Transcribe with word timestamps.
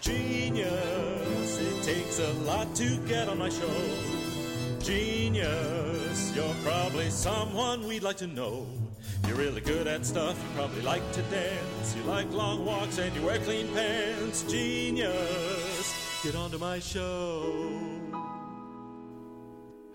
Genius, 0.00 1.60
it 1.60 1.82
takes 1.82 2.18
a 2.20 2.32
lot 2.44 2.72
to 2.76 2.96
get 3.06 3.28
on 3.28 3.38
my 3.38 3.48
show. 3.48 3.68
Genius, 4.80 6.34
you're 6.36 6.54
probably 6.62 7.10
someone 7.10 7.86
we'd 7.86 8.02
like 8.04 8.16
to 8.18 8.26
know. 8.28 8.66
You're 9.26 9.36
really 9.36 9.60
good 9.60 9.88
at 9.88 10.06
stuff, 10.06 10.40
you 10.40 10.48
probably 10.54 10.82
like 10.82 11.02
to 11.12 11.22
dance. 11.22 11.96
You 11.96 12.02
like 12.04 12.30
long 12.32 12.64
walks 12.64 12.98
and 12.98 13.14
you 13.16 13.22
wear 13.22 13.38
clean 13.40 13.66
pants. 13.74 14.44
Genius, 14.44 16.22
get 16.22 16.36
onto 16.36 16.58
my 16.58 16.78
show. 16.78 17.70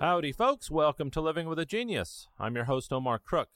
Howdy, 0.02 0.34
folks. 0.34 0.70
Welcome 0.70 1.12
to 1.12 1.22
Living 1.22 1.48
with 1.48 1.60
a 1.60 1.66
Genius. 1.66 2.28
I'm 2.38 2.56
your 2.56 2.66
host, 2.66 2.92
Omar 2.92 3.20
Crook. 3.20 3.50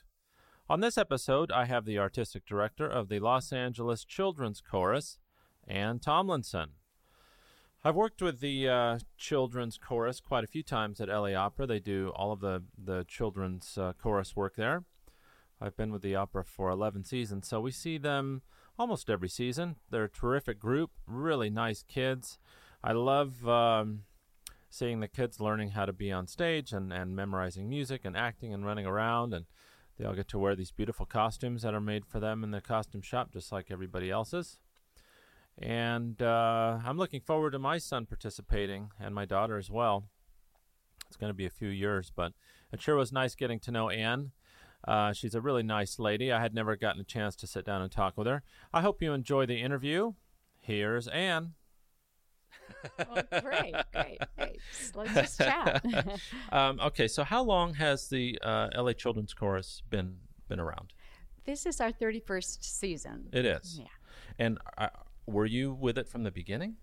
On 0.69 0.79
this 0.79 0.97
episode, 0.97 1.51
I 1.51 1.65
have 1.65 1.83
the 1.83 1.99
artistic 1.99 2.45
director 2.45 2.87
of 2.87 3.09
the 3.09 3.19
Los 3.19 3.51
Angeles 3.51 4.05
Children's 4.05 4.61
Chorus, 4.61 5.19
Anne 5.67 5.99
Tomlinson. 5.99 6.71
I've 7.83 7.95
worked 7.95 8.21
with 8.21 8.39
the 8.39 8.67
uh, 8.67 8.99
children's 9.17 9.77
chorus 9.77 10.19
quite 10.19 10.43
a 10.43 10.47
few 10.47 10.63
times 10.63 10.99
at 10.99 11.09
LA 11.09 11.33
Opera. 11.33 11.67
They 11.67 11.79
do 11.79 12.11
all 12.15 12.31
of 12.31 12.39
the, 12.39 12.63
the 12.77 13.05
children's 13.07 13.77
uh, 13.77 13.93
chorus 14.01 14.35
work 14.35 14.55
there. 14.55 14.83
I've 15.61 15.77
been 15.77 15.91
with 15.91 16.01
the 16.01 16.15
opera 16.15 16.43
for 16.43 16.69
11 16.69 17.03
seasons, 17.03 17.47
so 17.47 17.59
we 17.59 17.71
see 17.71 17.97
them 17.97 18.41
almost 18.77 19.09
every 19.09 19.29
season. 19.29 19.77
They're 19.89 20.03
a 20.05 20.09
terrific 20.09 20.59
group, 20.59 20.91
really 21.07 21.49
nice 21.49 21.83
kids. 21.83 22.37
I 22.83 22.91
love 22.91 23.47
um, 23.47 24.03
seeing 24.69 24.99
the 24.99 25.07
kids 25.07 25.39
learning 25.39 25.71
how 25.71 25.85
to 25.85 25.93
be 25.93 26.11
on 26.11 26.27
stage 26.27 26.73
and, 26.73 26.93
and 26.93 27.15
memorizing 27.15 27.69
music 27.69 28.01
and 28.03 28.15
acting 28.15 28.53
and 28.53 28.65
running 28.65 28.85
around. 28.85 29.33
And 29.33 29.45
they 29.97 30.05
all 30.05 30.13
get 30.13 30.27
to 30.29 30.39
wear 30.39 30.55
these 30.55 30.71
beautiful 30.71 31.05
costumes 31.05 31.63
that 31.63 31.73
are 31.73 31.81
made 31.81 32.05
for 32.05 32.19
them 32.19 32.43
in 32.43 32.51
the 32.51 32.61
costume 32.61 33.01
shop, 33.01 33.31
just 33.31 33.51
like 33.51 33.71
everybody 33.71 34.11
else's. 34.11 34.59
And 35.59 36.21
uh, 36.21 36.79
I'm 36.85 36.97
looking 36.97 37.21
forward 37.21 37.51
to 37.51 37.59
my 37.59 37.77
son 37.77 38.05
participating 38.05 38.91
and 38.99 39.15
my 39.15 39.25
daughter 39.25 39.57
as 39.57 39.71
well. 39.71 40.05
It's 41.07 41.17
going 41.17 41.29
to 41.29 41.37
be 41.37 41.45
a 41.45 41.51
few 41.51 41.69
years, 41.69 42.11
but 42.15 42.33
it 42.71 42.81
sure 42.81 42.95
was 42.95 43.11
nice 43.11 43.33
getting 43.33 43.59
to 43.61 43.71
know 43.71 43.89
Anne. 43.89 44.31
Uh, 44.87 45.13
she's 45.13 45.35
a 45.35 45.41
really 45.41 45.63
nice 45.63 45.99
lady. 45.99 46.31
I 46.31 46.41
had 46.41 46.53
never 46.53 46.75
gotten 46.75 47.01
a 47.01 47.05
chance 47.05 47.35
to 47.37 47.47
sit 47.47 47.65
down 47.65 47.81
and 47.81 47.91
talk 47.91 48.17
with 48.17 48.27
her. 48.27 48.43
I 48.73 48.81
hope 48.81 49.01
you 49.01 49.13
enjoy 49.13 49.45
the 49.45 49.61
interview. 49.61 50.13
Here's 50.61 51.07
Anne. 51.07 51.53
well, 52.99 53.23
great, 53.41 53.75
great, 53.93 54.19
great. 54.37 54.59
Let's 54.95 55.13
just 55.13 55.37
chat. 55.39 55.83
um, 56.51 56.79
okay, 56.79 57.07
so 57.07 57.23
how 57.23 57.43
long 57.43 57.73
has 57.75 58.09
the 58.09 58.37
uh, 58.43 58.69
LA 58.75 58.93
Children's 58.93 59.33
Chorus 59.33 59.81
been 59.89 60.17
been 60.47 60.59
around? 60.59 60.93
This 61.45 61.65
is 61.65 61.81
our 61.81 61.91
thirty-first 61.91 62.63
season. 62.79 63.29
It 63.31 63.45
is. 63.45 63.79
Yeah. 63.79 63.87
And 64.37 64.59
uh, 64.77 64.89
were 65.27 65.45
you 65.45 65.73
with 65.73 65.97
it 65.97 66.07
from 66.07 66.23
the 66.23 66.31
beginning? 66.31 66.75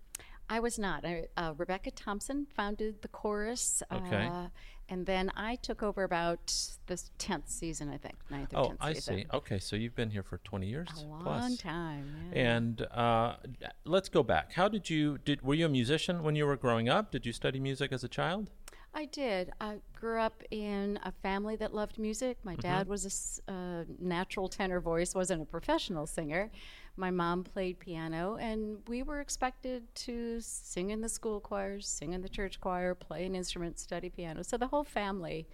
I 0.47 0.59
was 0.59 0.77
not. 0.77 1.03
I, 1.03 1.25
uh, 1.35 1.53
Rebecca 1.57 1.89
Thompson 1.89 2.45
founded 2.55 3.01
the 3.01 3.07
chorus. 3.07 3.81
Okay. 3.91 4.27
Uh, 4.31 4.47
and 4.87 5.07
then 5.07 5.31
I 5.35 5.55
took 5.55 5.81
over 5.81 6.03
about 6.03 6.53
the 6.85 7.01
10th 7.17 7.49
season, 7.49 7.89
I 7.89 7.97
think, 7.97 8.13
ninth 8.29 8.53
or 8.53 8.59
Oh, 8.59 8.69
10th 8.69 8.77
I 8.79 8.93
season. 8.93 9.17
see. 9.17 9.25
Okay, 9.33 9.57
so 9.57 9.75
you've 9.75 9.95
been 9.95 10.11
here 10.11 10.21
for 10.21 10.37
20 10.37 10.67
years 10.67 10.87
A 10.95 11.07
long 11.07 11.23
plus. 11.23 11.57
time. 11.57 12.29
Yeah. 12.31 12.55
And 12.57 12.81
uh, 12.91 13.37
let's 13.85 14.07
go 14.09 14.21
back. 14.21 14.53
How 14.53 14.67
did 14.67 14.87
you 14.87 15.17
did? 15.25 15.41
Were 15.41 15.55
you 15.55 15.65
a 15.65 15.69
musician 15.69 16.21
when 16.21 16.35
you 16.35 16.45
were 16.45 16.55
growing 16.57 16.87
up? 16.89 17.09
Did 17.11 17.25
you 17.25 17.33
study 17.33 17.59
music 17.59 17.91
as 17.91 18.03
a 18.03 18.07
child? 18.07 18.51
I 18.93 19.05
did. 19.05 19.51
I 19.59 19.79
grew 19.99 20.19
up 20.21 20.41
in 20.51 20.99
a 21.03 21.11
family 21.11 21.55
that 21.57 21.73
loved 21.73 21.97
music. 21.97 22.37
My 22.43 22.53
Mm-hmm. 22.53 22.61
dad 22.61 22.87
was 22.87 23.41
a 23.47 23.51
uh, 23.51 23.83
natural 23.99 24.47
tenor 24.47 24.79
voice, 24.79 25.15
wasn't 25.15 25.41
a 25.41 25.45
professional 25.45 26.05
singer. 26.05 26.51
My 26.97 27.11
mom 27.11 27.43
played 27.43 27.79
piano, 27.79 28.37
and 28.39 28.77
we 28.87 29.03
were 29.03 29.19
expected 29.19 29.83
to 29.95 30.39
sing 30.39 30.91
in 30.91 31.01
the 31.01 31.09
school 31.09 31.41
choirs, 31.41 31.87
sing 31.87 32.13
in 32.13 32.21
the 32.21 32.29
church 32.29 32.61
choir, 32.61 32.95
play 32.95 33.25
an 33.25 33.35
instrument, 33.35 33.79
study 33.79 34.09
piano. 34.09 34.43
So 34.43 34.57
the 34.57 34.67
whole 34.67 34.85
family 34.85 35.45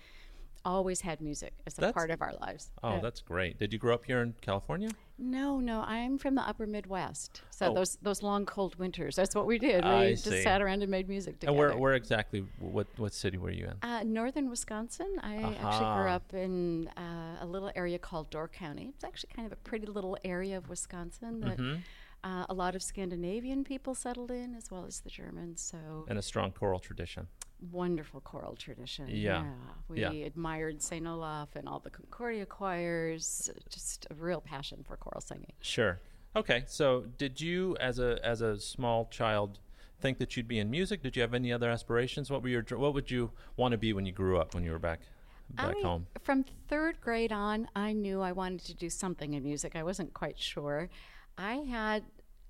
always 0.63 1.01
had 1.01 1.21
music 1.21 1.53
as 1.65 1.77
a 1.77 1.81
That's- 1.81 1.93
part 1.93 2.11
of 2.11 2.21
our 2.21 2.33
lives. 2.41 2.71
Oh, 2.83 2.95
Yeah. 2.95 2.99
that's 3.01 3.21
great. 3.21 3.57
Did 3.57 3.73
you 3.73 3.79
grow 3.79 3.93
up 3.93 4.05
here 4.05 4.21
in 4.21 4.33
California? 4.41 4.89
No, 5.17 5.59
no, 5.59 5.81
I'm 5.81 6.17
from 6.17 6.35
the 6.35 6.41
upper 6.41 6.65
Midwest. 6.65 7.41
So 7.51 7.67
Oh. 7.71 7.73
those 7.75 7.95
those 8.01 8.23
long 8.23 8.45
cold 8.45 8.75
winters, 8.75 9.15
that's 9.15 9.35
what 9.35 9.45
we 9.45 9.59
did. 9.59 9.83
We 9.83 9.89
I 9.89 10.11
just 10.11 10.25
see. 10.25 10.41
sat 10.41 10.61
around 10.61 10.81
and 10.81 10.89
made 10.89 11.07
music 11.07 11.39
together. 11.39 11.51
And 11.51 11.57
where 11.59 11.77
where 11.77 11.93
exactly? 11.93 12.39
What 12.59 12.87
what 12.97 13.13
city 13.13 13.37
were 13.37 13.51
you 13.51 13.65
in? 13.67 13.77
Uh, 13.87 14.03
northern 14.03 14.49
Wisconsin. 14.49 15.19
I 15.21 15.35
actually 15.37 15.93
grew 16.01 16.09
up 16.09 16.33
in 16.33 16.87
uh, 16.97 17.37
a 17.39 17.45
little 17.45 17.71
area 17.75 17.99
called 17.99 18.29
Door 18.31 18.49
County. 18.49 18.89
It's 18.95 19.03
actually 19.03 19.31
kind 19.35 19.45
of 19.45 19.51
a 19.51 19.57
pretty 19.57 19.85
little 19.85 20.17
area 20.23 20.57
of 20.57 20.69
Wisconsin 20.69 21.41
that 21.41 21.57
Mm-hmm. 21.57 21.81
uh, 22.23 22.45
a 22.49 22.53
lot 22.53 22.75
of 22.75 22.81
Scandinavian 22.83 23.63
people 23.63 23.93
settled 23.95 24.31
in, 24.31 24.55
as 24.55 24.71
well 24.71 24.85
as 24.85 25.01
the 25.01 25.09
Germans. 25.09 25.61
So 25.61 26.05
And 26.07 26.17
a 26.17 26.21
strong 26.23 26.51
choral 26.51 26.79
tradition. 26.79 27.27
Wonderful 27.71 28.21
choral 28.21 28.55
tradition. 28.55 29.07
Yeah. 29.09 29.45
we 29.87 30.01
Yeah. 30.01 30.11
admired 30.11 30.81
Saint 30.81 31.05
Olaf 31.05 31.55
and 31.55 31.67
all 31.67 31.79
the 31.79 31.89
Concordia 31.89 32.45
choirs. 32.45 33.49
Just 33.69 34.07
a 34.09 34.15
real 34.15 34.41
passion 34.41 34.83
for 34.83 34.97
choral 34.97 35.21
singing. 35.21 35.53
Sure. 35.61 35.99
Okay. 36.35 36.63
So, 36.67 37.01
did 37.17 37.39
you, 37.41 37.75
as 37.79 37.99
a 37.99 38.19
as 38.23 38.41
a 38.41 38.59
small 38.59 39.05
child, 39.07 39.59
think 39.99 40.17
that 40.17 40.35
you'd 40.35 40.47
be 40.47 40.59
in 40.59 40.69
music? 40.71 41.03
Did 41.03 41.15
you 41.15 41.21
have 41.21 41.33
any 41.33 41.51
other 41.51 41.69
aspirations? 41.69 42.31
What 42.31 42.41
were 42.41 42.49
your 42.49 42.63
What 42.71 42.93
would 42.93 43.11
you 43.11 43.31
want 43.57 43.73
to 43.73 43.77
be 43.77 43.93
when 43.93 44.05
you 44.05 44.11
grew 44.13 44.37
up? 44.39 44.55
When 44.55 44.63
you 44.63 44.71
were 44.71 44.79
back 44.79 45.01
back 45.49 45.75
I- 45.77 45.81
home? 45.81 46.07
From 46.21 46.45
third 46.67 47.01
grade 47.01 47.31
on, 47.33 47.67
I 47.75 47.91
knew 47.93 48.21
I 48.21 48.31
wanted 48.31 48.61
to 48.61 48.73
do 48.73 48.89
something 48.89 49.33
in 49.33 49.43
music. 49.43 49.75
I 49.75 49.83
wasn't 49.83 50.13
quite 50.13 50.39
sure. 50.39 50.89
I 51.37 51.55
had 51.55 52.03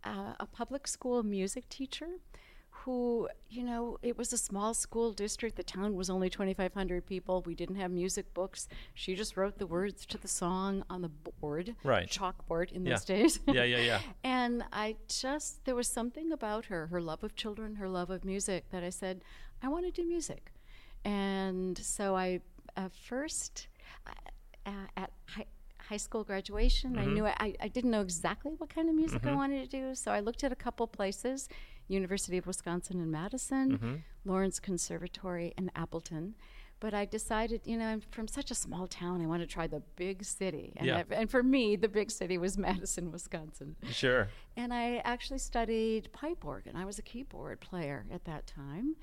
uh, 0.04 0.34
a 0.40 0.46
public 0.46 0.88
school 0.88 1.22
music 1.24 1.68
teacher 1.70 2.08
who, 2.86 3.30
you 3.50 3.64
know, 3.64 3.98
it 4.02 4.18
was 4.18 4.34
a 4.34 4.38
small 4.38 4.74
school 4.74 5.12
district. 5.14 5.56
The 5.56 5.64
town 5.64 5.96
was 5.96 6.10
only 6.10 6.30
2,500 6.32 7.06
people. 7.06 7.44
We 7.46 7.54
didn't 7.54 7.76
have 7.76 7.92
music 7.92 8.34
books. 8.34 8.68
She 8.96 9.14
just 9.14 9.38
wrote 9.38 9.60
the 9.60 9.68
words 9.68 10.06
to 10.08 10.18
the 10.18 10.28
song 10.28 10.84
on 10.90 11.02
the 11.04 11.10
board, 11.10 11.76
Right. 11.84 12.08
chalkboard 12.10 12.72
in 12.72 12.84
Yeah. 12.86 12.94
those 12.96 13.06
days. 13.06 13.40
Yeah, 13.48 13.64
yeah, 13.64 13.78
yeah. 13.80 14.02
And 14.24 14.64
I 14.74 14.96
just, 15.08 15.64
there 15.66 15.76
was 15.76 15.88
something 15.88 16.32
about 16.32 16.66
her, 16.66 16.88
her 16.88 17.02
love 17.02 17.24
of 17.24 17.36
children, 17.36 17.76
her 17.76 17.88
love 17.88 18.10
of 18.10 18.26
music, 18.26 18.70
that 18.72 18.84
I 18.84 18.90
said, 18.90 19.24
I 19.62 19.68
want 19.68 19.86
to 19.86 19.92
do 19.92 20.08
music. 20.08 20.52
And 21.06 21.78
so 21.78 22.16
I 22.16 22.42
uh, 22.78 22.90
first, 22.90 23.68
uh, 24.66 24.72
at 24.98 25.12
high, 25.28 25.46
high 25.78 25.98
school 25.98 26.24
graduation, 26.24 26.98
I 26.98 27.06
knew 27.06 27.26
I, 27.28 27.54
I 27.60 27.68
didn't 27.68 27.92
know 27.92 28.02
exactly 28.02 28.54
what 28.58 28.70
kind 28.74 28.88
of 28.90 28.96
music 28.96 29.26
I 29.26 29.34
wanted 29.36 29.70
to 29.70 29.78
do. 29.80 29.94
So 29.96 30.12
I 30.12 30.20
looked 30.20 30.44
at 30.44 30.52
a 30.52 30.56
couple 30.56 30.88
places 30.88 31.50
University 31.92 32.38
of 32.38 32.48
Wisconsin 32.48 33.00
in 33.00 33.12
Madison, 33.12 33.72
mm-hmm. 33.72 33.96
Lawrence 34.26 34.60
Conservatory 34.60 35.54
in 35.58 35.72
Appleton. 35.76 36.36
But 36.80 36.96
I 36.96 37.06
decided, 37.06 37.62
you 37.64 37.78
know, 37.78 37.86
I'm 37.86 38.02
from 38.02 38.28
such 38.28 38.50
a 38.50 38.56
small 38.56 38.88
town, 38.88 39.22
I 39.22 39.28
want 39.28 39.42
to 39.42 39.48
try 39.48 39.68
the 39.68 39.84
big 39.96 40.24
city. 40.26 40.74
And, 40.76 40.88
Yeah. 40.88 41.04
And 41.12 41.30
for 41.30 41.44
me, 41.44 41.76
the 41.76 41.88
big 41.88 42.10
city 42.10 42.40
was 42.40 42.58
Madison, 42.68 43.12
Wisconsin. 43.12 43.76
Sure. 43.92 44.30
And 44.58 44.74
I 44.74 44.98
actually 45.06 45.38
studied 45.38 46.12
pipe 46.12 46.44
organ. 46.44 46.76
I 46.76 46.86
was 46.86 46.98
a 46.98 47.04
keyboard 47.04 47.60
player 47.60 48.06
at 48.12 48.26
that 48.26 48.48
time. 48.48 48.96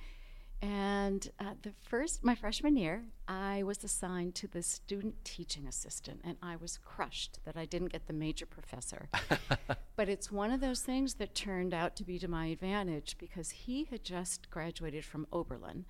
And 0.60 1.30
uh, 1.38 1.54
the 1.62 1.72
first, 1.88 2.24
my 2.24 2.34
freshman 2.34 2.76
year, 2.76 3.04
I 3.28 3.62
was 3.62 3.84
assigned 3.84 4.34
to 4.36 4.48
the 4.48 4.62
student 4.62 5.24
teaching 5.24 5.68
assistant, 5.68 6.20
and 6.24 6.36
I 6.42 6.56
was 6.56 6.78
crushed 6.84 7.38
that 7.44 7.56
I 7.56 7.64
didn't 7.64 7.92
get 7.92 8.08
the 8.08 8.12
major 8.12 8.44
professor. 8.44 9.08
but 9.96 10.08
it's 10.08 10.32
one 10.32 10.50
of 10.50 10.60
those 10.60 10.82
things 10.82 11.14
that 11.14 11.34
turned 11.34 11.72
out 11.72 11.94
to 11.96 12.04
be 12.04 12.18
to 12.18 12.26
my 12.26 12.46
advantage 12.46 13.16
because 13.18 13.50
he 13.50 13.84
had 13.84 14.02
just 14.02 14.50
graduated 14.50 15.04
from 15.04 15.28
Oberlin 15.32 15.84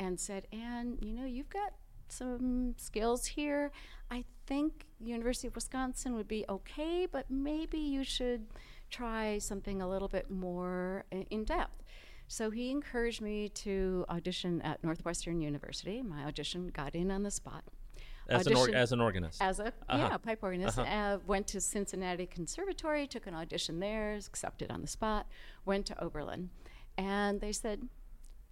and 0.00 0.18
said, 0.18 0.46
Anne, 0.52 0.96
you 1.02 1.12
know, 1.12 1.26
you've 1.26 1.50
got 1.50 1.74
some 2.08 2.74
skills 2.78 3.26
here. 3.26 3.70
I 4.10 4.24
think 4.46 4.86
University 5.00 5.48
of 5.48 5.54
Wisconsin 5.54 6.14
would 6.14 6.28
be 6.28 6.44
okay, 6.48 7.06
but 7.10 7.30
maybe 7.30 7.78
you 7.78 8.04
should 8.04 8.46
try 8.90 9.38
something 9.38 9.82
a 9.82 9.88
little 9.88 10.08
bit 10.08 10.30
more 10.30 11.04
in 11.10 11.44
depth. 11.44 11.82
So 12.28 12.50
he 12.50 12.70
encouraged 12.70 13.20
me 13.22 13.48
to 13.50 14.04
audition 14.08 14.60
at 14.62 14.84
Northwestern 14.84 15.40
University. 15.40 16.02
My 16.02 16.24
audition 16.24 16.68
got 16.68 16.94
in 16.94 17.10
on 17.10 17.22
the 17.22 17.30
spot. 17.30 17.64
As 18.28 18.46
an, 18.46 18.54
or, 18.56 18.68
as 18.74 18.92
an 18.92 19.00
organist. 19.00 19.40
as 19.40 19.58
a 19.58 19.68
Uh-huh. 19.88 19.96
yeah 19.96 20.16
pipe 20.18 20.40
organist. 20.42 20.78
Uh, 20.78 21.18
went 21.26 21.46
to 21.48 21.60
Cincinnati 21.62 22.26
Conservatory, 22.26 23.06
took 23.06 23.26
an 23.26 23.34
audition 23.34 23.80
there, 23.80 24.14
accepted 24.16 24.70
on 24.70 24.82
the 24.82 24.86
spot. 24.86 25.26
Went 25.64 25.86
to 25.86 25.98
Oberlin, 26.04 26.50
and 26.98 27.40
they 27.40 27.52
said 27.52 27.88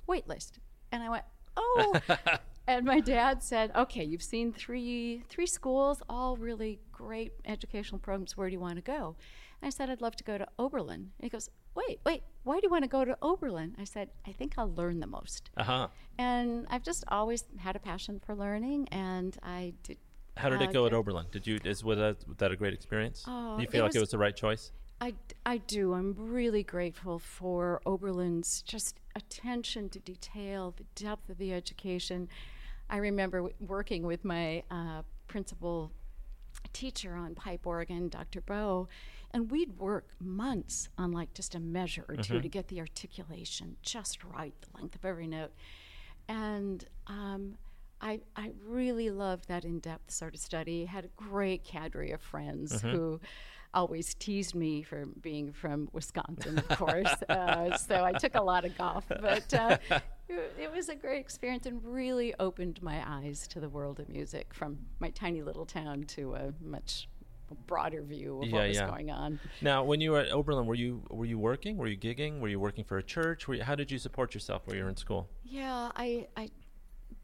wait 0.06 0.26
list, 0.26 0.58
and 0.90 1.02
I 1.02 1.10
went 1.10 1.24
oh. 1.56 2.00
And 2.68 2.84
my 2.84 2.98
dad 3.00 3.42
said, 3.44 3.70
"Okay, 3.76 4.02
you've 4.02 4.22
seen 4.22 4.52
three 4.52 5.22
three 5.28 5.46
schools, 5.46 6.02
all 6.08 6.36
really 6.38 6.80
great 6.90 7.32
educational 7.44 7.98
programs. 8.00 8.36
Where 8.36 8.48
do 8.48 8.54
you 8.54 8.60
want 8.60 8.76
to 8.76 8.82
go?" 8.82 9.14
And 9.60 9.66
I 9.68 9.70
said, 9.70 9.90
"I'd 9.90 10.00
love 10.00 10.16
to 10.16 10.24
go 10.24 10.38
to 10.38 10.48
Oberlin." 10.58 11.12
And 11.18 11.24
he 11.24 11.28
goes, 11.28 11.50
"Wait, 11.76 12.00
wait, 12.04 12.22
why 12.44 12.54
do 12.58 12.62
you 12.64 12.70
want 12.70 12.84
to 12.84 12.88
go 12.88 13.04
to 13.04 13.16
Oberlin?" 13.22 13.76
I 13.78 13.84
said, 13.84 14.10
"I 14.26 14.32
think 14.32 14.54
I'll 14.58 14.72
learn 14.74 15.00
the 15.00 15.06
most." 15.06 15.50
Uh 15.56 15.62
huh. 15.64 15.88
And 16.18 16.66
I've 16.70 16.82
just 16.82 17.04
always 17.08 17.44
had 17.58 17.76
a 17.76 17.78
passion 17.78 18.20
for 18.24 18.34
learning, 18.34 18.88
and 18.90 19.36
I 19.42 19.74
did. 19.82 19.98
How 20.36 20.48
did 20.50 20.60
uh, 20.60 20.64
it 20.64 20.72
go 20.72 20.86
at 20.86 20.92
Oberlin? 20.92 21.26
Did 21.30 21.46
you 21.46 21.58
is 21.64 21.82
was 21.84 21.98
that, 21.98 22.16
was 22.28 22.36
that 22.38 22.50
a 22.52 22.56
great 22.56 22.74
experience? 22.74 23.24
Oh, 23.26 23.56
Do 23.56 23.62
you 23.62 23.68
it 23.68 23.70
feel 23.72 23.84
like 23.84 23.94
it 23.94 23.98
was- 23.98 24.08
was 24.08 24.10
the 24.10 24.18
right 24.18 24.36
choice? 24.36 24.72
I, 24.98 25.12
I 25.44 25.58
do. 25.58 25.92
I'm 25.92 26.14
really 26.16 26.62
grateful 26.62 27.18
for 27.18 27.82
Oberlin's 27.84 28.62
just 28.62 28.98
attention 29.14 29.90
to 29.90 29.98
detail, 29.98 30.72
the 30.74 30.84
depth 31.04 31.28
of 31.28 31.36
the 31.36 31.52
education. 31.52 32.30
I 32.88 32.96
remember 32.96 33.38
w- 33.40 33.54
working 33.60 34.06
with 34.06 34.24
my 34.24 34.62
uh, 34.70 35.02
principal 35.28 35.92
teacher 36.76 37.14
on 37.14 37.34
pipe 37.34 37.66
organ, 37.66 38.08
Dr. 38.08 38.42
Boe, 38.42 38.88
and 39.30 39.50
we'd 39.50 39.78
work 39.78 40.08
months 40.20 40.88
on 40.98 41.10
like 41.10 41.32
just 41.32 41.54
a 41.54 41.60
measure 41.60 42.04
or 42.08 42.16
2 42.16 42.34
to 42.42 42.48
get 42.48 42.68
the 42.68 42.80
articulation 42.80 43.76
just 43.82 44.22
right, 44.24 44.54
the 44.60 44.78
length 44.78 44.94
of 44.94 45.04
every 45.04 45.26
note. 45.26 45.52
And 46.28 46.84
um, 47.06 47.56
I, 48.00 48.20
I 48.36 48.52
really 48.66 49.08
loved 49.10 49.48
that 49.48 49.64
in 49.64 49.78
depth 49.78 50.10
sort 50.10 50.34
of 50.34 50.40
study. 50.40 50.84
Had 50.84 51.06
a 51.06 51.08
great 51.16 51.64
cadre 51.64 52.10
of 52.10 52.20
friends 52.20 52.82
who 52.82 53.20
always 53.76 54.14
teased 54.14 54.54
me 54.54 54.82
for 54.82 55.04
being 55.20 55.52
from 55.52 55.88
Wisconsin, 55.92 56.58
of 56.58 56.68
course. 56.70 57.14
uh, 57.28 57.76
so 57.76 58.04
I 58.04 58.12
took 58.12 58.34
a 58.34 58.42
lot 58.42 58.64
of 58.64 58.76
golf, 58.76 59.04
but 59.08 59.52
uh, 59.54 59.76
it, 60.28 60.54
it 60.58 60.72
was 60.72 60.88
a 60.88 60.96
great 60.96 61.20
experience 61.20 61.66
and 61.66 61.84
really 61.84 62.34
opened 62.40 62.82
my 62.82 63.02
eyes 63.06 63.46
to 63.48 63.60
the 63.60 63.68
world 63.68 64.00
of 64.00 64.08
music 64.08 64.52
from 64.54 64.78
my 64.98 65.10
tiny 65.10 65.42
little 65.42 65.66
town 65.66 66.04
to 66.04 66.34
a 66.34 66.52
much 66.60 67.08
broader 67.66 68.02
view 68.02 68.42
of 68.42 68.48
Yeah, 68.48 68.54
what 68.54 68.68
was 68.68 68.76
yeah. 68.76 68.88
going 68.88 69.10
on. 69.10 69.38
Now, 69.60 69.84
when 69.84 70.00
you 70.00 70.12
were 70.12 70.20
at 70.20 70.32
Oberlin, 70.32 70.66
were 70.66 70.74
you 70.74 71.02
were 71.10 71.26
you 71.26 71.38
working? 71.38 71.76
Were 71.76 71.86
you 71.86 71.96
gigging? 71.96 72.40
Were 72.40 72.48
you 72.48 72.58
working 72.58 72.84
for 72.84 72.98
a 72.98 73.02
church? 73.02 73.46
Were 73.46 73.54
you, 73.54 73.62
how 73.62 73.74
did 73.76 73.90
you 73.90 73.98
support 73.98 74.34
yourself 74.34 74.62
while 74.64 74.76
you 74.76 74.82
were 74.82 74.88
in 74.88 74.96
school? 74.96 75.28
Yeah, 75.44 75.92
I 75.94 76.26
I 76.36 76.50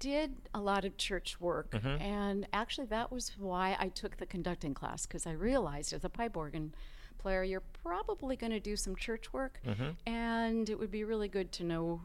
did 0.02 0.34
a 0.52 0.60
lot 0.60 0.84
of 0.84 0.96
church 0.96 1.40
work, 1.40 1.76
and 2.00 2.46
actually 2.52 2.88
that 2.88 3.12
was 3.12 3.30
why 3.38 3.76
I 3.78 3.88
took 3.88 4.16
the 4.16 4.26
conducting 4.26 4.74
class 4.74 5.06
because 5.06 5.28
I 5.28 5.32
realized 5.32 5.92
as 5.92 6.04
a 6.04 6.08
pipe 6.08 6.36
organ 6.36 6.74
player, 7.18 7.44
you're 7.44 7.62
probably 7.84 8.34
going 8.34 8.50
to 8.50 8.58
do 8.58 8.74
some 8.76 8.96
church 8.96 9.32
work, 9.32 9.60
and 10.04 10.68
it 10.68 10.76
would 10.76 10.90
be 10.90 11.04
really 11.04 11.28
good 11.28 11.52
to 11.52 11.62
know 11.64 12.00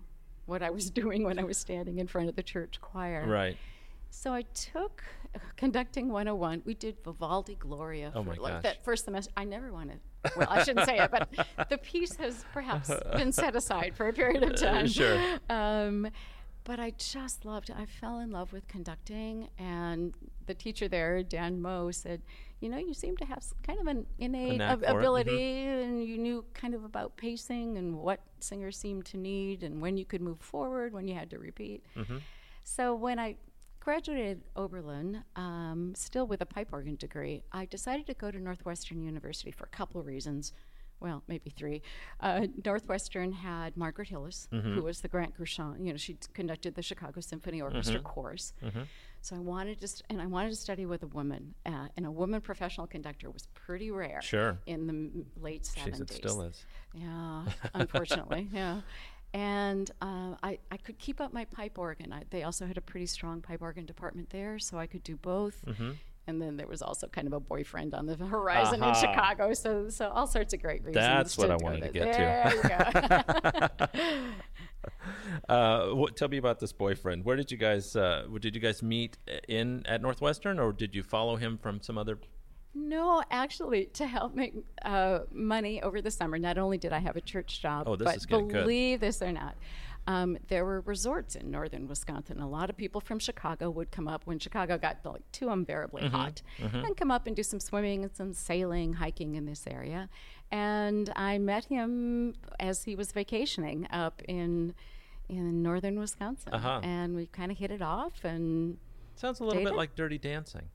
what 0.45 0.61
I 0.61 0.69
was 0.69 0.89
doing 1.01 1.23
when 1.23 1.39
I 1.39 1.43
was 1.43 1.57
standing 1.57 1.97
in 1.97 2.05
front 2.07 2.29
of 2.29 2.35
the 2.35 2.43
church 2.43 2.79
choir. 2.81 3.25
Right. 3.27 3.57
So 4.11 4.31
I 4.31 4.43
took 4.53 5.03
uh, 5.35 5.39
conducting 5.57 6.09
101. 6.09 6.61
We 6.65 6.75
did 6.75 6.97
Vivaldi 7.03 7.55
Gloria 7.55 8.11
Oh 8.15 8.23
for 8.23 8.35
like 8.35 8.53
gosh. 8.53 8.63
that 8.63 8.85
first 8.85 9.05
semester. 9.05 9.33
I 9.35 9.43
never 9.43 9.73
wanted. 9.73 9.99
Well, 10.37 10.47
I 10.49 10.63
shouldn't 10.63 10.85
say 10.85 10.97
it, 10.99 11.09
but 11.11 11.29
the 11.69 11.77
piece 11.79 12.15
has 12.17 12.45
perhaps 12.53 12.89
been 13.13 13.31
set 13.31 13.55
aside 13.55 13.95
for 13.95 14.07
a 14.07 14.13
period 14.13 14.43
of 14.43 14.55
time. 14.55 14.87
sure. 14.87 15.19
Um, 15.49 16.07
but 16.67 16.81
I 16.81 16.91
just 16.97 17.45
loved 17.45 17.69
it. 17.69 17.77
I 17.79 17.85
fell 17.85 18.19
in 18.19 18.29
love 18.29 18.51
with 18.51 18.67
conducting, 18.67 19.47
and 19.57 20.13
the 20.47 20.53
teacher 20.53 20.89
there, 20.89 21.23
Dan 21.23 21.61
Moe, 21.61 21.91
said, 21.91 22.21
"You 22.59 22.67
know, 22.67 22.77
you 22.77 22.93
seem 22.93 23.15
to 23.17 23.25
have 23.25 23.41
kind 23.63 23.79
of 23.79 23.87
an 23.87 24.05
innate 24.19 24.59
ab- 24.59 24.81
mhm. 24.81 24.97
ability, 24.97 25.63
and 25.63 26.03
you 26.03 26.17
knew 26.17 26.43
kind 26.53 26.75
of 26.75 26.83
about 26.83 27.15
pacing 27.15 27.77
and 27.77 27.97
what 27.97 28.19
singers 28.41 28.77
seemed 28.77 29.05
to 29.05 29.17
need, 29.17 29.63
and 29.63 29.81
when 29.81 29.95
you 29.95 30.03
could 30.03 30.21
move 30.21 30.41
forward, 30.41 30.91
when 30.91 31.07
you 31.07 31.15
had 31.15 31.29
to 31.29 31.39
repeat." 31.39 31.85
Mm-hmm. 31.95 32.17
So 32.65 32.93
when 32.93 33.17
I 33.17 33.37
graduated 33.79 34.43
Oberlin, 34.57 35.23
um, 35.37 35.95
still 35.95 36.27
with 36.27 36.41
a 36.41 36.45
pipe 36.45 36.73
organ 36.73 36.97
degree, 36.97 37.43
I 37.53 37.63
decided 37.65 38.07
to 38.07 38.13
go 38.13 38.29
to 38.29 38.37
Northwestern 38.37 39.01
University 39.01 39.51
for 39.51 39.63
a 39.63 39.69
couple 39.69 40.03
reasons. 40.03 40.51
Well, 40.99 41.23
maybe 41.27 41.49
three. 41.51 41.81
Uh, 42.19 42.47
Northwestern 42.65 43.31
had 43.31 43.77
Margaret 43.77 44.07
Hillis, 44.09 44.47
who 44.51 44.81
was 44.83 45.01
the 45.01 45.07
Grant 45.07 45.37
Gershon. 45.37 45.85
You 45.85 45.93
know, 45.93 45.97
she 45.97 46.17
conducted 46.33 46.73
the 46.75 46.81
Chicago 46.81 47.21
Symphony 47.21 47.61
Orchestra 47.61 47.99
chorus. 47.99 48.53
So 49.21 49.35
I 49.35 49.39
wanted 49.39 49.81
to, 49.81 49.87
st- 49.87 50.05
and 50.09 50.21
I 50.21 50.25
wanted 50.27 50.49
to 50.51 50.55
study 50.55 50.85
with 50.85 51.03
a 51.03 51.07
woman, 51.07 51.53
uh, 51.65 51.87
and 51.97 52.05
a 52.05 52.11
woman 52.11 52.39
professional 52.39 52.87
conductor 52.87 53.29
was 53.29 53.47
pretty 53.53 53.91
rare. 53.91 54.21
Sure. 54.21 54.57
In 54.67 54.87
the 54.87 54.93
m- 54.93 55.25
late 55.41 55.65
seventies. 55.65 56.01
it 56.01 56.11
still 56.13 56.41
is. 56.43 56.65
Yeah, 56.93 57.43
unfortunately, 57.73 58.47
yeah. 58.53 58.81
And 59.33 59.91
uh, 60.01 60.35
I, 60.41 60.59
I 60.71 60.77
could 60.77 60.97
keep 60.97 61.19
up 61.19 61.33
my 61.33 61.45
pipe 61.45 61.77
organ. 61.77 62.13
I, 62.13 62.23
they 62.29 62.43
also 62.43 62.65
had 62.65 62.77
a 62.77 62.81
pretty 62.81 63.05
strong 63.07 63.41
pipe 63.41 63.61
organ 63.61 63.85
department 63.85 64.29
there, 64.29 64.57
so 64.59 64.77
I 64.77 64.87
could 64.87 65.03
do 65.03 65.17
both. 65.17 65.61
And 66.27 66.41
then 66.41 66.57
there 66.57 66.67
was 66.67 66.81
also 66.81 67.07
kind 67.07 67.25
of 67.25 67.31
a 67.33 67.39
boyfriend 67.39 67.93
on 67.93 68.05
the 68.05 68.15
horizon 68.17 68.83
Aha. 68.83 68.89
in 68.89 68.95
Chicago, 68.95 69.53
so 69.53 69.89
so 69.89 70.09
all 70.09 70.27
sorts 70.27 70.53
of 70.53 70.61
great 70.61 70.83
reasons. 70.83 70.95
That's 71.05 71.37
what 71.37 71.49
I 71.49 71.55
wanted 71.55 71.83
to 71.83 71.89
get 71.89 72.13
to. 72.13 72.19
There 72.19 73.69
you 73.87 73.87
go. 73.87 74.27
Uh, 75.49 75.87
what, 75.89 76.15
tell 76.15 76.27
me 76.27 76.37
about 76.37 76.59
this 76.59 76.71
boyfriend. 76.73 77.23
Where 77.23 77.35
did 77.35 77.51
you 77.51 77.57
guys? 77.57 77.95
Uh, 77.95 78.25
did 78.39 78.55
you 78.55 78.61
guys 78.61 78.81
meet 78.83 79.17
in 79.47 79.85
at 79.85 80.01
Northwestern, 80.01 80.59
or 80.59 80.71
did 80.73 80.95
you 80.95 81.03
follow 81.03 81.35
him 81.35 81.57
from 81.57 81.81
some 81.81 81.97
other? 81.97 82.19
No, 82.73 83.23
actually, 83.31 83.85
to 83.93 84.05
help 84.05 84.35
make 84.35 84.53
uh, 84.83 85.19
money 85.31 85.81
over 85.81 86.01
the 86.01 86.11
summer, 86.11 86.37
not 86.37 86.57
only 86.57 86.77
did 86.77 86.93
I 86.93 86.99
have 86.99 87.15
a 87.15 87.21
church 87.21 87.61
job, 87.61 87.87
Oh, 87.87 87.95
but 87.97 88.27
getting 88.27 88.47
good. 88.49 88.61
believe 88.63 88.99
this 88.99 89.21
or 89.21 89.31
not, 89.31 89.55
um, 90.07 90.37
there 90.47 90.63
were 90.65 90.81
resorts 90.81 91.35
in 91.35 91.51
northern 91.51 91.87
Wisconsin. 91.87 92.39
A 92.39 92.47
lot 92.47 92.69
of 92.69 92.77
people 92.77 93.01
from 93.01 93.19
Chicago 93.19 93.69
would 93.69 93.91
come 93.91 94.07
up 94.07 94.21
when 94.25 94.39
Chicago 94.39 94.77
got 94.77 94.97
like 95.05 95.29
too 95.31 95.49
unbearably 95.49 96.03
Mm-hmm. 96.03 96.15
hot, 96.15 96.41
and 96.59 96.95
come 96.97 97.11
up 97.11 97.27
and 97.27 97.35
do 97.35 97.43
some 97.43 97.59
swimming 97.59 98.03
and 98.03 98.15
some 98.15 98.33
sailing, 98.33 98.93
hiking 98.93 99.35
in 99.35 99.45
this 99.45 99.65
area. 99.69 100.09
And 100.49 101.11
I 101.15 101.37
met 101.37 101.65
him 101.65 102.33
as 102.59 102.83
he 102.83 102.95
was 102.95 103.11
vacationing 103.11 103.87
up 103.91 104.21
in 104.27 104.73
in 105.29 105.61
northern 105.61 105.99
Wisconsin, 105.99 106.53
Uh-huh. 106.53 106.79
and 106.83 107.13
we 107.13 107.25
kind 107.25 107.51
of 107.51 107.57
hit 107.57 107.69
it 107.71 107.81
off 107.81 108.23
and. 108.23 108.77
Sounds 109.15 109.39
a 109.41 109.43
little 109.43 109.63
bit 109.63 109.75
like 109.75 109.93
Dirty 109.95 110.17
Dancing. 110.17 110.69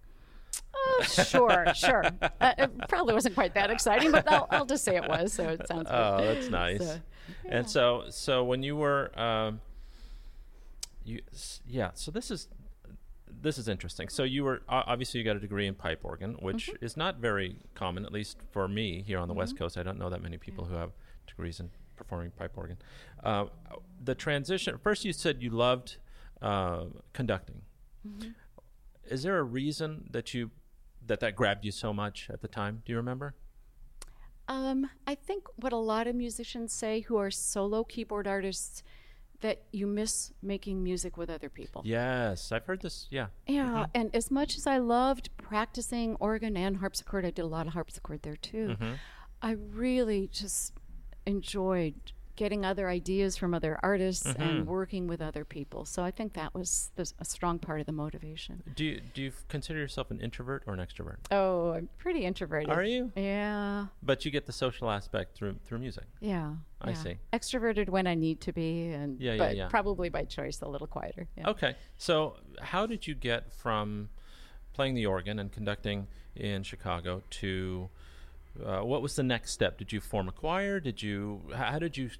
Oh, 0.74 1.02
sure, 1.04 1.66
sure. 1.74 2.04
Uh, 2.40 2.52
it 2.58 2.70
probably 2.88 3.14
wasn't 3.14 3.34
quite 3.34 3.54
that 3.54 3.70
exciting, 3.70 4.10
but 4.10 4.30
I'll, 4.30 4.46
I'll 4.50 4.66
just 4.66 4.84
say 4.84 4.96
it 4.96 5.06
was, 5.08 5.32
so 5.32 5.48
it 5.48 5.66
sounds 5.68 5.84
good. 5.88 5.94
Oh, 5.94 6.18
that's 6.24 6.48
nice. 6.48 6.80
So, 6.84 6.98
And 7.48 7.68
so, 7.70 8.04
so 8.10 8.44
when 8.44 8.62
you 8.62 8.74
were, 8.76 9.16
um, 9.18 9.60
you, 11.04 11.20
yeah. 11.66 11.90
So 11.94 12.10
this 12.10 12.30
is 12.30 12.48
this 13.40 13.58
is 13.58 13.66
interesting. 13.68 14.08
So 14.08 14.22
you 14.22 14.44
were 14.44 14.62
obviously 14.68 15.18
you 15.18 15.24
got 15.24 15.36
a 15.36 15.40
degree 15.40 15.66
in 15.66 15.74
pipe 15.74 16.00
organ, 16.04 16.34
which 16.40 16.68
Mm-hmm. 16.68 16.84
is 16.84 16.96
not 16.96 17.16
very 17.18 17.56
common, 17.74 18.04
at 18.04 18.12
least 18.12 18.38
for 18.52 18.68
me 18.68 19.02
here 19.06 19.18
on 19.18 19.26
the 19.28 19.34
West 19.34 19.56
Coast. 19.58 19.76
I 19.76 19.82
don't 19.82 19.98
know 19.98 20.10
that 20.10 20.22
many 20.22 20.36
people 20.38 20.64
who 20.64 20.74
have 20.74 20.90
degrees 21.26 21.58
in 21.60 21.70
performing 21.96 22.30
pipe 22.32 22.52
organ. 22.56 22.76
Uh, 23.22 23.46
the 24.02 24.14
transition. 24.14 24.78
First, 24.78 25.04
you 25.04 25.12
said 25.12 25.42
you 25.42 25.50
loved 25.50 25.96
uh, 26.40 26.84
conducting. 27.12 27.62
Mm-hmm. 28.06 28.30
Is 29.12 29.22
there 29.22 29.38
a 29.38 29.42
reason 29.42 30.08
that 30.10 30.32
you 30.32 30.50
that 31.06 31.20
that 31.20 31.36
grabbed 31.36 31.64
you 31.64 31.70
so 31.70 31.92
much 31.92 32.28
at 32.32 32.40
the 32.40 32.48
time? 32.48 32.82
Do 32.86 32.92
you 32.92 32.96
remember? 32.96 33.34
Um, 34.48 34.88
I 35.06 35.14
think 35.14 35.44
what 35.56 35.72
a 35.72 35.76
lot 35.76 36.06
of 36.06 36.14
musicians 36.14 36.72
say 36.72 37.00
who 37.00 37.16
are 37.18 37.30
solo 37.30 37.84
keyboard 37.84 38.26
artists 38.26 38.82
that 39.40 39.62
you 39.72 39.86
miss 39.86 40.32
making 40.40 40.82
music 40.82 41.16
with 41.16 41.28
other 41.28 41.48
people. 41.48 41.82
Yes, 41.84 42.52
I've 42.52 42.64
heard 42.64 42.80
this. 42.80 43.08
Yeah. 43.10 43.26
Yeah, 43.46 43.86
and 43.94 44.14
as 44.14 44.30
much 44.30 44.56
as 44.56 44.66
I 44.66 44.78
loved 44.78 45.28
practicing 45.36 46.16
organ 46.16 46.56
and 46.56 46.78
harpsichord, 46.78 47.26
I 47.26 47.30
did 47.30 47.42
a 47.42 47.46
lot 47.46 47.66
of 47.66 47.74
harpsichord 47.74 48.22
there 48.22 48.36
too. 48.36 48.68
Mm-hmm. 48.68 48.92
I 49.42 49.50
really 49.50 50.28
just 50.28 50.72
enjoyed 51.26 52.12
getting 52.36 52.64
other 52.64 52.88
ideas 52.88 53.36
from 53.36 53.52
other 53.54 53.78
artists 53.82 54.26
Mm-hmm. 54.26 54.42
and 54.42 54.66
working 54.66 55.06
with 55.06 55.20
other 55.20 55.44
people. 55.44 55.84
So 55.84 56.02
I 56.02 56.10
think 56.10 56.32
that 56.34 56.54
was 56.54 56.90
the, 56.96 57.10
a 57.18 57.24
strong 57.24 57.58
part 57.58 57.80
of 57.80 57.86
the 57.86 57.92
motivation. 57.92 58.62
Do 58.74 58.84
you 58.84 59.00
do 59.14 59.22
you 59.22 59.32
consider 59.48 59.78
yourself 59.78 60.10
an 60.10 60.20
introvert 60.20 60.62
or 60.66 60.74
an 60.74 60.80
extrovert? 60.80 61.16
Oh, 61.30 61.72
I'm 61.72 61.88
pretty 61.98 62.24
introverted. 62.24 62.70
Are 62.70 62.82
you? 62.84 63.12
Yeah, 63.16 63.86
But 64.02 64.24
you 64.24 64.30
get 64.30 64.46
the 64.46 64.52
social 64.52 64.90
aspect 64.90 65.34
through 65.36 65.56
through 65.64 65.78
music. 65.78 66.04
yeah. 66.20 66.54
I 66.84 66.90
yeah. 66.90 66.94
see. 66.96 67.16
Extroverted 67.32 67.88
when 67.88 68.08
I 68.08 68.14
need 68.14 68.40
to 68.40 68.52
be, 68.52 68.90
and 68.90 69.20
Yeah, 69.20 69.32
yeah, 69.34 69.38
but 69.38 69.56
yeah. 69.56 69.68
probably 69.68 70.08
by 70.08 70.24
choice 70.24 70.60
a 70.62 70.68
little 70.68 70.88
quieter. 70.88 71.28
Yeah. 71.36 71.50
Okay. 71.50 71.76
So 71.96 72.36
how 72.60 72.86
did 72.86 73.06
you 73.06 73.14
get 73.14 73.52
from 73.52 74.08
playing 74.72 74.94
the 74.94 75.06
organ 75.06 75.38
and 75.38 75.52
conducting 75.52 76.08
in 76.34 76.62
Chicago 76.64 77.22
to 77.30 77.88
uh, 78.64 78.80
what 78.80 79.02
was 79.02 79.16
the 79.16 79.22
next 79.22 79.52
step? 79.52 79.78
Did 79.78 79.92
you 79.92 80.00
form 80.00 80.28
a 80.28 80.32
choir? 80.32 80.80
Did 80.80 81.02
you 81.02 81.42
how 81.54 81.78
did 81.78 81.96
you? 81.96 82.10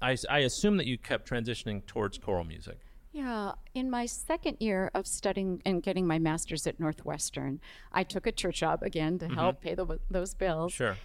I 0.00 0.38
assume 0.38 0.76
that 0.76 0.86
you 0.86 0.96
kept 0.96 1.28
transitioning 1.28 1.84
towards 1.84 2.18
choral 2.18 2.44
music. 2.44 2.78
Yeah, 3.10 3.52
in 3.74 3.90
my 3.90 4.06
second 4.06 4.58
year 4.60 4.90
of 4.94 5.06
studying 5.06 5.60
and 5.64 5.82
getting 5.82 6.06
my 6.06 6.18
master's 6.18 6.66
at 6.66 6.78
Northwestern, 6.78 7.60
I 7.90 8.04
took 8.04 8.26
a 8.26 8.32
church 8.32 8.60
job 8.60 8.82
again 8.82 9.18
to 9.18 9.28
help 9.28 9.60
pay 9.60 9.74
the, 9.74 9.98
those 10.10 10.34
bills. 10.34 10.72
Mm-hmm. 10.72 10.84
Sure. 10.84 10.96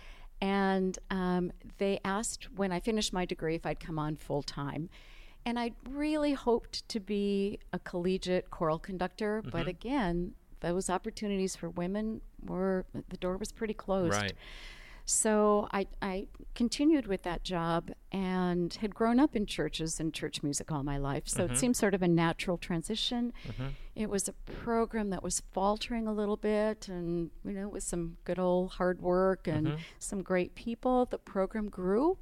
And 0.42 1.00
um, 1.10 1.52
they 1.78 2.00
asked 2.06 2.50
when 2.56 2.72
I 2.72 2.82
finished 2.82 3.14
my 3.14 3.26
degree 3.26 3.56
if 3.56 3.66
I'd 3.66 3.80
come 3.80 3.98
on 3.98 4.18
full 4.18 4.44
time. 4.44 4.90
And 5.46 5.58
I 5.58 5.72
really 5.90 6.34
hoped 6.34 6.88
to 6.90 7.00
be 7.00 7.60
a 7.72 7.80
collegiate 7.80 8.52
choral 8.52 8.80
conductor, 8.80 9.42
Mm-hmm. 9.42 9.50
but 9.50 9.68
again, 9.68 10.34
those 10.64 10.90
opportunities 10.90 11.56
for 11.56 11.70
women 11.70 12.22
were 12.44 12.86
the 13.10 13.18
door 13.18 13.38
was 13.38 13.52
pretty 13.52 13.76
closed. 13.76 14.16
Right. 14.16 14.34
So 15.06 15.68
I, 15.74 15.88
I 16.02 16.28
continued 16.56 17.08
with 17.08 17.24
that 17.24 17.44
job 17.44 17.92
and 18.14 18.74
had 18.76 18.96
grown 18.96 19.20
up 19.20 19.36
in 19.36 19.46
churches 19.46 20.00
and 20.00 20.14
church 20.14 20.42
music 20.42 20.72
all 20.72 20.82
my 20.82 20.98
life. 20.98 21.24
So 21.28 21.44
Mm-hmm. 21.44 21.54
it 21.54 21.58
seemed 21.58 21.76
sort 21.76 21.94
of 21.94 22.02
a 22.02 22.08
natural 22.08 22.58
transition. 22.58 23.34
It 23.96 24.10
was 24.10 24.30
a 24.30 24.34
program 24.64 25.10
that 25.10 25.22
was 25.22 25.44
faltering 25.52 26.08
a 26.08 26.14
little 26.14 26.38
bit, 26.38 26.88
and 26.88 27.32
you 27.44 27.52
know, 27.52 27.68
with 27.68 27.84
some 27.84 28.16
good 28.24 28.40
old 28.40 28.72
hard 28.72 29.02
work 29.02 29.46
and 29.48 29.68
Mm-hmm. 29.68 29.78
some 30.00 30.24
great 30.24 30.56
people, 30.56 31.06
the 31.06 31.18
program 31.18 31.68
grew. 31.70 32.18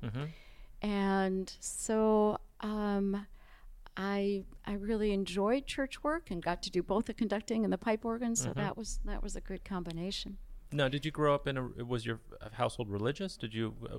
And 0.82 1.54
so 1.60 2.40
um, 2.62 3.28
I 3.98 4.44
I 4.66 4.74
really 4.74 5.12
enjoyed 5.12 5.66
church 5.66 6.04
work 6.04 6.32
and 6.32 6.42
got 6.44 6.62
to 6.64 6.72
do 6.72 6.82
both 6.82 7.06
the 7.06 7.14
conducting 7.14 7.64
and 7.64 7.72
the 7.74 7.78
pipe 7.78 8.06
organ. 8.06 8.36
So 8.36 8.54
that 8.54 8.78
was 8.78 9.00
that 9.06 9.22
was 9.22 9.36
a 9.36 9.42
good 9.42 9.64
combination. 9.66 10.38
Now, 10.74 10.88
did 10.88 11.04
you 11.06 11.12
grow 11.12 11.36
up 11.36 11.48
in 11.48 11.58
a? 11.58 11.64
Was 11.86 12.06
your 12.06 12.20
household 12.54 12.90
religious? 12.90 13.36
Did 13.38 13.54
you? 13.54 13.76
Uh, 13.92 13.98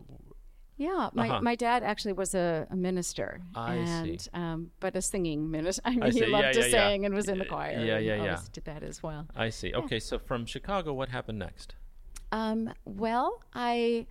Yeah, 0.78 1.10
my, 1.12 1.28
Uh-huh. 1.28 1.42
my 1.42 1.54
dad 1.54 1.82
actually 1.82 2.14
was 2.14 2.34
a, 2.34 2.66
a 2.70 2.74
minister, 2.76 3.42
I 3.54 3.84
see. 3.84 3.90
and 3.92 4.28
um, 4.32 4.70
but 4.80 4.96
a 4.96 5.02
singing 5.02 5.50
minister. 5.50 5.82
I 5.88 5.90
mean, 5.90 6.02
I 6.04 6.10
he 6.10 6.24
loved 6.26 6.44
Yeah, 6.46 6.52
to 6.52 6.60
yeah, 6.60 6.66
yeah. 6.76 6.88
sing 6.88 7.04
and 7.04 7.14
was 7.14 7.28
in 7.28 7.38
the 7.38 7.44
choir. 7.44 7.72
yeah, 7.78 7.98
yeah, 7.98 8.14
yeah. 8.14 8.20
always 8.34 8.48
Did 8.48 8.64
that 8.64 8.82
as 8.82 9.02
well. 9.02 9.26
I 9.36 9.50
see. 9.50 9.74
Okay, 9.74 10.00
so 10.00 10.18
from 10.18 10.46
Chicago, 10.46 10.94
what 10.94 11.10
happened 11.10 11.38
next? 11.38 11.74
Um, 12.32 12.72
well, 12.86 13.42
I 13.52 14.06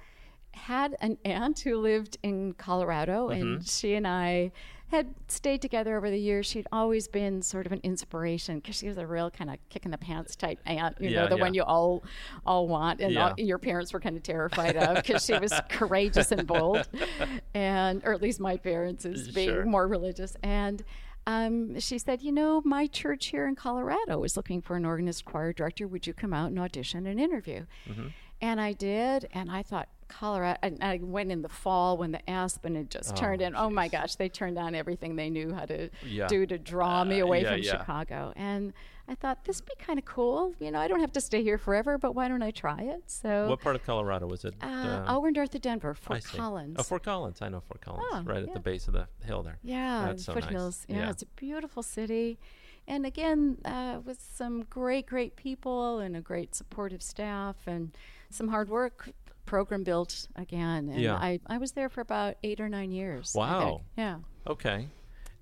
had 0.53 0.95
an 1.01 1.17
aunt 1.25 1.59
who 1.61 1.77
lived 1.77 2.17
in 2.21 2.53
Colorado, 2.53 3.29
Mm-hmm. 3.29 3.41
and 3.41 3.67
she 3.67 3.95
and 3.95 4.05
I 4.07 4.51
had 4.91 5.15
stayed 5.27 5.61
together 5.61 5.97
over 5.97 6.09
the 6.09 6.19
years. 6.19 6.45
She'd 6.45 6.67
always 6.71 7.07
been 7.07 7.41
sort 7.41 7.65
of 7.65 7.71
an 7.71 7.79
inspiration 7.83 8.59
because 8.59 8.75
she 8.75 8.87
was 8.87 8.97
a 8.97 9.07
real 9.07 9.31
kind 9.31 9.49
of 9.49 9.57
kick 9.69 9.85
in 9.85 9.91
the 9.91 9.97
pants 9.97 10.35
type 10.35 10.59
aunt, 10.65 10.97
you 10.99 11.09
Yeah, 11.09 11.21
know, 11.23 11.27
the 11.29 11.35
yeah. 11.37 11.41
one 11.41 11.53
you 11.53 11.63
all 11.63 12.03
all 12.45 12.67
want, 12.67 13.01
and 13.01 13.17
all, 13.17 13.33
your 13.37 13.57
parents 13.57 13.93
were 13.93 13.99
kind 13.99 14.15
of 14.17 14.23
terrified 14.23 14.75
of 14.75 14.97
because 14.97 15.25
she 15.25 15.37
was 15.39 15.53
courageous 15.69 16.31
and 16.31 16.45
bold, 16.45 16.87
and 17.53 18.01
or 18.05 18.13
at 18.13 18.21
least 18.21 18.39
my 18.39 18.57
parents 18.57 19.05
as 19.05 19.29
being 19.29 19.49
Sure. 19.49 19.65
more 19.65 19.87
religious 19.87 20.35
and. 20.43 20.83
Um, 21.27 21.79
she 21.79 21.99
said, 21.99 22.23
You 22.23 22.31
know, 22.31 22.63
my 22.65 22.87
church 22.87 23.27
here 23.27 23.47
in 23.47 23.53
Colorado 23.55 24.23
is 24.23 24.35
looking 24.35 24.59
for 24.59 24.75
an 24.75 24.85
organist 24.85 25.23
choir 25.23 25.53
director. 25.53 25.87
Would 25.87 26.07
you 26.07 26.15
come 26.15 26.33
out 26.33 26.47
and 26.49 26.57
audition 26.57 27.05
and 27.05 27.19
interview? 27.19 27.67
Mm-hmm. 27.87 28.07
And 28.41 28.59
I 28.59 28.73
did, 28.73 29.27
and 29.31 29.51
I 29.51 29.61
thought 29.61 29.87
Colorado. 30.11 30.59
And 30.61 30.77
I 30.83 30.99
went 31.01 31.31
in 31.31 31.41
the 31.41 31.49
fall 31.49 31.97
when 31.97 32.11
the 32.11 32.29
Aspen 32.29 32.75
had 32.75 32.89
just 32.91 33.15
turned 33.15 33.41
in. 33.41 33.55
Oh 33.55 33.69
my 33.69 33.87
gosh, 33.87 34.15
they 34.15 34.29
turned 34.29 34.57
on 34.57 34.75
everything 34.75 35.15
they 35.15 35.29
knew 35.29 35.53
how 35.53 35.65
to 35.65 35.89
Yeah. 36.05 36.27
do 36.27 36.45
to 36.45 36.57
draw 36.57 37.03
me 37.03 37.19
away 37.19 37.41
yeah, 37.43 37.51
from 37.53 37.61
yeah. 37.61 37.71
Chicago. 37.79 38.33
And 38.35 38.73
I 39.07 39.15
thought 39.15 39.43
this 39.45 39.59
would 39.61 39.65
be 39.77 39.83
kind 39.83 39.99
of 39.99 40.05
cool. 40.05 40.53
You 40.59 40.71
know, 40.71 40.79
I 40.79 40.87
don't 40.87 40.99
have 41.01 41.11
to 41.13 41.21
stay 41.21 41.43
here 41.43 41.57
forever, 41.57 41.97
but 41.97 42.13
why 42.15 42.27
don't 42.27 42.43
I 42.43 42.51
try 42.51 42.81
it? 42.81 43.03
So, 43.07 43.49
What 43.49 43.59
part 43.61 43.75
of 43.75 43.83
Colorado 43.83 44.27
was 44.27 44.45
it? 44.45 44.53
uh, 44.61 45.03
oh, 45.07 45.19
we're 45.19 45.31
north 45.31 45.53
of 45.55 45.61
Denver, 45.61 45.91
I 45.91 45.93
Fort 45.93 46.23
see. 46.23 46.37
Collins. 46.37 46.75
Oh, 46.79 46.83
Fort 46.83 47.03
Collins. 47.03 47.41
I 47.41 47.49
know 47.49 47.59
Fort 47.61 47.81
Collins. 47.81 48.05
Oh, 48.11 48.21
right 48.23 48.43
at 48.43 48.53
the 48.53 48.59
base 48.59 48.87
of 48.87 48.93
the 48.93 49.07
hill 49.25 49.43
there. 49.43 49.57
Yeah, 49.63 50.05
That's 50.07 50.23
so 50.25 50.33
nice. 50.33 50.85
Yeah, 50.87 51.09
it's 51.09 51.23
a 51.23 51.27
beautiful 51.35 51.83
city. 51.83 52.39
And 52.87 53.05
again, 53.05 53.57
uh, 53.63 53.99
with 54.03 54.19
some 54.19 54.63
great, 54.63 55.05
great 55.05 55.35
people 55.35 55.99
and 55.99 56.15
a 56.15 56.21
great 56.21 56.55
supportive 56.55 57.01
staff 57.03 57.55
and 57.67 57.95
some 58.29 58.47
hard 58.47 58.69
work, 58.69 59.09
program 59.51 59.83
built 59.83 60.27
again. 60.37 60.87
And 60.87 61.01
Yeah. 61.01 61.15
I, 61.15 61.41
I 61.45 61.57
was 61.57 61.73
there 61.73 61.89
for 61.89 61.99
about 61.99 62.35
eight 62.41 62.61
or 62.61 62.69
nine 62.69 62.89
years. 62.93 63.33
Wow. 63.35 63.81
Yeah. 63.97 64.19
Okay. 64.47 64.87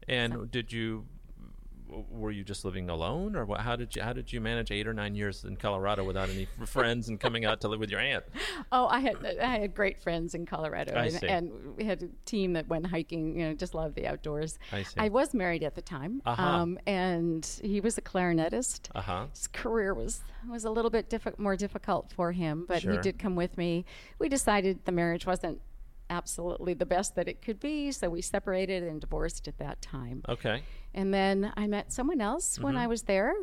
And 0.07 0.49
did 0.49 0.73
you? 0.73 1.05
Were 2.11 2.31
you 2.31 2.43
just 2.43 2.63
living 2.65 2.89
alone, 2.89 3.35
or 3.35 3.45
what, 3.45 3.61
how 3.61 3.75
did 3.75 3.95
you 3.95 4.01
how 4.03 4.13
did 4.13 4.31
you 4.31 4.39
manage 4.39 4.71
eight 4.71 4.87
or 4.87 4.93
nine 4.93 5.15
years 5.15 5.43
in 5.43 5.55
Colorado 5.55 6.03
without 6.03 6.29
any 6.29 6.47
friends 6.65 7.09
and 7.09 7.19
coming 7.19 7.45
out 7.45 7.61
to 7.61 7.67
live 7.67 7.79
with 7.79 7.89
your 7.89 7.99
aunt? 7.99 8.23
Oh, 8.71 8.87
I 8.87 8.99
had 8.99 9.17
I 9.41 9.57
had 9.59 9.73
great 9.73 10.01
friends 10.01 10.35
in 10.35 10.45
Colorado, 10.45 10.93
I 10.95 11.05
and, 11.05 11.13
see. 11.13 11.27
and 11.27 11.51
we 11.77 11.83
had 11.85 12.03
a 12.03 12.07
team 12.25 12.53
that 12.53 12.67
went 12.67 12.85
hiking. 12.87 13.39
You 13.39 13.47
know, 13.49 13.53
just 13.55 13.73
loved 13.73 13.95
the 13.95 14.05
outdoors. 14.07 14.59
I 14.71 14.83
see. 14.83 15.09
was 15.09 15.33
married 15.33 15.63
at 15.63 15.73
the 15.75 15.81
time, 15.81 16.21
Uh-huh. 16.25 16.41
um, 16.43 16.77
and 16.85 17.43
he 17.63 17.81
was 17.81 17.97
a 17.97 18.01
clarinetist. 18.01 18.89
Uh 18.93 19.01
huh. 19.01 19.25
his 19.33 19.47
career 19.47 19.93
was 19.93 20.21
was 20.47 20.63
a 20.65 20.69
little 20.69 20.91
bit 20.91 21.09
diffi- 21.09 21.37
more 21.39 21.55
difficult 21.55 22.11
for 22.13 22.31
him, 22.31 22.65
but 22.67 22.83
he 22.83 22.97
did 22.99 23.17
come 23.19 23.35
with 23.35 23.57
me. 23.57 23.85
We 24.19 24.29
decided 24.29 24.85
the 24.85 24.91
marriage 24.91 25.25
wasn't 25.25 25.59
absolutely 26.09 26.73
the 26.73 26.85
best 26.85 27.15
that 27.15 27.27
it 27.27 27.41
could 27.41 27.59
be, 27.59 27.91
so 27.91 28.09
we 28.09 28.21
separated 28.21 28.83
and 28.83 28.99
divorced 29.01 29.47
at 29.47 29.57
that 29.59 29.81
time. 29.81 30.23
Okay. 30.27 30.63
And 30.93 31.13
then 31.13 31.51
I 31.55 31.67
met 31.67 31.91
someone 31.93 32.21
else 32.21 32.59
when 32.59 32.73
Mm-hmm. 32.73 32.83
I 32.83 32.87
was 32.87 33.03
there 33.03 33.33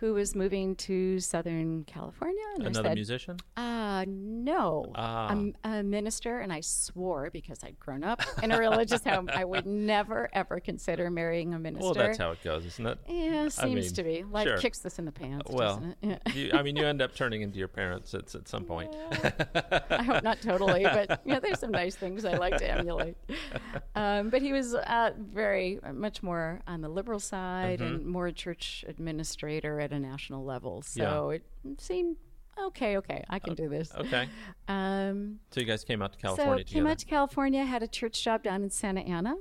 who 0.00 0.14
was 0.14 0.34
moving 0.34 0.74
to 0.76 1.20
Southern 1.20 1.84
California. 1.84 2.42
And 2.54 2.66
Another 2.66 2.80
I 2.80 2.90
said, 2.90 2.94
musician. 2.94 3.36
uh, 3.56 4.04
no. 4.08 4.90
Ah. 4.94 5.28
I'm 5.28 5.54
a 5.62 5.82
minister, 5.82 6.40
and 6.40 6.52
I 6.52 6.60
swore 6.60 7.28
because 7.30 7.62
I'd 7.62 7.78
grown 7.78 8.02
up 8.02 8.22
in 8.42 8.50
a 8.50 8.58
religious 8.58 9.04
home, 9.04 9.28
I 9.32 9.44
would 9.44 9.66
never, 9.66 10.28
ever 10.32 10.58
consider 10.58 11.10
marrying 11.10 11.52
a 11.54 11.58
minister. 11.58 11.84
Well, 11.84 11.94
that's 11.94 12.18
how 12.18 12.30
it 12.30 12.42
goes, 12.42 12.64
isn't 12.64 12.86
it? 12.86 12.98
Yeah, 13.08 13.48
seems 13.48 13.74
mean, 13.74 13.92
to 13.92 14.02
be. 14.02 14.24
Life 14.24 14.46
sure. 14.48 14.58
kicks 14.58 14.78
this 14.78 14.98
in 14.98 15.04
the 15.04 15.12
pants, 15.12 15.50
Well, 15.50 15.76
doesn't 15.76 15.96
it? 16.02 16.22
Yeah. 16.26 16.32
you, 16.34 16.50
I 16.54 16.62
mean, 16.62 16.76
you 16.76 16.86
end 16.86 17.02
up 17.02 17.14
turning 17.14 17.42
into 17.42 17.58
your 17.58 17.68
parents 17.68 18.14
at, 18.14 18.34
at 18.34 18.48
some 18.48 18.64
point. 18.64 18.94
I 19.90 20.02
hope 20.02 20.22
not 20.22 20.40
totally, 20.40 20.84
but 20.84 21.26
know, 21.26 21.40
there's 21.40 21.58
some 21.60 21.70
nice 21.70 21.94
things 21.94 22.24
I 22.24 22.36
like 22.36 22.56
to 22.58 22.70
emulate. 22.70 23.16
Um, 23.94 24.30
but 24.30 24.40
he 24.40 24.52
was 24.52 24.74
uh, 24.74 25.10
very 25.18 25.78
much 25.92 26.22
more 26.22 26.60
on 26.66 26.80
the 26.80 26.88
liberal 26.88 27.20
side 27.20 27.60
Mm-hmm. 27.80 27.94
and 27.94 28.06
more 28.06 28.26
a 28.28 28.32
church 28.32 28.84
administrator 28.88 29.80
at 29.90 29.96
a 29.96 30.00
national 30.00 30.44
level. 30.44 30.82
So 30.82 31.30
it 31.30 31.42
seemed 31.78 32.16
okay. 32.58 32.96
Okay, 32.98 33.24
I 33.28 33.38
can 33.38 33.54
do 33.54 33.68
this. 33.68 33.92
Okay. 33.94 34.28
Um, 34.68 35.40
So 35.50 35.60
you 35.60 35.66
guys 35.66 35.82
came 35.84 36.00
out 36.00 36.12
to 36.12 36.18
so 36.18 36.22
California 36.22 36.64
came 36.64 36.66
together. 36.66 36.80
Mm-hmm. 36.84 36.90
out 36.92 36.98
to 36.98 37.06
California, 37.06 37.64
had 37.64 37.82
a 37.82 37.88
church 37.88 38.22
job 38.22 38.42
down 38.44 38.62
in 38.62 38.70
Santa 38.70 39.00
Ana. 39.00 39.34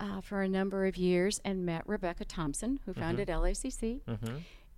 Uh, 0.00 0.20
for 0.20 0.42
a 0.42 0.48
number 0.48 0.86
of 0.86 0.96
years, 0.96 1.40
and 1.44 1.66
met 1.66 1.82
Rebecca 1.86 2.24
Thompson, 2.24 2.78
who 2.84 2.92
Mm-hmm. 2.92 3.00
founded 3.00 3.28
LACC. 3.28 4.00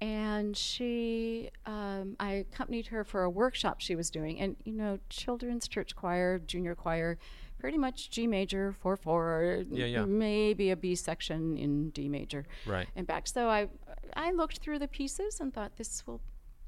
And 0.03 0.57
she, 0.57 1.51
um, 1.67 2.17
I 2.19 2.33
accompanied 2.33 2.87
her 2.87 3.05
for 3.05 3.23
a 3.23 3.29
workshop 3.29 3.81
she 3.81 3.95
was 3.95 4.11
doing. 4.11 4.41
And, 4.41 4.57
you 4.65 4.73
know, 4.73 4.99
children's 5.11 5.69
church 5.69 5.95
choir, 5.95 6.39
junior 6.39 6.75
choir, 6.75 7.19
pretty 7.61 7.79
much 7.79 8.11
G 8.11 8.27
major, 8.27 8.73
4 8.81 8.97
4, 8.97 9.65
Yeah, 9.71 9.87
yeah. 9.87 10.05
maybe 10.05 10.71
a 10.71 10.77
B 10.77 10.95
section 10.95 11.57
in 11.57 11.91
D 11.91 12.09
major 12.09 12.47
Right. 12.67 12.89
and 12.97 13.07
back. 13.07 13.27
So 13.29 13.49
I, 13.49 13.69
I 14.15 14.33
looked 14.33 14.59
through 14.59 14.79
the 14.79 14.89
pieces 14.89 15.41
and 15.41 15.53
thought 15.53 15.77
this 15.77 16.07
will, 16.07 16.21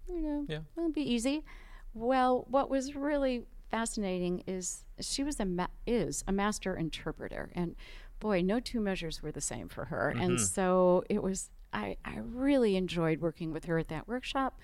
you 0.09 0.21
know, 0.21 0.47
Yeah. 0.49 0.61
it'll 0.77 0.91
be 0.93 1.03
easy. 1.03 1.45
Well, 1.95 2.47
what 2.49 2.71
was 2.71 2.95
really 2.95 3.47
fascinating 3.71 4.43
is 4.47 4.85
she 5.01 5.25
was 5.25 5.41
a 5.41 5.45
ma- 5.45 5.67
is 5.87 6.23
a 6.29 6.33
master 6.33 6.77
interpreter, 6.77 7.51
and 7.55 7.75
boy, 8.21 8.43
no 8.43 8.61
two 8.61 8.81
measures 8.81 9.23
were 9.23 9.33
the 9.33 9.41
same 9.41 9.69
for 9.69 9.87
her. 9.87 10.11
And 10.11 10.33
mm-hmm. 10.33 10.45
so 10.45 11.05
it 11.09 11.23
was. 11.23 11.51
I, 11.75 11.97
I 12.05 12.19
really 12.19 12.77
enjoyed 12.77 13.23
working 13.23 13.51
with 13.51 13.65
her 13.65 13.79
at 13.79 13.89
that 13.89 14.07
workshop. 14.07 14.61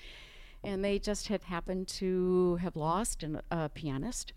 And 0.65 0.85
they 0.85 0.99
just 0.99 1.29
had 1.29 1.45
happened 1.45 1.87
to 1.88 2.57
have 2.57 2.75
lost 2.75 3.23
an, 3.23 3.41
a 3.50 3.69
pianist 3.69 4.33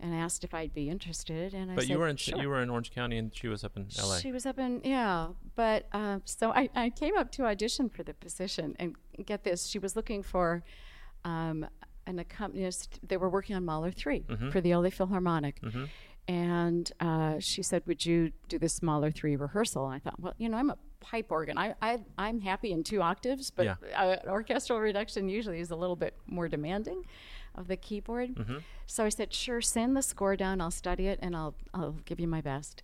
and 0.00 0.14
asked 0.14 0.44
if 0.44 0.54
I'd 0.54 0.72
be 0.72 0.88
interested. 0.88 1.52
And 1.52 1.64
I 1.64 1.66
Mm-hmm. 1.66 1.74
But 1.74 1.82
said, 1.82 1.90
you 1.90 1.98
were 1.98 2.08
in 2.08 2.16
sure. 2.16 2.40
you 2.40 2.48
were 2.48 2.62
in 2.62 2.70
Orange 2.70 2.92
County, 2.94 3.18
and 3.18 3.34
she 3.34 3.48
was 3.48 3.64
up 3.64 3.76
in 3.76 3.86
L.A. 3.98 4.20
She 4.20 4.30
was 4.30 4.46
up 4.46 4.58
in 4.58 4.80
yeah, 4.84 5.28
but 5.56 5.88
uh, 5.92 6.20
so 6.24 6.50
I, 6.52 6.68
I 6.76 6.90
came 6.90 7.16
up 7.16 7.32
to 7.32 7.44
audition 7.46 7.88
for 7.88 8.02
the 8.04 8.14
position, 8.14 8.76
and 8.78 8.94
get 9.26 9.42
this, 9.42 9.66
she 9.66 9.78
was 9.80 9.96
looking 9.96 10.22
for 10.22 10.62
um, 11.24 11.66
an 12.06 12.18
accompanist. 12.20 13.00
They 13.06 13.16
were 13.16 13.28
working 13.28 13.56
on 13.56 13.64
Mahler 13.64 13.90
3 13.90 14.20
Mm-hmm. 14.20 14.50
for 14.50 14.60
the 14.60 14.74
LA 14.76 14.90
Philharmonic, 14.90 15.60
and 16.28 16.90
uh, 17.00 17.38
she 17.40 17.62
said, 17.62 17.82
"Would 17.86 18.06
you 18.06 18.30
do 18.48 18.58
this 18.58 18.80
Mahler 18.82 19.10
three 19.10 19.36
rehearsal?" 19.36 19.86
And 19.86 19.94
I 19.94 19.98
thought, 19.98 20.18
well, 20.20 20.34
you 20.38 20.48
know, 20.48 20.56
I'm 20.56 20.70
a 20.70 20.78
pipe 21.04 21.30
organ. 21.30 21.56
I, 21.58 21.74
I 21.82 21.98
I'm 22.18 22.40
happy 22.40 22.72
in 22.72 22.82
two 22.82 23.00
octaves, 23.02 23.50
but 23.50 23.64
Yeah. 23.66 23.76
uh, 23.96 24.16
orchestral 24.28 24.80
reduction 24.80 25.28
usually 25.28 25.60
is 25.60 25.70
a 25.70 25.76
little 25.76 25.96
bit 25.96 26.14
more 26.26 26.48
demanding 26.48 27.04
of 27.54 27.68
the 27.68 27.76
keyboard. 27.76 28.34
Mm-hmm. 28.34 28.58
So 28.86 29.04
I 29.04 29.10
said, 29.10 29.32
"Sure, 29.32 29.60
send 29.60 29.96
the 29.96 30.02
score 30.02 30.36
down. 30.36 30.60
I'll 30.60 30.70
study 30.70 31.06
it, 31.06 31.18
and 31.22 31.36
I'll 31.36 31.54
I'll 31.72 31.96
give 32.04 32.18
you 32.18 32.26
my 32.28 32.40
best." 32.40 32.82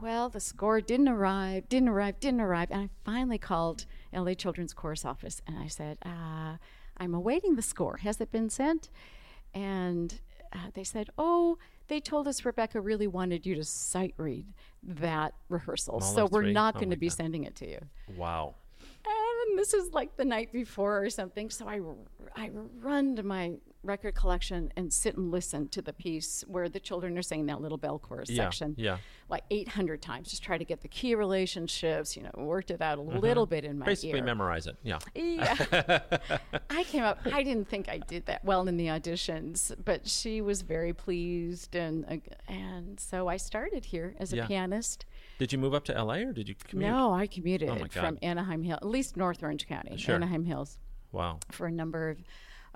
Well, 0.00 0.28
the 0.28 0.38
score 0.40 0.80
didn't 0.80 1.08
arrive, 1.08 1.68
didn't 1.68 1.88
arrive, 1.88 2.20
didn't 2.20 2.40
arrive. 2.40 2.68
And 2.70 2.82
I 2.82 2.88
finally 3.04 3.38
called 3.38 3.84
LA 4.12 4.34
Children's 4.34 4.72
Chorus 4.72 5.04
office 5.04 5.42
and 5.44 5.58
I 5.58 5.66
said, 5.66 5.98
uh, 6.04 6.56
I'm 6.98 7.14
awaiting 7.14 7.56
the 7.56 7.62
score. 7.62 7.96
Has 7.96 8.20
it 8.20 8.30
been 8.30 8.48
sent? 8.48 8.90
And 9.52 10.20
uh, 10.52 10.70
they 10.74 10.84
said, 10.84 11.10
Oh, 11.18 11.58
they 11.88 11.98
told 12.00 12.28
us 12.28 12.44
Rebecca 12.44 12.80
really 12.80 13.08
wanted 13.08 13.44
you 13.44 13.56
to 13.56 13.64
sight 13.64 14.14
read 14.18 14.46
that 14.82 15.34
rehearsal. 15.48 16.00
so 16.00 16.26
we're 16.26 16.42
three? 16.44 16.52
not 16.52 16.76
Oh 16.76 16.80
going 16.80 16.90
to 16.90 16.96
be 16.96 17.08
God. 17.08 17.16
sending 17.16 17.44
it 17.44 17.56
to 17.56 17.68
you. 17.68 17.78
Wow. 18.16 18.54
And 19.06 19.58
this 19.58 19.72
is 19.74 19.92
like 19.92 20.16
the 20.16 20.24
night 20.24 20.52
before 20.52 21.02
or 21.02 21.10
something. 21.10 21.50
So 21.50 21.66
I, 21.66 21.80
I 22.36 22.50
run 22.80 23.16
to 23.16 23.22
my 23.22 23.54
record 23.84 24.14
collection 24.14 24.72
and 24.76 24.92
sit 24.92 25.16
and 25.16 25.30
listen 25.30 25.68
to 25.68 25.80
the 25.80 25.92
piece 25.92 26.42
where 26.48 26.68
the 26.68 26.80
children 26.80 27.16
are 27.16 27.22
saying 27.22 27.46
that 27.46 27.60
little 27.60 27.78
bell 27.78 27.98
chorus 27.98 28.28
Yeah, 28.28 28.44
section 28.44 28.74
yeah. 28.76 28.98
like 29.28 29.44
800 29.50 30.02
times 30.02 30.30
just 30.30 30.42
try 30.42 30.58
to 30.58 30.64
get 30.64 30.80
the 30.80 30.88
key 30.88 31.14
relationships 31.14 32.16
you 32.16 32.24
know 32.24 32.30
worked 32.36 32.70
it 32.72 32.82
out 32.82 32.98
a 32.98 33.02
little 33.02 33.46
bit 33.46 33.64
in 33.64 33.78
my 33.78 33.84
Mm-hmm. 33.84 33.90
Basically, 33.90 34.18
ear 34.18 34.24
memorize 34.24 34.66
it. 34.66 34.76
Yeah. 34.82 34.98
yeah. 35.14 36.00
I 36.70 36.84
came 36.84 37.04
up, 37.04 37.20
I 37.32 37.42
didn't 37.42 37.68
think 37.68 37.88
I 37.88 37.98
did 37.98 38.26
that 38.26 38.44
well 38.44 38.66
in 38.68 38.76
the 38.76 38.86
auditions, 38.88 39.72
but 39.84 40.06
she 40.08 40.40
was 40.40 40.62
very 40.62 40.92
pleased. 40.92 41.74
And, 41.74 42.04
uh, 42.04 42.52
and 42.52 42.98
so 43.00 43.28
I 43.28 43.36
started 43.38 43.86
here 43.86 44.14
as 44.18 44.32
a 44.32 44.36
Yeah. 44.38 44.46
pianist. 44.46 45.06
Did 45.38 45.52
you 45.52 45.58
move 45.58 45.72
up 45.72 45.84
to 45.84 45.96
L.A. 45.96 46.24
or 46.24 46.32
did 46.32 46.48
you 46.48 46.54
commute? 46.56 46.90
No, 46.90 47.12
I 47.14 47.26
commuted 47.26 47.68
Oh 47.70 47.86
from 47.90 48.18
Anaheim 48.22 48.62
Hills, 48.62 48.78
at 48.82 48.88
least 48.88 49.16
North 49.16 49.42
Orange 49.42 49.66
County, 49.66 49.96
Sure. 49.96 50.16
Anaheim 50.16 50.44
Hills, 50.44 50.78
Wow. 51.12 51.38
for 51.50 51.66
a 51.66 51.70
number 51.72 52.10
of, 52.10 52.18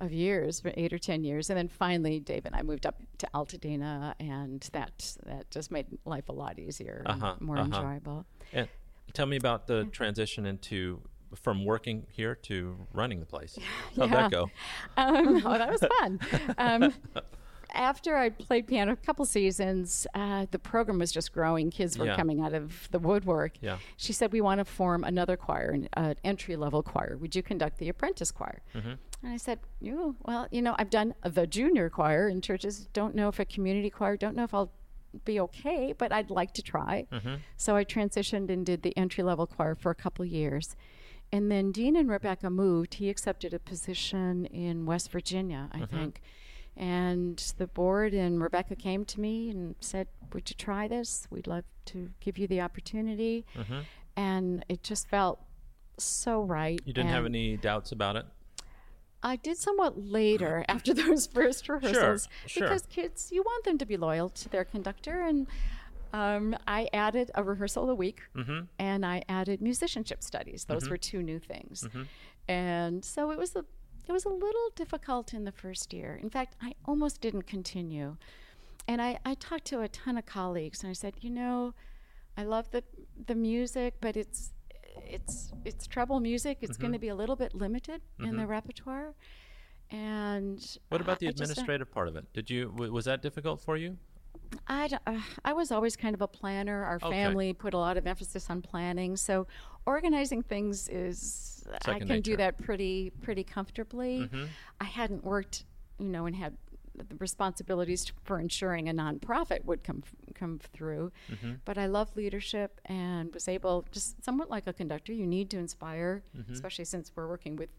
of 0.03 0.13
years, 0.13 0.63
eight 0.77 0.93
or 0.93 0.99
10 0.99 1.25
years. 1.25 1.49
And 1.51 1.57
then 1.59 1.69
finally, 1.69 2.21
Dave 2.21 2.45
and 2.45 2.55
I 2.55 2.63
moved 2.63 2.85
up 2.87 3.01
to 3.19 3.29
Altadena, 3.35 4.15
and 4.21 4.61
that, 4.73 5.17
that 5.27 5.51
just 5.51 5.71
made 5.71 5.87
life 6.05 6.29
a 6.29 6.33
lot 6.33 6.59
easier 6.59 7.03
and 7.07 7.23
Uh-huh, 7.23 7.37
more 7.41 7.57
uh-huh. 7.59 7.67
enjoyable. 7.77 8.27
And 8.53 8.69
tell 9.13 9.27
me 9.27 9.37
about 9.37 9.67
the 9.67 9.85
transition 9.87 10.45
into 10.47 11.01
from 11.35 11.65
working 11.65 12.07
here 12.11 12.35
to 12.35 12.77
running 12.93 13.21
the 13.21 13.27
place. 13.27 13.59
How'd 13.97 14.11
Yeah. 14.11 14.17
that 14.23 14.31
go? 14.31 14.51
Um, 14.97 15.43
oh, 15.47 15.57
that 15.59 15.71
was 15.71 15.81
fun. 15.99 16.21
Um, 16.59 16.93
after 17.75 18.17
I 18.17 18.31
played 18.31 18.67
piano 18.67 18.93
a 18.93 18.97
couple 18.97 19.25
seasons, 19.25 20.07
uh, 20.15 20.47
the 20.51 20.59
program 20.59 20.99
was 20.99 21.13
just 21.13 21.33
growing. 21.33 21.71
Kids 21.71 21.99
were 21.99 22.07
Yeah. 22.07 22.17
coming 22.17 22.41
out 22.41 22.55
of 22.55 22.89
the 22.91 22.99
woodwork. 22.99 23.53
Yeah. 23.61 23.79
She 23.97 24.13
said, 24.13 24.33
We 24.33 24.41
want 24.41 24.59
to 24.59 24.65
form 24.65 25.05
another 25.05 25.37
choir, 25.37 25.71
an 25.71 25.89
uh, 25.97 26.15
entry 26.25 26.57
level 26.57 26.83
choir. 26.83 27.17
Would 27.17 27.35
you 27.37 27.43
conduct 27.43 27.79
the 27.79 27.89
apprentice 27.89 28.31
choir? 28.31 28.63
Mm-hmm. 28.75 28.93
And 29.25 29.33
I 29.33 29.37
said, 29.37 29.61
you, 29.81 30.17
Well, 30.25 30.49
you 30.51 30.63
know, 30.63 30.75
I've 30.79 30.91
done 30.91 31.15
the 31.25 31.47
junior 31.47 31.89
choir 31.91 32.29
in 32.29 32.41
churches. 32.41 32.89
Don't 32.93 33.15
know 33.15 33.29
if 33.29 33.39
a 33.39 33.45
community 33.45 33.91
choir, 33.91 34.17
don't 34.17 34.37
know 34.37 34.45
if 34.45 34.55
I'll 34.55 34.73
be 35.25 35.39
okay, 35.41 35.95
but 35.97 36.11
I'd 36.13 36.31
like 36.31 36.53
to 36.55 36.63
try. 36.63 37.07
Mm-hmm. 37.13 37.35
So 37.57 37.77
I 37.77 37.85
transitioned 37.85 38.51
and 38.51 38.65
did 38.65 38.83
the 38.83 38.97
entry 38.97 39.23
level 39.23 39.47
choir 39.47 39.75
for 39.75 39.91
a 39.91 39.95
couple 39.95 40.25
years. 40.25 40.75
And 41.31 41.51
then 41.51 41.73
Dean 41.73 41.97
and 41.97 42.11
Rebecca 42.11 42.51
moved. 42.51 42.95
He 42.95 43.09
accepted 43.09 43.55
a 43.55 43.59
position 43.59 44.45
in 44.47 44.85
West 44.85 45.11
Virginia, 45.11 45.69
I 45.73 45.87
think. 45.87 46.21
And 46.77 47.37
the 47.59 47.67
board 47.67 48.15
and 48.15 48.41
Rebecca 48.43 48.77
came 48.77 49.05
to 49.07 49.21
me 49.21 49.51
and 49.51 49.75
said, 49.81 50.09
Would 50.33 50.51
you 50.51 50.57
try 50.57 50.89
this? 50.89 51.27
We'd 51.31 51.47
love 51.47 51.65
to 51.87 52.11
give 52.21 52.39
you 52.39 52.47
the 52.47 52.61
opportunity. 52.61 53.45
Mm-hmm. 53.57 53.81
And 54.17 54.65
it 54.69 54.83
just 54.83 55.09
felt 55.09 55.41
so 55.99 56.43
right. 56.43 56.81
You 56.85 56.93
didn't 56.93 57.11
have 57.11 57.27
any 57.27 57.57
doubts 57.57 57.93
about 57.93 58.17
it? 58.17 58.27
I 59.23 59.37
did 59.37 59.57
somewhat 59.57 59.99
later 60.03 60.65
after 60.69 60.93
those 60.95 61.27
first 61.27 61.69
rehearsals 61.69 62.29
sure. 62.47 62.67
because 62.67 62.87
kids, 62.87 63.29
you 63.31 63.43
want 63.43 63.65
them 63.65 63.79
to 63.79 63.87
be 63.87 63.97
loyal 63.97 64.29
to 64.31 64.49
their 64.49 64.65
conductor. 64.65 65.21
And 65.21 65.47
um, 66.13 66.57
I 66.67 66.89
added 66.93 67.31
a 67.35 67.43
rehearsal 67.43 67.89
a 67.89 67.95
week 67.95 68.21
Mm-hmm. 68.37 68.61
and 68.79 69.07
I 69.07 69.23
added 69.29 69.63
musicianship 69.63 70.23
studies. 70.23 70.65
Those 70.65 70.89
were 70.89 70.97
two 70.97 71.23
new 71.23 71.39
things. 71.39 71.85
Mm-hmm. 71.85 72.03
And 72.49 73.05
so 73.05 73.31
it 73.31 73.39
was 73.39 73.55
a 73.55 73.65
it 74.09 74.13
was 74.13 74.25
a 74.25 74.29
little 74.29 74.71
difficult 74.75 75.33
in 75.35 75.45
the 75.45 75.53
first 75.53 75.93
year. 75.93 76.19
In 76.23 76.31
fact, 76.31 76.57
I 76.61 76.75
almost 76.85 77.21
didn't 77.21 77.43
continue. 77.47 78.17
And 78.89 79.01
I, 79.01 79.19
I 79.25 79.35
talked 79.35 79.65
to 79.67 79.81
a 79.83 79.89
ton 79.89 80.19
of 80.19 80.27
colleagues 80.27 80.83
and 80.83 80.91
I 80.91 80.93
said, 80.93 81.15
you 81.21 81.31
know, 81.31 81.75
I 82.37 82.43
love 82.45 82.71
the 82.71 82.83
the 83.27 83.35
music, 83.35 83.95
but 84.01 84.17
it's 84.17 84.53
it's 85.07 85.53
it's 85.65 85.87
treble 85.87 86.19
music. 86.21 86.59
It's 86.63 86.73
Mm-hmm. 86.73 86.81
going 86.83 86.93
to 86.95 86.99
be 86.99 87.09
a 87.09 87.15
little 87.15 87.37
bit 87.37 87.55
limited 87.55 88.01
in 88.19 88.37
the 88.37 88.47
repertoire. 88.47 89.15
And 89.91 90.59
What 90.89 91.01
about 91.01 91.19
the 91.19 91.27
I 91.27 91.31
administrative 91.31 91.91
part 91.93 92.09
of 92.09 92.17
it? 92.17 92.25
Did 92.33 92.51
you 92.51 92.71
w- 92.71 92.91
was 92.93 93.05
that 93.05 93.21
difficult 93.23 93.61
for 93.61 93.77
you? 93.77 93.99
I, 94.67 94.89
uh, 95.07 95.21
I 95.45 95.53
was 95.53 95.73
always 95.73 95.97
kind 95.97 96.15
of 96.15 96.21
a 96.23 96.29
planner. 96.29 96.85
Our 96.85 96.97
Okay. 96.97 97.11
family 97.11 97.53
put 97.53 97.75
a 97.75 97.79
lot 97.79 97.97
of 97.97 98.07
emphasis 98.07 98.49
on 98.51 98.63
planning, 98.63 99.17
so 99.17 99.47
organizing 99.87 100.43
things 100.43 100.89
is 100.89 101.65
I 101.69 101.93
Second 101.93 102.09
can 102.09 102.21
do 102.21 102.37
that 102.37 102.59
pretty 102.59 103.11
pretty 103.23 103.45
comfortably. 103.45 104.21
Mm-hmm. 104.21 104.45
I 104.81 104.85
hadn't 104.85 105.25
worked, 105.25 105.65
you 105.99 106.09
know, 106.09 106.27
and 106.27 106.37
had 106.37 106.57
the 106.95 107.17
responsibilities 107.19 108.13
for 108.25 108.39
ensuring 108.39 108.89
a 108.89 108.93
nonprofit 108.93 109.65
would 109.65 109.83
come 109.83 110.03
come 110.35 110.59
through. 110.73 111.11
Mm-hmm. 111.31 111.53
But 111.65 111.79
I 111.79 111.87
love 111.87 112.15
leadership 112.17 112.81
and 112.87 113.33
was 113.33 113.49
able, 113.49 113.87
just 113.93 114.23
somewhat 114.23 114.51
like 114.51 114.67
a 114.67 114.73
conductor, 114.73 115.13
you 115.13 115.27
need 115.27 115.49
to 115.51 115.59
inspire, 115.59 116.23
especially 116.51 116.85
since 116.85 117.11
we're 117.15 117.29
working 117.29 117.57
with 117.57 117.71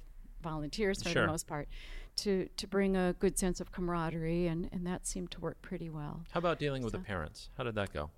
volunteers 0.44 1.02
for. 1.02 1.10
Sure. 1.10 1.24
the 1.24 1.32
most 1.32 1.48
part, 1.48 1.68
to 2.18 2.48
to 2.58 2.68
bring 2.68 2.96
a 2.96 3.14
good 3.14 3.40
sense 3.40 3.60
of 3.60 3.72
camaraderie, 3.72 4.46
and 4.48 4.70
and 4.72 4.86
that 4.86 5.08
seemed 5.08 5.32
to 5.32 5.40
work 5.40 5.62
pretty 5.64 5.90
well. 5.90 6.22
How 6.32 6.38
about 6.38 6.60
dealing 6.60 6.84
with 6.84 6.94
the 6.94 7.00
parents? 7.00 7.50
How 7.58 7.64
did 7.64 7.76
that 7.76 7.92
go? 7.94 8.12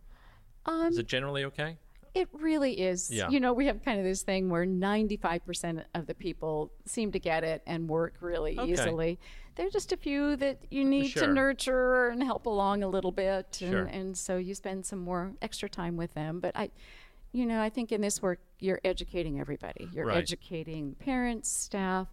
Um, 0.65 0.87
Is 0.87 0.97
it 0.97 1.07
generally 1.07 1.45
okay? 1.45 1.77
It 2.15 2.29
really 2.33 2.79
is. 2.79 3.11
Yeah. 3.11 3.29
You 3.29 3.39
know, 3.41 3.51
we 3.53 3.65
have 3.67 3.83
kind 3.83 3.99
of 3.99 4.05
this 4.05 4.23
thing 4.23 4.49
where 4.49 4.65
95% 4.65 5.83
of 5.93 6.07
the 6.07 6.13
people 6.15 6.71
seem 6.85 7.11
to 7.11 7.19
get 7.19 7.43
it 7.43 7.61
and 7.67 7.89
work 7.89 8.15
really 8.21 8.57
Okay. 8.57 8.71
easily. 8.71 9.19
There 9.55 9.67
are 9.67 9.69
just 9.69 9.91
a 9.91 9.97
few 9.97 10.35
that 10.37 10.59
you 10.71 10.85
need 10.85 11.09
Sure. 11.09 11.27
to 11.27 11.33
nurture 11.33 12.07
and 12.07 12.23
help 12.23 12.45
along 12.45 12.83
a 12.83 12.87
little 12.87 13.11
bit. 13.11 13.59
And, 13.61 13.71
Sure. 13.71 13.83
and 13.83 14.17
so 14.17 14.37
you 14.37 14.55
spend 14.55 14.85
some 14.85 14.99
more 14.99 15.33
extra 15.41 15.67
time 15.69 15.97
with 15.97 16.13
them. 16.13 16.39
But 16.39 16.55
I, 16.55 16.71
you 17.35 17.45
know, 17.45 17.61
I 17.61 17.69
think 17.69 17.91
in 17.91 17.99
this 17.99 18.21
work, 18.21 18.39
you're 18.59 18.79
educating 18.85 19.41
everybody. 19.41 19.89
You're 19.91 20.05
Right. 20.05 20.17
educating 20.17 20.95
parents, 20.95 21.51
staff, 21.51 22.07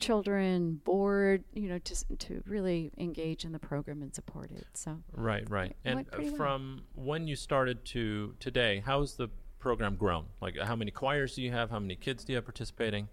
children, 0.00 0.80
board, 0.84 1.44
you 1.54 1.68
know, 1.68 1.78
to, 1.78 2.16
to 2.16 2.42
really 2.46 2.90
engage 2.98 3.44
in 3.44 3.52
the 3.52 3.60
program 3.60 4.02
and 4.02 4.12
support 4.12 4.50
it. 4.50 4.66
So 4.74 4.98
Right, 5.12 5.48
right. 5.48 5.76
And 5.84 6.00
uh, 6.00 6.18
well. 6.18 6.34
from 6.34 6.82
when 6.96 7.28
you 7.28 7.36
started 7.36 7.84
to 7.86 8.34
today, 8.40 8.82
how's 8.84 9.14
the 9.14 9.28
program 9.60 9.94
grown? 9.94 10.24
Like, 10.40 10.58
how 10.58 10.74
many 10.74 10.90
choirs 10.90 11.36
do 11.36 11.42
you 11.42 11.52
have? 11.52 11.70
How 11.70 11.78
many 11.78 11.94
kids 11.94 12.24
do 12.24 12.32
you 12.32 12.36
have 12.36 12.44
participating? 12.44 13.08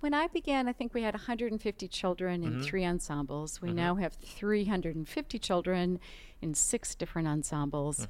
When 0.00 0.12
I 0.12 0.26
began, 0.28 0.68
I 0.68 0.72
think 0.74 0.92
we 0.92 1.02
had 1.02 1.14
150 1.14 1.88
children 1.88 2.42
in 2.42 2.62
three 2.62 2.86
ensembles. 2.86 3.60
We 3.60 3.72
now 3.72 3.96
have 3.96 4.14
350 4.14 5.38
children 5.38 6.00
in 6.40 6.54
six 6.54 6.94
different 6.94 7.28
ensembles. 7.28 8.06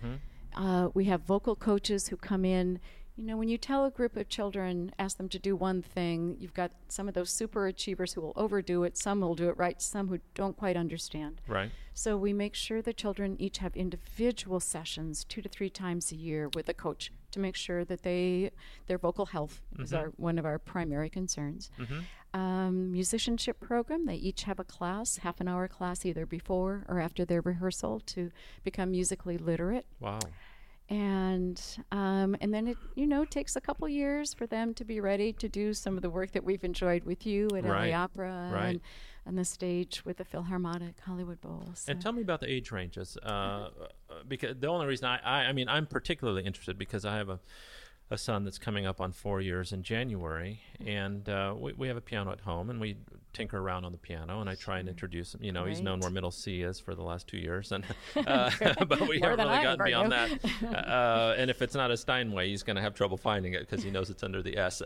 Uh, 0.56 0.88
we 0.94 1.04
have 1.06 1.22
vocal 1.22 1.56
coaches 1.56 2.08
who 2.08 2.16
come 2.16 2.44
in. 2.44 2.80
You 3.16 3.26
know, 3.26 3.36
when 3.36 3.48
you 3.48 3.58
tell 3.58 3.84
a 3.84 3.90
group 3.90 4.16
of 4.16 4.28
children, 4.28 4.92
ask 4.98 5.18
them 5.18 5.28
to 5.28 5.38
do 5.38 5.54
one 5.54 5.82
thing, 5.82 6.36
you've 6.40 6.54
got 6.54 6.70
some 6.88 7.06
of 7.06 7.14
those 7.14 7.30
super 7.30 7.66
achievers 7.66 8.14
who 8.14 8.22
will 8.22 8.32
overdo 8.34 8.82
it, 8.84 8.96
some 8.96 9.20
will 9.20 9.34
do 9.34 9.50
it 9.50 9.58
right, 9.58 9.80
some 9.82 10.08
who 10.08 10.20
don't 10.34 10.56
quite 10.56 10.76
understand. 10.76 11.42
Right. 11.46 11.70
So 11.92 12.16
we 12.16 12.32
make 12.32 12.54
sure 12.54 12.80
the 12.80 12.94
children 12.94 13.36
each 13.38 13.58
have 13.58 13.76
individual 13.76 14.58
sessions 14.58 15.24
two 15.24 15.42
to 15.42 15.48
three 15.50 15.68
times 15.68 16.12
a 16.12 16.16
year 16.16 16.48
with 16.54 16.68
a 16.68 16.74
coach 16.74 17.12
to 17.32 17.40
make 17.40 17.56
sure 17.56 17.84
that 17.84 18.02
they 18.02 18.50
their 18.86 18.98
vocal 18.98 19.26
health 19.26 19.62
is 19.78 19.92
our 19.92 20.06
one 20.16 20.38
of 20.38 20.44
our 20.44 20.58
primary 20.58 21.10
concerns. 21.10 21.70
Um, 22.32 22.92
musicianship 22.92 23.58
program. 23.58 24.06
They 24.06 24.14
each 24.14 24.44
have 24.44 24.60
a 24.60 24.64
class, 24.64 25.16
half 25.16 25.40
an 25.40 25.48
hour 25.48 25.66
class, 25.66 26.06
either 26.06 26.26
before 26.26 26.84
or 26.88 27.00
after 27.00 27.24
their 27.24 27.40
rehearsal 27.40 27.98
to 28.06 28.30
become 28.62 28.92
musically 28.92 29.36
literate. 29.36 29.84
Wow. 29.98 30.20
And 30.88 31.60
um, 31.92 32.36
and 32.40 32.52
then 32.52 32.66
it 32.68 32.76
you 32.94 33.06
know 33.06 33.24
takes 33.24 33.54
a 33.56 33.60
couple 33.60 33.88
years 33.88 34.34
for 34.34 34.46
them 34.46 34.74
to 34.74 34.84
be 34.84 35.00
ready 35.00 35.32
to 35.34 35.48
do 35.48 35.72
some 35.72 35.96
of 35.96 36.02
the 36.02 36.10
work 36.10 36.32
that 36.32 36.44
we've 36.44 36.64
enjoyed 36.64 37.04
with 37.04 37.26
you 37.26 37.48
at 37.56 37.64
Right, 37.64 37.90
LA 37.92 37.96
Opera 37.96 38.50
right. 38.52 38.68
and 38.70 38.80
on 39.30 39.36
the 39.36 39.44
stage 39.44 40.04
with 40.04 40.16
the 40.16 40.24
Philharmonic 40.24 40.98
Hollywood 40.98 41.40
Bowl. 41.40 41.62
So. 41.74 41.92
And 41.92 42.02
tell 42.02 42.10
me 42.10 42.20
about 42.20 42.40
the 42.40 42.50
age 42.50 42.72
ranges, 42.72 43.16
uh, 43.22 43.28
uh, 43.28 43.68
because 44.26 44.56
the 44.58 44.66
only 44.66 44.86
reason 44.86 45.06
I, 45.06 45.20
I, 45.22 45.44
I 45.44 45.52
mean, 45.52 45.68
I'm 45.68 45.86
particularly 45.86 46.42
interested 46.44 46.76
because 46.76 47.04
I 47.04 47.14
have 47.16 47.28
a, 47.28 47.38
a 48.10 48.18
son 48.18 48.42
that's 48.42 48.58
coming 48.58 48.86
up 48.86 49.00
on 49.00 49.12
four 49.12 49.40
years 49.40 49.72
in 49.72 49.84
January, 49.84 50.62
and 50.84 51.28
uh, 51.28 51.54
we, 51.56 51.72
we 51.74 51.86
have 51.86 51.96
a 51.96 52.00
piano 52.00 52.32
at 52.32 52.40
home, 52.40 52.70
and 52.70 52.80
we 52.80 52.96
tinker 53.32 53.58
around 53.58 53.84
on 53.84 53.92
the 53.92 53.98
piano, 53.98 54.40
and 54.40 54.48
I 54.50 54.54
try 54.54 54.78
and 54.78 54.88
introduce 54.88 55.34
him. 55.34 55.42
You 55.42 55.52
know, 55.52 55.64
he's 55.64 55.80
known 55.80 56.00
where 56.00 56.10
middle 56.10 56.30
C 56.30 56.62
is 56.62 56.78
for 56.80 56.94
the 56.94 57.02
last 57.02 57.26
two 57.26 57.38
years, 57.38 57.72
and 57.72 57.84
uh, 58.26 58.50
but 58.86 59.08
we 59.08 59.20
haven't 59.20 59.38
really 59.38 59.50
I 59.50 59.62
gotten 59.62 59.84
beyond 59.84 60.10
knew. 60.10 60.70
that. 60.70 60.88
Uh, 60.88 61.34
and 61.36 61.50
if 61.50 61.62
it's 61.62 61.74
not 61.74 61.90
a 61.90 61.96
Steinway, 61.96 62.48
he's 62.48 62.62
going 62.62 62.76
to 62.76 62.82
have 62.82 62.94
trouble 62.94 63.16
finding 63.16 63.54
it 63.54 63.60
because 63.60 63.84
he 63.84 63.90
knows 63.90 64.10
it's 64.10 64.22
under 64.22 64.42
the 64.42 64.56
S. 64.56 64.82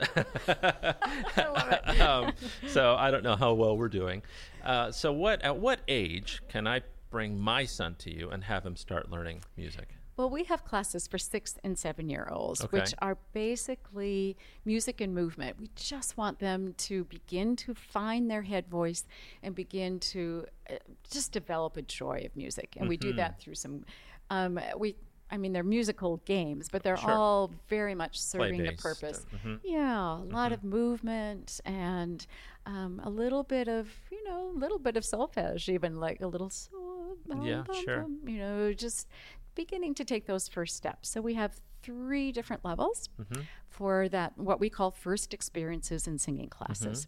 um, 2.00 2.33
so 2.68 2.94
I 2.94 3.11
don't 3.11 3.22
know 3.22 3.37
how 3.37 3.54
well 3.54 3.76
we're 3.76 3.88
doing. 3.88 4.22
Uh, 4.64 4.90
so 4.90 5.12
what 5.12 5.42
at 5.42 5.59
what 5.59 5.80
age 5.88 6.42
can 6.48 6.66
I 6.66 6.83
bring 7.11 7.38
my 7.38 7.64
son 7.64 7.94
to 8.00 8.14
you 8.14 8.30
and 8.30 8.44
have 8.44 8.64
him 8.64 8.76
start 8.76 9.11
learning 9.11 9.42
music? 9.57 9.88
Well, 10.16 10.31
we 10.31 10.44
have 10.44 10.64
classes 10.64 11.07
for 11.09 11.18
six 11.18 11.57
and 11.64 11.79
seven 11.79 12.09
year 12.09 12.29
olds, 12.31 12.62
Okay. 12.64 12.79
which 12.79 12.94
are 13.00 13.16
basically 13.33 14.37
music 14.64 15.00
and 15.00 15.14
movement. 15.14 15.59
We 15.59 15.70
just 15.74 16.16
want 16.16 16.38
them 16.38 16.74
to 16.79 17.05
begin 17.05 17.57
to 17.57 17.74
find 17.74 18.31
their 18.31 18.42
head 18.42 18.68
voice 18.68 19.05
and 19.42 19.55
begin 19.55 19.98
to 20.00 20.46
uh, 20.70 20.74
just 21.11 21.33
develop 21.33 21.77
a 21.77 21.83
joy 21.83 22.22
of 22.24 22.37
music. 22.37 22.77
And 22.79 22.88
we 22.88 22.96
do 22.96 23.09
Mm-hmm. 23.09 23.16
that 23.18 23.40
through 23.40 23.57
some. 23.57 23.85
Um, 24.31 24.59
we 24.79 24.96
I 25.31 25.38
mean, 25.38 25.53
they're 25.55 25.64
musical 25.64 26.18
games, 26.27 26.68
but 26.70 26.83
they're 26.85 26.98
Sure. 26.98 27.11
all 27.11 27.50
very 27.68 27.94
much 27.94 28.20
serving 28.20 28.59
the 28.59 28.64
Play-based, 28.72 28.83
purpose. 28.83 29.27
mhm. 29.35 29.59
Yeah, 29.64 30.18
a 30.18 30.29
lot 30.38 30.53
of 30.53 30.62
movement 30.62 31.61
and 31.64 32.24
um, 32.66 33.00
a 33.03 33.11
little 33.11 33.42
bit 33.42 33.66
of, 33.66 33.88
you 34.12 34.22
know, 34.29 34.50
a 34.55 34.59
little 34.59 34.79
bit 34.79 34.96
of 34.98 35.03
solfege, 35.03 35.68
even 35.70 35.98
like 35.98 36.20
a 36.20 36.27
little 36.29 36.50
so, 36.50 37.16
Yeah, 37.42 37.64
bum, 37.66 37.77
sure. 37.85 38.03
bum, 38.03 38.20
you 38.27 38.38
know, 38.38 38.72
just 38.74 39.09
beginning 39.55 39.95
to 39.95 40.05
take 40.05 40.27
those 40.27 40.49
first 40.49 40.77
steps. 40.77 41.09
So 41.09 41.21
we 41.21 41.35
have 41.35 41.61
three 41.83 42.33
different 42.33 42.64
levels 42.64 43.09
Mm-hmm. 43.21 43.43
for 43.69 44.09
that, 44.09 44.37
what 44.38 44.59
we 44.61 44.71
call 44.71 44.90
first 44.90 45.35
experiences 45.35 46.07
in 46.07 46.19
singing 46.19 46.49
classes. 46.49 47.07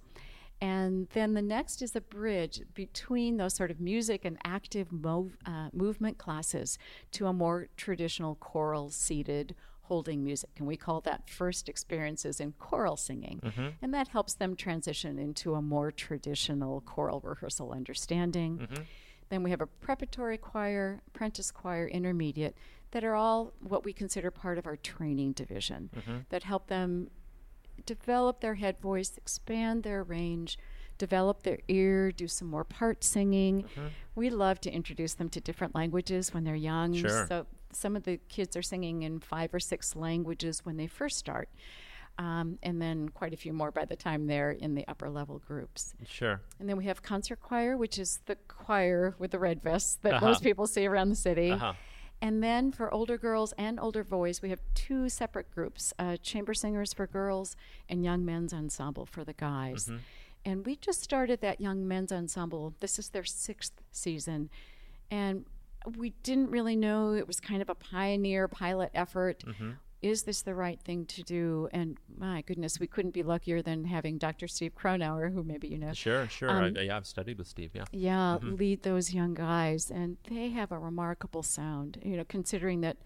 And 0.60 1.08
then 1.12 1.34
the 1.34 1.42
next 1.42 1.82
is 1.82 1.94
a 1.94 2.00
bridge 2.00 2.62
between 2.74 3.36
those 3.36 3.54
sort 3.54 3.70
of 3.70 3.78
music 3.78 4.24
and 4.24 4.38
active 4.44 4.88
mov- 4.88 5.34
uh, 5.44 5.68
movement 5.72 6.16
classes 6.18 6.78
to 7.12 7.26
a 7.26 7.32
more 7.32 7.68
traditional 7.76 8.36
choral 8.36 8.90
seated 8.90 9.54
holding 9.82 10.24
music. 10.24 10.50
And 10.58 10.66
we 10.66 10.76
call 10.76 11.00
that 11.02 11.28
first 11.28 11.68
experiences 11.68 12.40
in 12.40 12.52
choral 12.58 12.96
singing. 12.96 13.40
And 13.82 13.92
that 13.94 14.08
helps 14.08 14.34
them 14.34 14.56
transition 14.56 15.18
into 15.18 15.54
a 15.54 15.62
more 15.62 15.90
traditional 15.92 16.80
choral 16.80 17.20
rehearsal 17.20 17.70
understanding. 17.72 18.66
Then 19.28 19.42
we 19.42 19.50
have 19.50 19.60
a 19.60 19.66
preparatory 19.66 20.38
choir, 20.38 21.00
apprentice 21.08 21.50
choir, 21.50 21.88
intermediate 21.88 22.56
that 22.92 23.04
are 23.04 23.14
all 23.14 23.52
what 23.60 23.84
we 23.84 23.92
consider 23.92 24.30
part 24.30 24.58
of 24.58 24.66
our 24.66 24.76
training 24.76 25.32
division 25.32 25.90
that 26.28 26.44
help 26.44 26.68
them 26.68 27.10
develop 27.84 28.40
their 28.40 28.54
head 28.54 28.78
voice, 28.80 29.12
expand 29.16 29.82
their 29.82 30.02
range, 30.02 30.58
develop 30.98 31.42
their 31.42 31.58
ear, 31.68 32.10
do 32.10 32.26
some 32.28 32.48
more 32.48 32.64
part 32.64 33.04
singing. 33.04 33.64
Mm-hmm. 33.64 33.86
We 34.14 34.30
love 34.30 34.60
to 34.62 34.70
introduce 34.70 35.14
them 35.14 35.28
to 35.30 35.40
different 35.40 35.74
languages 35.74 36.32
when 36.32 36.44
they're 36.44 36.54
young. 36.54 36.94
Sure. 36.94 37.26
So 37.28 37.46
some 37.72 37.96
of 37.96 38.04
the 38.04 38.18
kids 38.28 38.56
are 38.56 38.62
singing 38.62 39.02
in 39.02 39.20
five 39.20 39.52
or 39.52 39.60
six 39.60 39.94
languages 39.94 40.64
when 40.64 40.76
they 40.76 40.86
first 40.86 41.18
start. 41.18 41.48
Um, 42.18 42.58
and 42.62 42.80
then 42.80 43.10
quite 43.10 43.34
a 43.34 43.36
few 43.36 43.52
more 43.52 43.70
by 43.70 43.84
the 43.84 43.94
time 43.96 44.26
they're 44.26 44.52
in 44.52 44.74
the 44.74 44.88
upper 44.88 45.10
level 45.10 45.38
groups. 45.46 45.94
Sure. 46.06 46.40
And 46.58 46.66
then 46.68 46.78
we 46.78 46.86
have 46.86 47.02
concert 47.02 47.40
choir, 47.42 47.76
which 47.76 47.98
is 47.98 48.20
the 48.24 48.36
choir 48.48 49.14
with 49.18 49.32
the 49.32 49.38
red 49.38 49.62
vests 49.62 49.98
that 50.02 50.14
Uh-huh. 50.14 50.26
most 50.28 50.42
people 50.42 50.66
see 50.66 50.86
around 50.86 51.10
the 51.10 51.16
city. 51.16 51.50
Uh-huh. 51.50 51.74
And 52.22 52.42
then 52.42 52.72
for 52.72 52.92
older 52.94 53.18
girls 53.18 53.52
and 53.58 53.78
older 53.78 54.02
boys, 54.02 54.40
we 54.40 54.48
have 54.48 54.60
two 54.74 55.10
separate 55.10 55.50
groups 55.54 55.92
uh, 55.98 56.16
chamber 56.16 56.54
singers 56.54 56.94
for 56.94 57.06
girls 57.06 57.54
and 57.90 58.02
young 58.02 58.24
men's 58.24 58.54
ensemble 58.54 59.04
for 59.04 59.22
the 59.22 59.34
guys. 59.34 59.84
Mm-hmm. 59.84 59.96
And 60.46 60.64
we 60.64 60.76
just 60.76 61.02
started 61.02 61.42
that 61.42 61.60
young 61.60 61.86
men's 61.86 62.12
ensemble. 62.12 62.72
This 62.80 62.98
is 62.98 63.10
their 63.10 63.24
sixth 63.24 63.82
season. 63.92 64.48
And 65.10 65.44
we 65.98 66.10
didn't 66.22 66.50
really 66.50 66.76
know 66.76 67.12
it 67.12 67.26
was 67.26 67.40
kind 67.40 67.60
of 67.60 67.68
a 67.68 67.74
pioneer 67.74 68.48
pilot 68.48 68.90
effort. 68.94 69.44
Mm-hmm. 69.46 69.72
Is 70.02 70.22
this 70.24 70.42
the 70.42 70.54
right 70.54 70.78
thing 70.80 71.06
to 71.06 71.22
do? 71.22 71.68
And 71.72 71.96
my 72.18 72.42
goodness, 72.42 72.78
we 72.78 72.86
couldn't 72.86 73.12
be 73.14 73.22
luckier 73.22 73.62
than 73.62 73.84
having 73.84 74.18
Dr. 74.18 74.46
Steve 74.46 74.72
Kronauer, 74.74 75.32
who 75.32 75.42
maybe 75.42 75.68
you 75.68 75.78
know, 75.78 75.92
Sure, 75.94 76.28
sure. 76.28 76.50
Um, 76.50 76.74
I, 76.76 76.82
yeah, 76.82 76.96
I've 76.96 77.06
studied 77.06 77.38
with 77.38 77.46
Steve, 77.46 77.70
yeah. 77.74 77.84
yeah, 77.92 78.38
lead 78.42 78.82
those 78.82 79.12
young 79.14 79.34
guys, 79.34 79.90
and 79.90 80.18
they 80.28 80.50
have 80.50 80.70
a 80.70 80.78
remarkable 80.78 81.42
sound. 81.42 81.98
You 82.04 82.16
know, 82.18 82.24
considering 82.28 82.82
that 82.82 82.98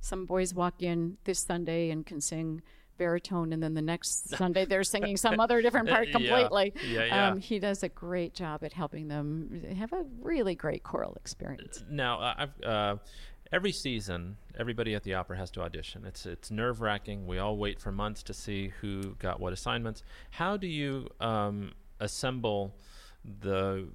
some 0.00 0.24
boys 0.24 0.54
walk 0.54 0.82
in 0.82 1.18
this 1.24 1.40
Sunday 1.40 1.90
and 1.90 2.06
can 2.06 2.20
sing 2.20 2.62
baritone, 2.96 3.52
and 3.52 3.62
then 3.62 3.74
the 3.74 3.82
next 3.82 4.28
Sunday 4.36 4.64
they're 4.64 4.82
singing 4.84 5.16
some 5.16 5.38
other 5.40 5.60
different 5.62 5.88
part 5.88 6.08
Yeah. 6.08 6.12
completely. 6.12 6.72
Yeah, 6.88 7.04
yeah. 7.04 7.28
Um, 7.28 7.40
he 7.40 7.58
does 7.58 7.82
a 7.82 7.88
great 7.88 8.34
job 8.34 8.64
at 8.64 8.72
helping 8.72 9.08
them 9.08 9.62
have 9.76 9.92
a 9.92 10.04
really 10.20 10.54
great 10.54 10.82
choral 10.82 11.14
experience. 11.14 11.84
Now, 11.90 12.20
uh, 12.20 12.34
I've 12.38 12.62
uh, 12.64 12.96
every 13.52 13.72
season, 13.72 14.36
everybody 14.58 14.94
at 14.94 15.02
the 15.02 15.14
opera 15.14 15.36
has 15.36 15.50
to 15.52 15.62
audition. 15.62 16.04
It's 16.04 16.26
it's 16.26 16.50
nerve 16.50 16.80
wracking. 16.80 17.26
We 17.26 17.38
all 17.38 17.56
wait 17.56 17.80
for 17.80 17.92
months 17.92 18.22
to 18.24 18.34
see 18.34 18.72
who 18.80 19.14
got 19.18 19.40
what 19.40 19.52
assignments. 19.52 20.02
How 20.32 20.56
do 20.56 20.66
you 20.66 21.08
um, 21.20 21.72
assemble 22.00 22.74
the 23.40 23.88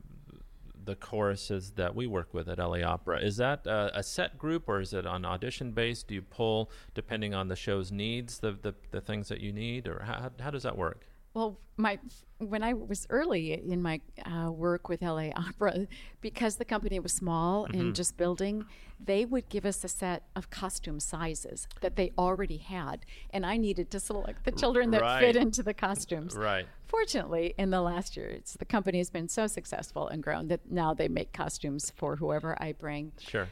the 0.86 0.96
choruses 0.96 1.72
that 1.72 1.96
we 1.96 2.08
work 2.08 2.34
with 2.34 2.50
at 2.50 2.58
LA 2.58 2.82
Opera? 2.82 3.22
Is 3.22 3.38
that 3.38 3.66
a 3.66 4.04
set 4.04 4.38
group 4.38 4.68
or 4.68 4.82
is 4.82 4.94
it 4.94 5.06
on 5.06 5.24
audition 5.26 5.72
based? 5.72 6.08
Do 6.08 6.16
you 6.16 6.22
pull 6.22 6.70
depending 6.94 7.34
on 7.34 7.48
the 7.48 7.56
show's 7.56 7.92
needs 7.92 8.40
the 8.40 8.52
the, 8.52 8.76
the 8.92 9.02
things 9.02 9.30
that 9.30 9.40
you 9.40 9.54
need, 9.54 9.88
or 9.88 10.04
how 10.04 10.32
how 10.40 10.52
does 10.52 10.64
that 10.64 10.78
work? 10.78 11.06
Well, 11.34 11.60
my 11.78 12.00
when 12.38 12.62
I 12.62 12.74
was 12.74 13.08
early 13.10 13.54
in 13.54 13.82
my 13.82 14.02
uh, 14.26 14.52
work 14.52 14.88
with 14.90 15.02
LA 15.02 15.30
Opera, 15.36 15.88
because 16.22 16.58
the 16.58 16.66
company 16.66 17.00
was 17.00 17.14
small 17.14 17.66
Mm-hmm. 17.66 17.80
and 17.80 17.96
just 17.96 18.18
building, 18.18 18.66
they 19.04 19.26
would 19.26 19.50
give 19.50 19.66
us 19.66 19.84
a 19.84 19.88
set 19.88 20.24
of 20.36 20.50
costume 20.50 21.00
sizes 21.00 21.68
that 21.82 21.96
they 21.96 22.12
already 22.18 22.58
had, 22.58 23.06
and 23.32 23.46
I 23.46 23.58
needed 23.58 23.90
to 23.92 24.00
select 24.00 24.44
the 24.46 24.52
children 24.52 24.92
that 24.92 25.02
right. 25.02 25.22
fit 25.22 25.36
into 25.36 25.64
the 25.64 25.74
costumes. 25.74 26.36
Right. 26.36 26.68
Fortunately, 26.86 27.56
in 27.58 27.72
the 27.72 27.82
last 27.82 28.16
year, 28.16 28.38
the 28.60 28.66
company 28.66 29.00
has 29.00 29.10
been 29.10 29.28
so 29.28 29.48
successful 29.48 30.08
and 30.08 30.22
grown 30.22 30.48
that 30.50 30.70
now 30.70 30.94
they 30.94 31.08
make 31.08 31.34
costumes 31.34 31.92
for 31.96 32.18
whoever 32.18 32.56
I 32.62 32.74
bring 32.74 33.14
Sure. 33.20 33.48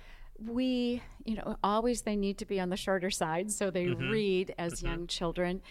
we, 0.46 1.02
you 1.26 1.36
know, 1.36 1.56
always 1.64 2.04
they 2.04 2.16
need 2.16 2.38
to 2.40 2.46
be 2.46 2.60
on 2.60 2.70
the 2.70 2.78
shorter 2.78 3.10
side 3.10 3.52
so 3.52 3.72
they 3.72 3.86
Mm-hmm. 3.86 4.10
read 4.10 4.54
as 4.60 4.84
young 4.84 5.08
children. 5.08 5.62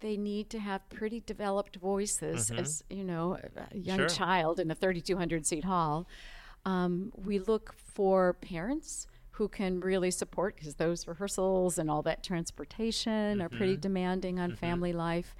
They 0.00 0.16
need 0.16 0.48
to 0.50 0.58
have 0.58 0.88
pretty 0.88 1.20
developed 1.24 1.76
voices 1.76 2.50
as, 2.50 2.82
you 2.88 3.04
know, 3.04 3.36
a 3.72 3.76
young 3.76 3.98
Mm-hmm. 3.98 4.08
Sure. 4.08 4.08
child 4.08 4.58
in 4.60 4.70
a 4.70 4.74
3,200 4.74 5.46
seat 5.46 5.64
hall. 5.64 6.06
Um, 6.64 7.12
we 7.14 7.38
look 7.38 7.74
for 7.76 8.32
parents 8.34 9.06
who 9.32 9.48
can 9.48 9.80
really 9.80 10.10
support 10.10 10.56
because 10.56 10.74
those 10.76 11.06
rehearsals 11.06 11.78
and 11.78 11.90
all 11.90 12.02
that 12.02 12.22
transportation 12.22 13.40
are 13.42 13.48
pretty 13.48 13.74
Mm-hmm. 13.74 13.80
demanding 13.80 14.38
on 14.38 14.56
family 14.56 14.92
life. 14.92 15.34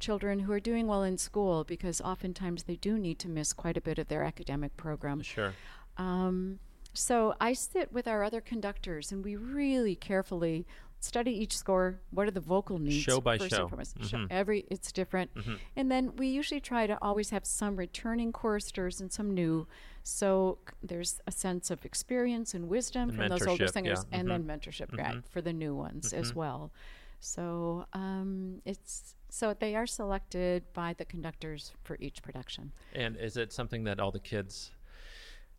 Children 0.00 0.40
who 0.40 0.52
are 0.52 0.60
doing 0.60 0.86
well 0.86 1.02
in 1.02 1.16
school 1.16 1.64
because 1.64 2.00
oftentimes 2.00 2.64
they 2.64 2.76
do 2.76 2.98
need 2.98 3.18
to 3.20 3.28
miss 3.28 3.52
quite 3.52 3.76
a 3.76 3.80
bit 3.80 3.98
of 3.98 4.08
their 4.08 4.22
academic 4.22 4.76
program. 4.76 5.22
Sure. 5.22 5.54
Um, 5.96 6.58
so 6.92 7.34
I 7.40 7.54
sit 7.54 7.92
with 7.92 8.06
our 8.06 8.22
other 8.22 8.40
conductors 8.40 9.12
and 9.12 9.24
we 9.24 9.34
really 9.36 9.94
carefully 9.96 10.66
study 11.04 11.30
each 11.30 11.56
score. 11.56 12.00
What 12.10 12.26
are 12.26 12.30
the 12.30 12.40
vocal 12.40 12.78
needs? 12.78 13.02
Show 13.02 13.20
by 13.20 13.38
first 13.38 13.50
show. 13.50 13.62
and 13.62 13.70
foremost. 13.70 13.98
Mm-hmm. 13.98 14.06
Show- 14.06 14.26
Every 14.30 14.64
it's 14.70 14.90
different, 14.92 15.34
mm-hmm. 15.34 15.54
and 15.76 15.90
then 15.90 16.16
we 16.16 16.28
usually 16.28 16.60
try 16.60 16.86
to 16.86 16.98
always 17.02 17.30
have 17.30 17.46
some 17.46 17.76
returning 17.76 18.32
choristers 18.32 19.00
and 19.00 19.12
some 19.12 19.32
new. 19.34 19.66
So 20.02 20.58
there's 20.82 21.20
a 21.26 21.32
sense 21.32 21.70
of 21.70 21.84
experience 21.84 22.54
and 22.54 22.68
wisdom 22.68 23.10
And 23.10 23.18
from 23.18 23.28
those 23.28 23.46
older 23.46 23.68
singers, 23.68 24.04
yeah. 24.10 24.18
and 24.18 24.30
then 24.30 24.44
mm-hmm. 24.44 24.50
mentorship 24.50 24.96
right, 24.96 25.22
for 25.30 25.40
the 25.40 25.52
new 25.52 25.74
ones 25.74 26.12
as 26.12 26.34
well. 26.34 26.72
So 27.20 27.86
um, 27.94 28.60
it's 28.66 29.14
so 29.30 29.54
they 29.58 29.74
are 29.74 29.86
selected 29.86 30.62
by 30.74 30.92
the 30.92 31.04
conductors 31.04 31.72
for 31.82 31.96
each 32.00 32.22
production. 32.22 32.72
And 32.94 33.16
is 33.16 33.36
it 33.36 33.52
something 33.52 33.84
that 33.84 33.98
all 33.98 34.10
the 34.10 34.20
kids 34.20 34.70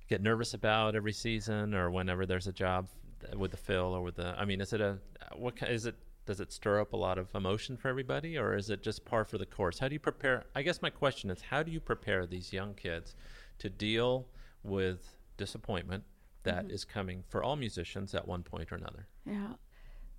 get 0.08 0.22
nervous 0.22 0.54
about 0.54 0.96
every 0.96 1.12
season, 1.14 1.74
or 1.74 1.90
whenever 1.90 2.26
there's 2.26 2.48
a 2.48 2.54
job 2.54 2.88
with 3.36 3.52
the 3.52 3.58
Phil 3.58 3.94
or 3.94 4.02
with 4.02 4.16
the? 4.16 4.36
I 4.38 4.46
mean, 4.46 4.62
is 4.62 4.74
it 4.74 4.82
a 4.82 5.00
what 5.36 5.62
is 5.64 5.86
it? 5.86 5.96
Does 6.26 6.40
it 6.40 6.52
stir 6.52 6.82
up 6.82 6.94
a 6.94 6.98
lot 6.98 7.18
of 7.20 7.34
emotion 7.36 7.78
for 7.78 7.88
everybody, 7.88 8.36
or 8.38 8.56
is 8.56 8.70
it 8.72 8.82
just 8.82 9.06
par 9.06 9.26
for 9.26 9.38
the 9.38 9.46
course? 9.46 9.78
How 9.80 9.88
do 9.88 9.94
you 9.94 10.00
prepare? 10.00 10.46
I 10.56 10.64
guess 10.64 10.82
my 10.82 10.90
question 10.90 11.30
is, 11.30 11.40
how 11.42 11.62
do 11.62 11.72
you 11.72 11.80
prepare 11.80 12.26
these 12.26 12.52
young 12.52 12.74
kids 12.74 13.16
to 13.60 13.70
deal 13.70 14.28
with 14.64 15.18
disappointment 15.38 16.04
that 16.44 16.72
is 16.72 16.84
coming 16.84 17.24
for 17.28 17.44
all 17.44 17.56
musicians 17.56 18.16
at 18.16 18.28
one 18.28 18.42
point 18.42 18.72
or 18.72 18.76
another? 18.76 19.08
Yeah. 19.26 19.54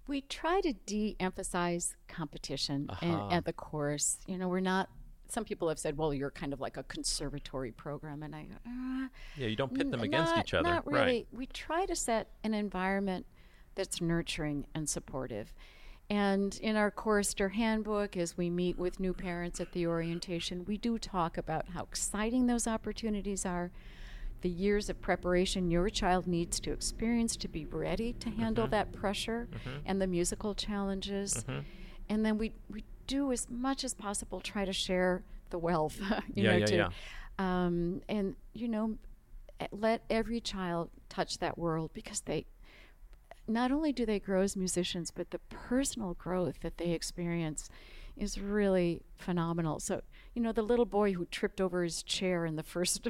We 0.07 0.21
try 0.21 0.61
to 0.61 0.73
de 0.73 1.17
emphasize 1.19 1.97
competition 2.07 2.87
Uh-huh. 2.89 3.29
at 3.33 3.45
the 3.45 3.53
chorus. 3.53 4.19
You 4.29 4.39
know, 4.39 4.47
we're 4.49 4.61
not, 4.61 4.89
some 5.29 5.45
people 5.45 5.69
have 5.69 5.79
said, 5.79 5.97
well, 5.99 6.13
you're 6.15 6.31
kind 6.31 6.53
of 6.53 6.61
like 6.61 6.77
a 6.77 6.83
conservatory 6.85 7.73
program. 7.73 8.23
And 8.23 8.35
I 8.35 8.43
go, 8.45 8.55
uh, 8.67 9.09
Yeah, 9.37 9.47
you 9.49 9.57
don't 9.57 9.75
pit 9.75 9.91
them 9.91 10.01
n- 10.01 10.07
against 10.07 10.35
not- 10.37 10.45
each 10.47 10.55
other, 10.55 10.69
Not 10.71 10.87
really. 10.87 10.99
right? 11.01 11.27
We 11.33 11.47
try 11.47 11.87
to 11.87 11.97
set 11.97 12.29
an 12.45 12.55
environment 12.55 13.27
that's 13.75 14.01
nurturing 14.01 14.67
and 14.75 14.89
supportive. 14.89 15.53
And 16.09 16.57
in 16.63 16.77
our 16.77 16.91
chorister 16.93 17.49
handbook, 17.51 18.17
as 18.17 18.37
we 18.37 18.49
meet 18.49 18.79
with 18.79 19.01
new 19.01 19.13
parents 19.13 19.61
at 19.61 19.73
the 19.73 19.87
orientation, 19.89 20.65
we 20.65 20.79
do 20.79 20.99
talk 20.99 21.37
about 21.37 21.71
how 21.71 21.83
exciting 21.83 22.47
those 22.47 22.67
opportunities 22.69 23.45
are, 23.45 23.73
the 24.43 24.49
years 24.49 24.89
of 24.89 25.01
preparation 25.01 25.71
your 25.71 25.89
child 25.91 26.29
needs 26.29 26.61
to 26.61 26.71
experience 26.71 27.37
to 27.39 27.49
be 27.49 27.65
ready 27.65 28.13
to 28.15 28.31
handle 28.31 28.65
Mm-hmm. 28.67 28.71
that 28.73 28.93
pressure 28.93 29.49
and 29.85 30.01
the 30.01 30.07
musical 30.07 30.55
challenges. 30.55 31.45
And 32.09 32.25
then 32.25 32.39
we, 32.39 32.53
we 32.71 32.85
do 33.07 33.33
as 33.33 33.49
much 33.51 33.85
as 33.85 33.95
possible 33.95 34.41
try 34.41 34.65
to 34.65 34.73
share 34.73 35.23
the 35.51 35.59
wealth, 35.59 36.01
you 36.35 36.43
Yeah, 36.43 36.53
know, 36.53 36.61
yeah, 36.61 36.67
to, 36.67 36.75
yeah. 36.75 36.91
Um, 37.39 38.03
and, 38.09 38.37
you 38.55 38.69
know, 38.69 38.97
eh, 39.61 39.67
let 39.73 40.03
every 40.11 40.41
child 40.41 40.91
touch 41.09 41.39
that 41.39 41.59
world 41.59 41.91
because 41.95 42.21
they 42.23 42.47
not 43.49 43.71
only 43.71 43.93
do 43.93 44.05
they 44.05 44.19
grow 44.19 44.43
as 44.43 44.57
musicians, 44.57 45.11
but 45.11 45.31
the 45.31 45.39
personal 45.51 46.15
growth 46.15 46.61
that 46.61 46.79
they 46.79 46.91
experience 46.91 47.69
is 48.17 48.41
really 48.41 49.03
phenomenal. 49.17 49.79
So, 49.79 50.03
you 50.35 50.43
know, 50.43 50.53
the 50.53 50.63
little 50.63 50.87
boy 50.87 51.13
who 51.13 51.27
tripped 51.27 51.61
over 51.61 51.83
his 51.85 52.03
chair 52.03 52.45
in 52.45 52.57
the 52.57 52.63
first 52.75 53.07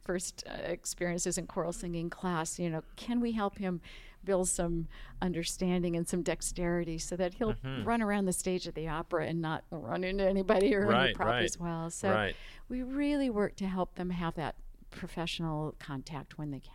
first 0.00 0.44
uh, 0.48 0.62
experiences 0.64 1.38
in 1.38 1.46
choral 1.46 1.72
singing 1.72 2.10
class, 2.10 2.58
you 2.58 2.68
know, 2.70 2.82
can 2.96 3.20
we 3.20 3.32
help 3.32 3.58
him 3.58 3.80
build 4.28 4.46
some 4.46 4.86
understanding 5.22 5.96
and 5.96 6.06
some 6.06 6.22
dexterity 6.22 6.98
so 6.98 7.16
that 7.16 7.32
he'll 7.34 7.54
Mhm. 7.54 7.86
run 7.86 8.02
around 8.02 8.26
the 8.26 8.32
stage 8.34 8.66
of 8.66 8.74
the 8.74 8.86
opera 8.86 9.26
and 9.26 9.40
not 9.40 9.64
run 9.70 10.04
into 10.04 10.22
anybody 10.22 10.74
or 10.74 10.92
any 10.92 11.14
prop 11.14 11.28
right, 11.28 11.44
as 11.44 11.58
well. 11.58 11.88
So 11.88 12.12
right. 12.12 12.36
we 12.68 12.82
really 12.82 13.30
work 13.30 13.56
to 13.56 13.66
help 13.66 13.94
them 13.94 14.10
have 14.10 14.34
that 14.34 14.56
professional 14.90 15.74
contact 15.78 16.36
when 16.36 16.50
they 16.50 16.60
can. 16.60 16.74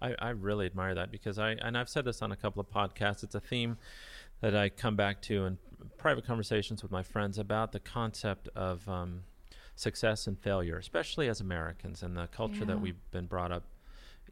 I, 0.00 0.14
I 0.18 0.30
really 0.30 0.64
admire 0.64 0.94
that 0.94 1.10
because 1.10 1.38
I 1.38 1.50
and 1.52 1.76
I've 1.76 1.90
said 1.90 2.06
this 2.06 2.22
on 2.22 2.32
a 2.32 2.36
couple 2.36 2.60
of 2.60 2.70
podcasts. 2.70 3.22
It's 3.22 3.34
a 3.34 3.40
theme 3.40 3.76
that 4.40 4.56
I 4.56 4.70
come 4.70 4.96
back 4.96 5.20
to 5.22 5.44
in 5.44 5.58
private 5.98 6.24
conversations 6.26 6.82
with 6.82 6.90
my 6.90 7.02
friends 7.02 7.38
about 7.38 7.72
the 7.72 7.80
concept 7.80 8.48
of 8.56 8.88
um, 8.88 9.24
success 9.76 10.26
and 10.26 10.38
failure, 10.38 10.78
especially 10.78 11.28
as 11.28 11.40
Americans 11.42 12.02
and 12.02 12.16
the 12.16 12.28
culture 12.28 12.64
that 12.64 12.80
we've 12.80 13.10
been 13.10 13.26
brought 13.26 13.52
up 13.52 13.64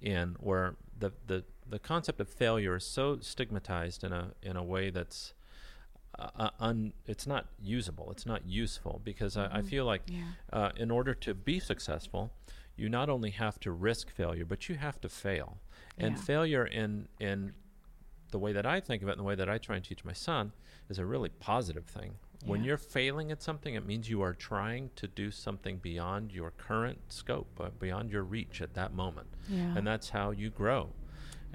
in, 0.00 0.36
where 0.40 0.74
the, 1.02 1.12
the 1.26 1.44
the 1.68 1.78
concept 1.78 2.20
of 2.20 2.28
failure 2.28 2.76
is 2.76 2.84
so 2.84 3.18
stigmatized 3.20 4.04
in 4.04 4.12
a 4.12 4.32
in 4.42 4.56
a 4.56 4.62
way 4.62 4.90
that's 4.90 5.34
uh, 6.18 6.28
uh, 6.36 6.50
un, 6.60 6.92
it's 7.06 7.26
not 7.26 7.46
usable. 7.60 8.10
It's 8.10 8.26
not 8.26 8.46
useful 8.46 9.00
because 9.04 9.36
I, 9.36 9.46
I 9.58 9.60
Mhm. 9.62 9.66
feel 9.72 9.84
like 9.84 10.02
Yeah. 10.06 10.24
uh, 10.52 10.70
in 10.76 10.90
order 10.90 11.14
to 11.14 11.32
be 11.34 11.58
successful, 11.60 12.30
you 12.76 12.88
not 12.88 13.08
only 13.08 13.30
have 13.30 13.58
to 13.60 13.70
risk 13.72 14.10
failure, 14.10 14.44
but 14.44 14.68
you 14.68 14.74
have 14.76 15.00
to 15.00 15.08
fail. 15.08 15.58
And 15.98 16.16
Yeah. 16.16 16.22
failure 16.22 16.66
in 16.66 17.08
in 17.18 17.54
the 18.30 18.38
way 18.38 18.52
that 18.52 18.64
I 18.66 18.80
think 18.80 19.02
of 19.02 19.08
it, 19.08 19.12
and 19.12 19.20
the 19.20 19.24
way 19.24 19.34
that 19.34 19.48
I 19.48 19.58
try 19.58 19.76
and 19.76 19.84
teach 19.84 20.04
my 20.04 20.14
son, 20.14 20.52
is 20.88 20.98
a 20.98 21.04
really 21.04 21.28
positive 21.28 21.84
thing. 21.86 22.12
When 22.44 22.60
Yeah. 22.62 22.68
you're 22.68 22.78
failing 22.78 23.30
at 23.30 23.40
something, 23.42 23.74
it 23.74 23.86
means 23.86 24.08
you 24.10 24.20
are 24.22 24.34
trying 24.34 24.90
to 24.96 25.06
do 25.06 25.30
something 25.30 25.78
beyond 25.78 26.32
your 26.32 26.50
current 26.50 26.98
scope, 27.12 27.60
uh, 27.60 27.70
beyond 27.70 28.10
your 28.10 28.24
reach 28.24 28.60
at 28.60 28.74
that 28.74 28.92
moment, 28.94 29.28
Yeah. 29.48 29.76
and 29.76 29.86
that's 29.86 30.10
how 30.10 30.30
you 30.32 30.50
grow. 30.50 30.92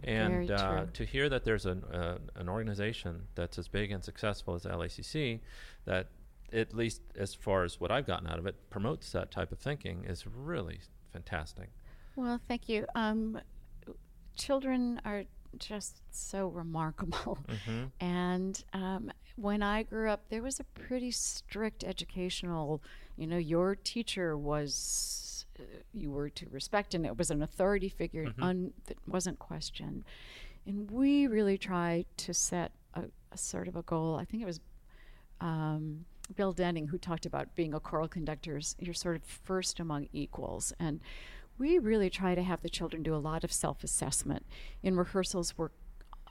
And 0.04 0.50
uh, 0.52 0.86
to 0.94 1.06
hear 1.06 1.28
that 1.30 1.44
there's 1.44 1.66
an 1.66 1.84
uh, 1.86 2.20
an 2.36 2.48
organization 2.48 3.28
that's 3.36 3.58
as 3.58 3.68
big 3.68 3.92
and 3.92 4.04
successful 4.04 4.54
as 4.54 4.64
LACC, 4.66 5.40
that 5.86 6.08
at 6.54 6.74
least 6.74 7.02
as 7.16 7.34
far 7.34 7.64
as 7.64 7.80
what 7.80 7.92
I've 7.92 8.06
gotten 8.06 8.28
out 8.28 8.38
of 8.40 8.46
it, 8.46 8.70
promotes 8.70 9.12
that 9.12 9.32
type 9.32 9.52
of 9.52 9.60
thinking 9.60 10.06
is 10.06 10.26
really 10.28 10.80
fantastic. 11.12 11.70
Well, 12.16 12.40
thank 12.48 12.70
you. 12.70 12.86
Um, 12.96 13.42
children 14.36 15.02
are 15.04 15.24
just 15.58 16.02
so 16.12 16.48
remarkable. 16.48 17.40
hmm 17.66 17.86
And 18.00 18.64
um, 18.74 19.12
when 19.38 19.64
I 19.64 19.84
grew 19.84 20.10
up, 20.10 20.30
there 20.30 20.42
was 20.42 20.60
a 20.60 20.64
pretty 20.64 21.12
strict 21.12 21.84
educational, 21.84 22.82
you 23.16 23.28
know, 23.28 23.38
your 23.38 23.76
teacher 23.76 24.38
was, 24.38 25.46
uh, 25.60 25.64
you 25.94 26.12
were 26.12 26.30
to 26.32 26.50
respect, 26.50 26.94
and 26.94 27.06
it 27.06 27.18
was 27.18 27.30
an 27.32 27.42
authority 27.42 27.88
figure 27.88 28.26
Mhm. 28.26 28.44
un, 28.44 28.74
that 28.88 28.98
wasn't 29.08 29.40
questioned. 29.40 30.04
And 30.66 30.90
we 30.92 31.28
really 31.28 31.58
tried 31.58 32.06
to 32.18 32.34
set 32.34 32.72
a, 32.94 33.06
a 33.32 33.38
sort 33.38 33.68
of 33.68 33.76
a 33.76 33.84
goal. 33.84 34.16
I 34.16 34.26
think 34.26 34.44
it 34.44 34.48
was 34.48 34.60
um, 35.40 36.06
Bill 36.36 36.54
Dehning 36.54 36.90
who 36.90 36.98
talked 36.98 37.26
about 37.26 37.54
being 37.56 37.74
a 37.74 37.80
choral 37.80 38.08
conductor. 38.08 38.58
is 38.58 38.76
You're 38.80 38.94
sort 38.96 39.16
of 39.16 39.24
first 39.24 39.80
among 39.80 40.10
equals. 40.12 40.74
And 40.80 41.00
we 41.60 41.78
really 41.78 42.10
try 42.10 42.34
to 42.36 42.42
have 42.42 42.62
the 42.64 42.70
children 42.70 43.04
do 43.04 43.16
a 43.16 43.18
lot 43.18 43.44
of 43.44 43.52
self 43.54 43.84
assessment. 43.84 44.46
In 44.82 44.96
rehearsals, 44.98 45.56
we're 45.58 45.70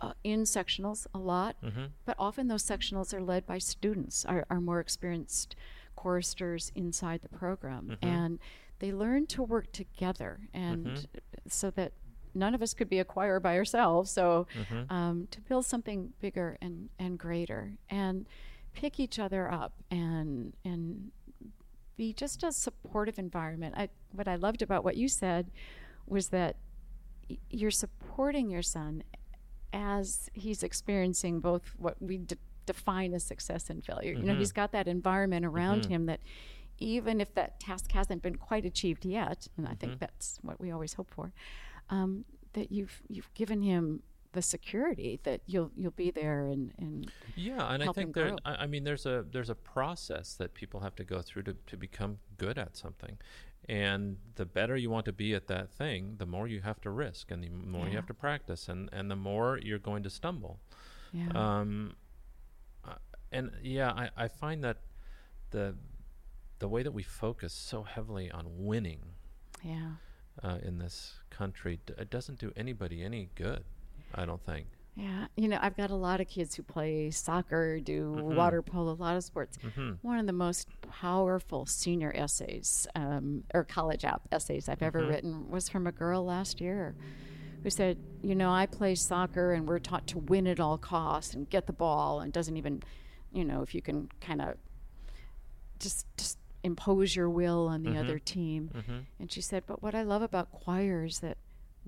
uh, 0.01 0.13
in 0.25 0.43
sectionals 0.43 1.07
a 1.15 1.19
lot, 1.19 1.57
hmm 1.63 1.87
but 2.05 2.15
often 2.19 2.47
those 2.49 2.63
sectionals 2.63 3.13
are 3.13 3.23
led 3.23 3.47
by 3.47 3.59
students, 3.59 4.25
our, 4.25 4.47
our 4.51 4.61
more 4.61 4.79
experienced 4.81 5.57
choristers 5.97 6.71
inside 6.75 7.23
the 7.23 7.29
program. 7.29 7.97
Mhm. 8.01 8.07
And 8.07 8.39
they 8.79 8.93
learn 8.93 9.27
to 9.29 9.43
work 9.43 9.73
together 9.73 10.49
and 10.53 10.87
Mhm. 10.87 11.07
so 11.49 11.71
that 11.73 11.93
none 12.35 12.55
of 12.55 12.63
us 12.63 12.75
could 12.75 12.89
be 12.89 12.99
a 12.99 13.05
choir 13.05 13.41
by 13.41 13.57
ourselves. 13.57 14.11
So 14.11 14.47
hmm 14.69 14.83
um, 14.93 15.27
to 15.31 15.41
build 15.41 15.65
something 15.67 16.13
bigger 16.21 16.59
and, 16.61 16.91
and 16.99 17.19
greater 17.19 17.73
and 17.89 18.27
pick 18.75 19.01
each 19.01 19.19
other 19.19 19.51
up 19.51 19.73
and 19.91 20.53
and 20.65 21.11
be 21.97 22.13
just 22.13 22.43
a 22.45 22.53
supportive 22.53 23.19
environment. 23.19 23.75
I, 23.77 23.89
what 24.13 24.29
I 24.29 24.37
loved 24.37 24.61
about 24.61 24.85
what 24.85 24.97
you 24.99 25.09
said 25.09 25.51
was 26.07 26.29
that 26.29 26.57
y- 27.31 27.39
you're 27.49 27.71
supporting 27.71 28.51
your 28.51 28.63
son 28.63 29.03
as 29.73 30.29
he's 30.35 30.63
experiencing 30.63 31.41
both 31.41 31.75
what 31.79 32.01
we 32.01 32.19
d- 32.19 32.37
define 32.67 33.15
as 33.15 33.25
success 33.25 33.71
and 33.71 33.85
failure. 33.85 34.13
You 34.13 34.25
know, 34.25 34.35
Mhm. 34.35 34.39
he's 34.39 34.53
got 34.53 34.73
that 34.73 34.89
environment 34.89 35.45
around 35.47 35.83
Mhm. 35.85 35.91
him 35.91 36.07
that 36.07 36.21
even 36.79 37.21
if 37.21 37.35
that 37.35 37.59
task 37.61 37.93
hasn't 37.93 38.23
been 38.23 38.37
quite 38.37 38.65
achieved 38.67 39.05
yet, 39.05 39.49
and 39.57 39.67
I 39.67 39.75
think 39.75 39.99
that's 39.99 40.39
what 40.43 40.61
we 40.61 40.71
always 40.71 40.95
hope 40.95 41.11
for, 41.11 41.33
um, 41.91 42.25
that 42.53 42.71
you've 42.73 43.03
you've 43.09 43.33
given 43.35 43.63
him 43.63 44.03
the 44.33 44.43
security 44.43 45.19
that 45.23 45.41
you'll 45.47 45.71
you'll 45.77 45.91
be 45.93 46.11
there 46.11 46.47
and 46.49 46.73
and 46.79 47.11
Yeah, 47.35 47.73
and 47.73 47.83
I 47.83 47.93
think 47.93 48.15
there. 48.15 48.37
I, 48.45 48.55
I 48.65 48.67
mean, 48.67 48.85
there's 48.85 49.07
a 49.07 49.25
there's 49.31 49.49
a 49.51 49.55
process 49.55 50.35
that 50.35 50.53
people 50.55 50.81
have 50.81 50.95
to 50.97 51.05
go 51.05 51.23
through 51.23 51.45
to 51.45 51.55
to 51.67 51.77
become 51.77 52.19
good 52.37 52.59
at 52.59 52.77
something, 52.77 53.17
and 53.69 54.17
the 54.37 54.45
better 54.47 54.77
you 54.77 54.91
want 54.91 55.05
to 55.07 55.13
be 55.13 55.35
at 55.35 55.47
that 55.49 55.71
thing, 55.71 56.15
the 56.19 56.27
more 56.27 56.47
you 56.49 56.61
have 56.61 56.81
to 56.83 56.91
risk, 56.91 57.31
and 57.31 57.43
the 57.43 57.49
more 57.51 57.87
you 57.89 57.97
have 57.97 58.07
to 58.07 58.15
practice, 58.15 58.69
and 58.69 58.89
and 58.93 59.11
the 59.11 59.17
more 59.17 59.59
you're 59.63 59.79
going 59.79 60.03
to 60.05 60.11
stumble. 60.11 60.59
yeah 61.13 61.29
Um, 61.35 61.95
uh, 62.85 62.95
and 63.33 63.51
yeah, 63.63 63.91
I, 63.93 64.11
I 64.17 64.29
find 64.29 64.63
that 64.65 64.79
the 65.51 65.75
the 66.59 66.69
way 66.69 66.83
that 66.83 66.93
we 66.93 67.03
focus 67.03 67.53
so 67.53 67.83
heavily 67.83 68.31
on 68.31 68.45
winning 68.65 69.01
yeah 69.63 69.93
uh, 70.43 70.59
in 70.63 70.79
this 70.79 71.15
country, 71.31 71.81
d- 71.87 71.95
it 71.99 72.11
doesn't 72.11 72.39
do 72.39 72.53
anybody 72.57 73.03
any 73.03 73.31
good. 73.35 73.65
I 74.15 74.25
don't 74.25 74.45
think. 74.45 74.67
Yeah 74.97 75.27
you 75.37 75.47
know 75.49 75.59
I've 75.61 75.77
got 75.77 75.91
a 75.91 75.95
lot 75.97 76.21
of 76.21 76.29
kids 76.29 76.55
who 76.57 76.63
play 76.63 77.11
soccer, 77.11 77.79
do 77.81 78.13
Mhm. 78.13 78.35
water 78.35 78.63
polo, 78.63 78.93
a 78.93 78.95
lot 78.95 79.17
of 79.17 79.25
sports. 79.25 79.59
hmm 79.63 79.93
One 80.03 80.19
of 80.19 80.27
the 80.27 80.33
most 80.33 80.69
powerful 80.91 81.67
senior 81.67 82.13
essays 82.15 82.87
um, 82.95 83.45
or 83.55 83.65
college 83.65 84.05
app 84.05 84.23
essays 84.33 84.69
I've 84.69 84.83
ever 84.83 85.03
Mhm. 85.03 85.09
written 85.09 85.51
was 85.51 85.69
from 85.69 85.87
a 85.87 85.93
girl 85.93 86.25
last 86.25 86.61
year 86.61 86.95
who 87.63 87.71
said, 87.71 87.99
"You 88.23 88.35
know, 88.35 88.51
I 88.53 88.67
play 88.67 88.95
soccer 88.95 89.53
and 89.53 89.67
we're 89.69 89.79
taught 89.81 90.07
to 90.09 90.19
win 90.19 90.47
at 90.47 90.61
all 90.61 90.79
costs 90.79 91.35
and 91.35 91.49
get 91.51 91.67
the 91.67 91.73
ball 91.73 92.21
and 92.21 92.33
doesn't 92.33 92.57
even, 92.57 92.83
you 93.33 93.45
know, 93.45 93.63
if 93.63 93.75
you 93.75 93.83
can 93.83 94.09
kind 94.21 94.41
of 94.41 94.57
just 95.79 96.07
just 96.17 96.39
impose 96.63 97.15
your 97.15 97.29
will 97.29 97.67
on 97.69 97.83
the 97.83 97.91
Mhm. 97.91 98.01
other 98.01 98.19
team." 98.19 98.71
hmm 98.87 98.99
And 99.19 99.31
she 99.33 99.41
said, 99.41 99.65
"But 99.67 99.83
what 99.83 99.95
I 99.95 100.03
love 100.03 100.23
about 100.23 100.53
choir 100.53 101.05
is 101.05 101.21
that 101.21 101.39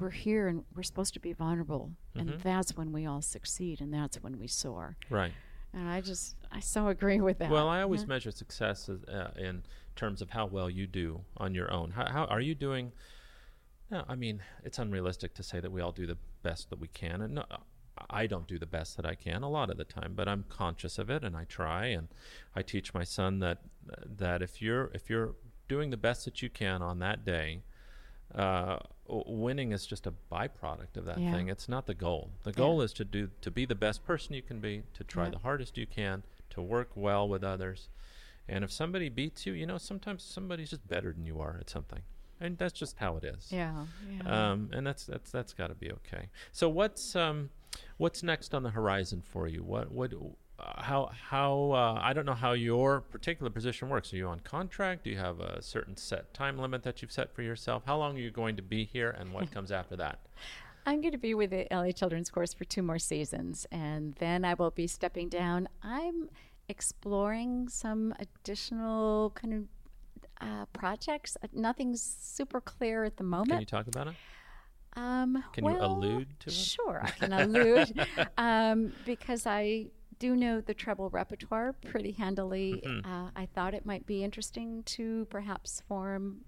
we're 0.01 0.11
here 0.11 0.49
and 0.49 0.65
we're 0.75 0.83
supposed 0.83 1.15
to 1.15 1.21
be 1.21 1.33
vulnerable, 1.33 1.93
Mhm. 2.15 2.21
and 2.21 2.41
that's 2.41 2.77
when 2.77 2.93
we 2.93 3.07
all 3.07 3.23
succeed, 3.23 3.81
and 3.81 3.93
that's 3.93 4.23
when 4.23 4.39
we 4.39 4.47
soar." 4.47 4.97
Right. 5.11 5.33
And 5.73 5.89
I 5.89 6.01
just, 6.01 6.37
I 6.51 6.61
so 6.61 6.89
agree 6.89 7.21
with 7.21 7.39
that. 7.39 7.51
Well, 7.51 7.69
I 7.69 7.83
always 7.83 8.03
Yeah. 8.03 8.09
measure 8.09 8.31
success 8.31 8.89
as, 8.89 9.05
uh, 9.05 9.33
in 9.37 9.65
terms 9.97 10.23
of 10.23 10.31
how 10.31 10.47
well 10.47 10.71
you 10.71 10.87
do 10.87 11.25
on 11.37 11.55
your 11.55 11.71
own. 11.73 11.91
How, 11.91 12.07
how 12.11 12.25
are 12.27 12.41
you 12.41 12.55
doing? 12.55 12.93
No, 13.91 14.05
I 14.09 14.15
mean 14.15 14.43
it's 14.65 14.79
unrealistic 14.79 15.35
to 15.35 15.43
say 15.43 15.61
that 15.61 15.71
we 15.71 15.81
all 15.81 15.93
do 15.93 16.07
the 16.07 16.19
best 16.43 16.71
that 16.71 16.79
we 16.79 16.89
can, 16.89 17.21
and 17.23 17.35
no, 17.37 17.45
I 18.11 18.27
don't 18.27 18.47
do 18.47 18.59
the 18.59 18.67
best 18.67 18.97
that 18.97 19.05
I 19.05 19.15
can 19.15 19.43
a 19.43 19.49
lot 19.51 19.71
of 19.71 19.77
the 19.77 19.85
time. 19.85 20.15
But 20.15 20.29
I'm 20.29 20.45
conscious 20.45 20.99
of 20.99 21.11
it, 21.11 21.25
and 21.25 21.37
I 21.37 21.45
try, 21.45 21.87
and 21.87 22.09
I 22.55 22.63
teach 22.63 22.95
my 22.95 23.03
son 23.05 23.41
that 23.41 23.63
that 24.05 24.41
if 24.43 24.63
you're 24.63 24.91
if 24.95 25.11
you're 25.11 25.35
doing 25.69 25.91
the 25.91 25.97
best 25.97 26.25
that 26.25 26.41
you 26.43 26.49
can 26.49 26.81
on 26.81 26.99
that 27.01 27.25
day, 27.25 27.63
uh, 28.35 28.79
winning 29.09 29.73
is 29.73 29.87
just 29.87 30.07
a 30.07 30.13
byproduct 30.31 30.97
of 30.97 31.05
that 31.07 31.19
Yeah. 31.19 31.33
thing. 31.33 31.49
It's 31.49 31.69
not 31.69 31.87
the 31.87 31.95
goal. 31.95 32.31
The 32.43 32.51
Yeah. 32.51 32.57
goal 32.57 32.83
is 32.83 32.93
to 32.95 33.05
do 33.05 33.31
to 33.41 33.51
be 33.51 33.65
the 33.65 33.75
best 33.75 34.05
person 34.05 34.35
you 34.35 34.43
can 34.43 34.61
be, 34.61 34.83
to 34.95 35.05
try 35.05 35.25
Yeah. 35.25 35.31
the 35.31 35.39
hardest 35.39 35.77
you 35.79 35.87
can, 35.87 36.23
to 36.51 36.63
work 36.63 36.91
well 36.95 37.29
with 37.29 37.43
others. 37.45 37.89
And 38.49 38.65
if 38.65 38.73
somebody 38.73 39.09
beats 39.09 39.45
you, 39.47 39.53
you 39.53 39.67
know, 39.67 39.79
sometimes 39.79 40.23
somebody's 40.23 40.71
just 40.71 40.87
better 40.89 41.13
than 41.13 41.27
you 41.27 41.41
are 41.41 41.59
at 41.61 41.69
something. 41.69 42.03
And 42.41 42.57
that's 42.57 42.73
just 42.79 42.99
how 42.99 43.17
it 43.17 43.25
is. 43.25 43.51
Yeah. 43.53 43.87
yeah. 44.09 44.51
Um, 44.53 44.71
and 44.73 44.87
that's 44.87 45.05
that's 45.05 45.31
that's 45.31 45.53
got 45.53 45.67
to 45.69 45.75
be 45.75 45.91
okay. 45.93 46.29
So 46.53 46.69
what's 46.69 47.17
um, 47.17 47.51
what's 47.97 48.23
next 48.23 48.55
on 48.55 48.63
the 48.63 48.71
horizon 48.71 49.23
for 49.23 49.49
you? 49.49 49.63
What 49.65 49.91
what 49.91 50.13
uh, 50.59 50.83
how 50.83 51.11
how 51.31 51.71
uh, 51.73 52.01
I 52.03 52.13
don't 52.13 52.27
know 52.27 52.35
how 52.35 52.53
your 52.53 53.01
particular 53.01 53.51
position 53.51 53.89
works. 53.89 54.13
Are 54.13 54.17
you 54.17 54.27
on 54.27 54.41
contract? 54.41 55.05
Do 55.05 55.11
you 55.11 55.19
have 55.19 55.41
a 55.41 55.63
certain 55.63 55.97
set 55.97 56.35
time 56.35 56.59
limit 56.59 56.83
that 56.83 57.01
you've 57.01 57.13
set 57.13 57.33
for 57.35 57.43
yourself? 57.43 57.85
How 57.87 57.97
long 57.97 58.17
are 58.17 58.21
you 58.21 58.31
going 58.31 58.57
to 58.57 58.63
be 58.63 58.85
here, 58.85 59.11
and 59.11 59.33
what 59.33 59.51
comes 59.55 59.71
after 59.71 59.97
that? 59.97 60.21
I'm 60.85 61.01
going 61.01 61.13
to 61.13 61.19
be 61.19 61.35
with 61.35 61.51
the 61.51 61.67
LA 61.71 61.93
Children's 61.93 62.31
Chorus 62.31 62.55
for 62.55 62.65
two 62.65 62.83
more 62.83 62.99
seasons, 62.99 63.67
and 63.71 64.15
then 64.17 64.45
I 64.45 64.55
will 64.55 64.71
be 64.71 64.87
stepping 64.87 65.29
down. 65.29 65.69
I'm 65.83 66.29
exploring 66.69 67.69
some 67.69 68.15
additional 68.19 69.31
kind 69.31 69.55
of 69.55 69.65
uh, 70.41 70.65
projects. 70.73 71.37
Uh, 71.43 71.49
Nothing's 71.53 72.03
super 72.03 72.61
clear 72.61 73.05
at 73.05 73.17
the 73.17 73.25
moment. 73.25 73.51
Can 73.51 73.61
you 73.61 73.67
talk 73.67 73.87
about 73.87 74.09
it? 74.09 74.15
Um, 74.97 75.45
Can 75.53 75.65
you 75.65 75.77
allude 75.79 76.29
to 76.41 76.49
it? 76.49 76.53
Sure, 76.53 77.01
I 77.05 77.11
can 77.11 77.33
allude 77.35 78.07
um, 78.37 78.93
because 79.05 79.47
I 79.47 79.87
do 80.19 80.35
know 80.37 80.61
the 80.61 80.75
treble 80.75 81.11
repertoire 81.11 81.73
pretty 81.73 82.13
handily. 82.13 82.83
Mhm. 82.85 83.07
Uh, 83.07 83.31
I 83.37 83.47
thought 83.47 83.75
it 83.75 83.87
might 83.87 84.07
be 84.07 84.25
interesting 84.25 84.83
to 84.85 85.27
perhaps 85.31 85.81
form 85.83 86.45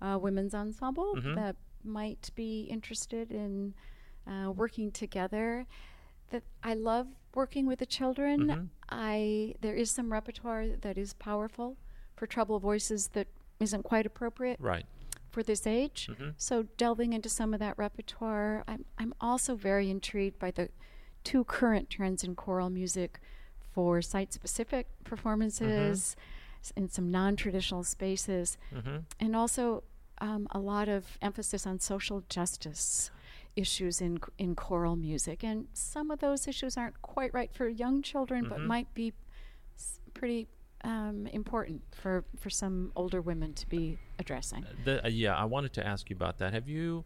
a 0.00 0.18
women's 0.18 0.54
ensemble 0.54 1.14
Mhm. 1.16 1.34
that 1.36 1.56
might 1.84 2.30
be 2.34 2.62
interested 2.64 3.30
in 3.30 3.74
uh, 4.26 4.50
working 4.56 4.90
together. 4.90 5.66
That 6.30 6.42
I 6.62 6.72
love 6.74 7.08
working 7.34 7.66
with 7.66 7.78
the 7.80 7.86
children. 7.86 8.46
Mhm. 8.46 8.68
I 8.88 9.54
there 9.60 9.74
is 9.74 9.90
some 9.90 10.10
repertoire 10.12 10.68
that 10.68 10.96
is 10.96 11.12
powerful 11.12 11.76
for 12.16 12.26
treble 12.26 12.58
voices 12.58 13.08
that 13.08 13.28
isn't 13.60 13.82
quite 13.82 14.06
appropriate 14.06 14.58
Right. 14.60 14.86
for 15.30 15.42
this 15.42 15.66
age. 15.66 16.08
Mhm. 16.10 16.34
So 16.38 16.62
delving 16.62 17.12
into 17.12 17.28
some 17.28 17.52
of 17.52 17.60
that 17.60 17.76
repertoire, 17.76 18.64
I'm 18.66 18.86
I'm 18.98 19.12
also 19.20 19.54
very 19.56 19.90
intrigued 19.90 20.38
by 20.38 20.50
the 20.50 20.70
two 21.24 21.44
current 21.44 21.90
trends 21.90 22.22
in 22.22 22.34
choral 22.36 22.70
music 22.70 23.18
for 23.72 24.00
site-specific 24.02 24.86
performances 25.04 26.16
s- 26.62 26.72
in 26.76 26.88
some 26.88 27.10
non-traditional 27.10 27.82
spaces, 27.84 28.56
Mm-hmm. 28.72 28.96
and 29.20 29.34
also 29.36 29.82
um, 30.18 30.46
a 30.52 30.58
lot 30.60 30.88
of 30.88 31.18
emphasis 31.20 31.66
on 31.66 31.80
social 31.80 32.22
justice 32.28 33.10
issues 33.56 34.00
in 34.00 34.18
in 34.38 34.54
choral 34.54 34.96
music. 34.96 35.42
And 35.44 35.66
some 35.72 36.10
of 36.10 36.18
those 36.20 36.46
issues 36.48 36.76
aren't 36.76 37.00
quite 37.02 37.32
right 37.34 37.52
for 37.52 37.68
young 37.68 38.02
children, 38.02 38.46
but 38.48 38.58
Mhm. 38.58 38.66
might 38.66 38.94
be 38.94 39.12
s- 39.76 40.00
pretty 40.14 40.46
um, 40.84 41.26
important 41.28 41.82
for 41.92 42.24
for 42.38 42.50
some 42.50 42.92
older 42.94 43.20
women 43.22 43.54
to 43.54 43.66
be 43.68 43.98
addressing. 44.18 44.66
The, 44.84 45.02
uh, 45.04 45.08
yeah, 45.08 45.34
I 45.34 45.46
wanted 45.46 45.72
to 45.74 45.86
ask 45.86 46.10
you 46.10 46.16
about 46.16 46.36
that. 46.38 46.52
Have 46.52 46.68
you? 46.68 47.04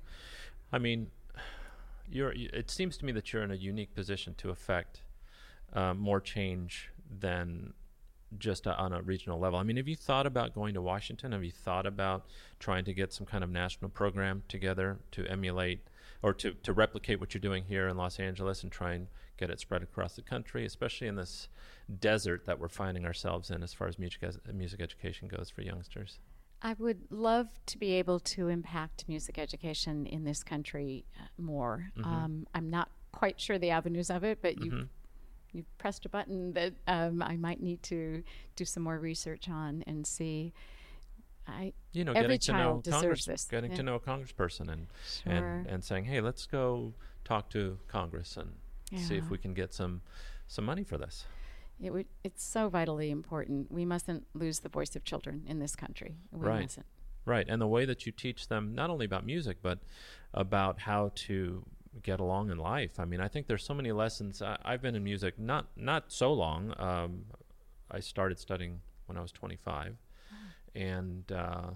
I 0.72 0.78
mean, 0.78 1.10
you're. 2.10 2.32
It 2.34 2.70
seems 2.70 2.96
to 2.98 3.04
me 3.04 3.12
that 3.12 3.32
you're 3.32 3.42
in 3.42 3.50
a 3.50 3.56
unique 3.56 3.94
position 3.94 4.34
to 4.38 4.50
affect 4.50 5.02
uh, 5.72 5.94
more 5.94 6.20
change 6.20 6.90
than 7.10 7.72
just 8.38 8.66
uh, 8.66 8.74
on 8.76 8.92
a 8.92 9.00
regional 9.02 9.38
level. 9.38 9.58
I 9.58 9.62
mean, 9.62 9.76
have 9.76 9.88
you 9.88 9.96
thought 9.96 10.26
about 10.26 10.54
going 10.54 10.74
to 10.74 10.82
Washington? 10.82 11.32
Have 11.32 11.44
you 11.44 11.52
thought 11.52 11.86
about 11.86 12.26
trying 12.58 12.84
to 12.84 12.92
get 12.92 13.12
some 13.12 13.26
kind 13.26 13.42
of 13.42 13.50
national 13.50 13.90
program 13.90 14.42
together 14.48 14.98
to 15.12 15.26
emulate 15.26 15.80
or 16.22 16.34
to, 16.34 16.52
to 16.52 16.72
replicate 16.72 17.20
what 17.20 17.32
you're 17.32 17.40
doing 17.40 17.64
here 17.64 17.88
in 17.88 17.96
Los 17.96 18.18
Angeles 18.18 18.62
and 18.62 18.72
try 18.72 18.92
and 18.94 19.06
get 19.38 19.50
it 19.50 19.60
spread 19.60 19.82
across 19.82 20.14
the 20.14 20.22
country, 20.22 20.66
especially 20.66 21.06
in 21.06 21.14
this 21.14 21.48
desert 22.00 22.44
that 22.44 22.58
we're 22.58 22.68
finding 22.68 23.04
ourselves 23.04 23.50
in 23.50 23.62
as 23.62 23.72
far 23.72 23.86
as 23.86 23.98
music, 23.98 24.22
as, 24.22 24.38
music 24.52 24.80
education 24.80 25.28
goes 25.28 25.48
for 25.48 25.62
youngsters? 25.62 26.18
I 26.60 26.74
would 26.78 27.02
love 27.10 27.48
to 27.66 27.78
be 27.78 27.92
able 27.92 28.18
to 28.20 28.48
impact 28.48 29.04
music 29.08 29.38
education 29.38 30.06
in 30.06 30.24
this 30.24 30.42
country 30.42 31.04
uh, 31.18 31.26
more. 31.40 31.90
Mhm. 31.96 32.04
Um, 32.06 32.46
I'm 32.54 32.68
not 32.68 32.90
quite 33.12 33.40
sure 33.40 33.58
the 33.58 33.70
avenues 33.70 34.10
of 34.10 34.24
it, 34.24 34.40
but 34.42 34.58
you've, 34.58 34.74
Mhm. 34.74 34.88
you've 35.52 35.78
pressed 35.78 36.04
a 36.04 36.08
button 36.08 36.52
that 36.54 36.74
um, 36.86 37.22
I 37.22 37.36
might 37.36 37.60
need 37.62 37.82
to 37.84 38.24
do 38.56 38.64
some 38.64 38.82
more 38.82 38.98
research 38.98 39.48
on 39.48 39.82
and 39.86 40.06
see. 40.06 40.52
I 41.46 41.72
you 41.92 42.04
know, 42.04 42.12
Every 42.12 42.22
getting 42.36 42.38
to 42.40 42.52
know 42.52 42.58
child 42.58 42.82
deserves 42.84 43.00
Congress, 43.02 43.24
this, 43.24 43.44
getting 43.46 43.70
yeah. 43.70 43.76
to 43.78 43.82
know 43.82 43.94
a 43.94 44.00
congressperson 44.00 44.68
and, 44.70 44.86
sure. 45.06 45.32
and 45.32 45.66
and 45.66 45.82
saying, 45.84 46.04
hey, 46.04 46.20
let's 46.20 46.44
go 46.44 46.92
talk 47.24 47.48
to 47.50 47.78
Congress 47.88 48.36
and 48.36 48.58
see 49.00 49.16
if 49.16 49.30
we 49.30 49.38
can 49.38 49.54
get 49.54 49.72
some 49.72 50.02
some 50.46 50.64
money 50.66 50.82
for 50.84 50.98
this. 50.98 51.24
It 51.80 51.92
would. 51.92 52.06
It's 52.24 52.44
so 52.44 52.68
vitally 52.68 53.10
important. 53.10 53.70
We 53.70 53.84
mustn't 53.84 54.26
lose 54.34 54.60
the 54.60 54.68
voice 54.68 54.96
of 54.96 55.04
children 55.04 55.44
in 55.46 55.58
this 55.58 55.76
country. 55.76 56.16
We 56.32 56.46
Right. 56.46 56.62
mustn't. 56.62 56.86
Right, 57.24 57.46
and 57.48 57.60
the 57.60 57.66
way 57.66 57.84
that 57.84 58.06
you 58.06 58.12
teach 58.12 58.48
them 58.48 58.74
not 58.74 58.88
only 58.90 59.04
about 59.04 59.24
music 59.26 59.58
but 59.62 59.80
about 60.32 60.80
how 60.80 61.12
to 61.14 61.64
get 62.02 62.20
along 62.20 62.50
in 62.50 62.56
life. 62.58 62.98
I 62.98 63.04
mean, 63.04 63.20
I 63.20 63.28
think 63.28 63.46
there's 63.46 63.64
so 63.64 63.74
many 63.74 63.92
lessons. 63.92 64.40
I, 64.40 64.56
I've 64.64 64.80
been 64.82 64.94
in 64.94 65.04
music 65.04 65.38
not 65.38 65.66
not 65.76 66.10
so 66.12 66.32
long. 66.32 66.74
Um, 66.78 67.24
I 67.90 68.00
started 68.00 68.38
studying 68.38 68.80
when 69.06 69.16
I 69.16 69.20
was 69.20 69.32
25, 69.32 69.96
and 70.74 71.30
uh, 71.32 71.70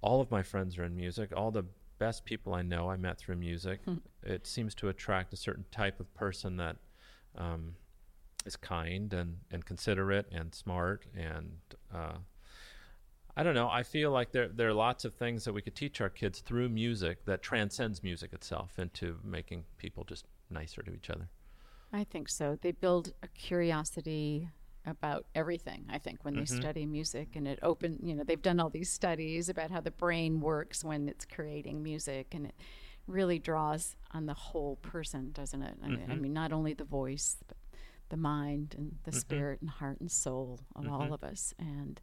all 0.00 0.20
of 0.20 0.30
my 0.30 0.42
friends 0.42 0.78
are 0.78 0.84
in 0.84 0.96
music. 0.96 1.32
All 1.36 1.50
the 1.50 1.64
best 1.98 2.24
people 2.24 2.54
I 2.54 2.62
know 2.62 2.90
I 2.90 2.96
met 2.96 3.18
through 3.18 3.36
music. 3.36 3.80
Hmm. 3.84 3.96
it 4.22 4.46
seems 4.46 4.74
to 4.76 4.88
attract 4.88 5.32
a 5.32 5.36
certain 5.36 5.64
type 5.70 6.00
of 6.00 6.12
person 6.14 6.56
that 6.58 6.76
um, 7.36 7.74
is 8.46 8.56
kind 8.56 9.12
and, 9.12 9.38
and 9.50 9.64
considerate 9.64 10.26
and 10.32 10.54
smart 10.54 11.04
and 11.16 11.58
uh, 11.94 12.18
I 13.36 13.42
don't 13.42 13.54
know. 13.54 13.68
I 13.68 13.82
feel 13.82 14.10
like 14.10 14.32
there 14.32 14.48
there 14.48 14.68
are 14.68 14.72
lots 14.72 15.04
of 15.04 15.14
things 15.14 15.44
that 15.44 15.52
we 15.52 15.60
could 15.60 15.74
teach 15.74 16.00
our 16.00 16.08
kids 16.08 16.40
through 16.40 16.70
music 16.70 17.26
that 17.26 17.42
transcends 17.42 18.02
music 18.02 18.32
itself 18.32 18.78
into 18.78 19.18
making 19.22 19.64
people 19.76 20.04
just 20.04 20.24
nicer 20.48 20.82
to 20.82 20.92
each 20.94 21.10
other. 21.10 21.28
I 21.92 22.04
think 22.04 22.28
so. 22.28 22.56
They 22.60 22.72
build 22.72 23.12
a 23.22 23.28
curiosity 23.28 24.48
about 24.86 25.26
everything, 25.34 25.84
I 25.90 25.98
think, 25.98 26.24
when 26.24 26.34
they 26.34 26.42
Mhm. 26.42 26.48
study 26.48 26.86
music. 26.86 27.36
And 27.36 27.46
it 27.46 27.58
open, 27.62 27.98
you 28.02 28.14
know, 28.14 28.24
they've 28.24 28.40
done 28.40 28.60
all 28.60 28.70
these 28.70 28.90
studies 28.90 29.48
about 29.48 29.70
how 29.70 29.80
the 29.80 29.90
brain 29.90 30.40
works 30.40 30.84
when 30.84 31.08
it's 31.08 31.24
creating 31.24 31.82
music. 31.82 32.34
And 32.34 32.46
it 32.46 32.54
really 33.06 33.38
draws 33.38 33.96
on 34.12 34.26
the 34.26 34.34
whole 34.34 34.76
person, 34.76 35.32
doesn't 35.32 35.62
it? 35.62 35.76
I, 35.82 35.88
mean, 35.88 36.06
I 36.10 36.14
mean, 36.14 36.32
not 36.32 36.52
only 36.52 36.72
the 36.72 36.84
voice, 36.84 37.36
but 37.46 37.56
the 38.08 38.16
mind 38.16 38.74
and 38.78 38.98
the 39.04 39.10
Mhm. 39.10 39.20
spirit 39.20 39.60
and 39.60 39.70
heart 39.70 40.00
and 40.00 40.10
soul 40.10 40.60
of 40.74 40.84
Mhm. 40.84 40.90
all 40.92 41.12
of 41.12 41.22
us. 41.24 41.54
And 41.58 42.00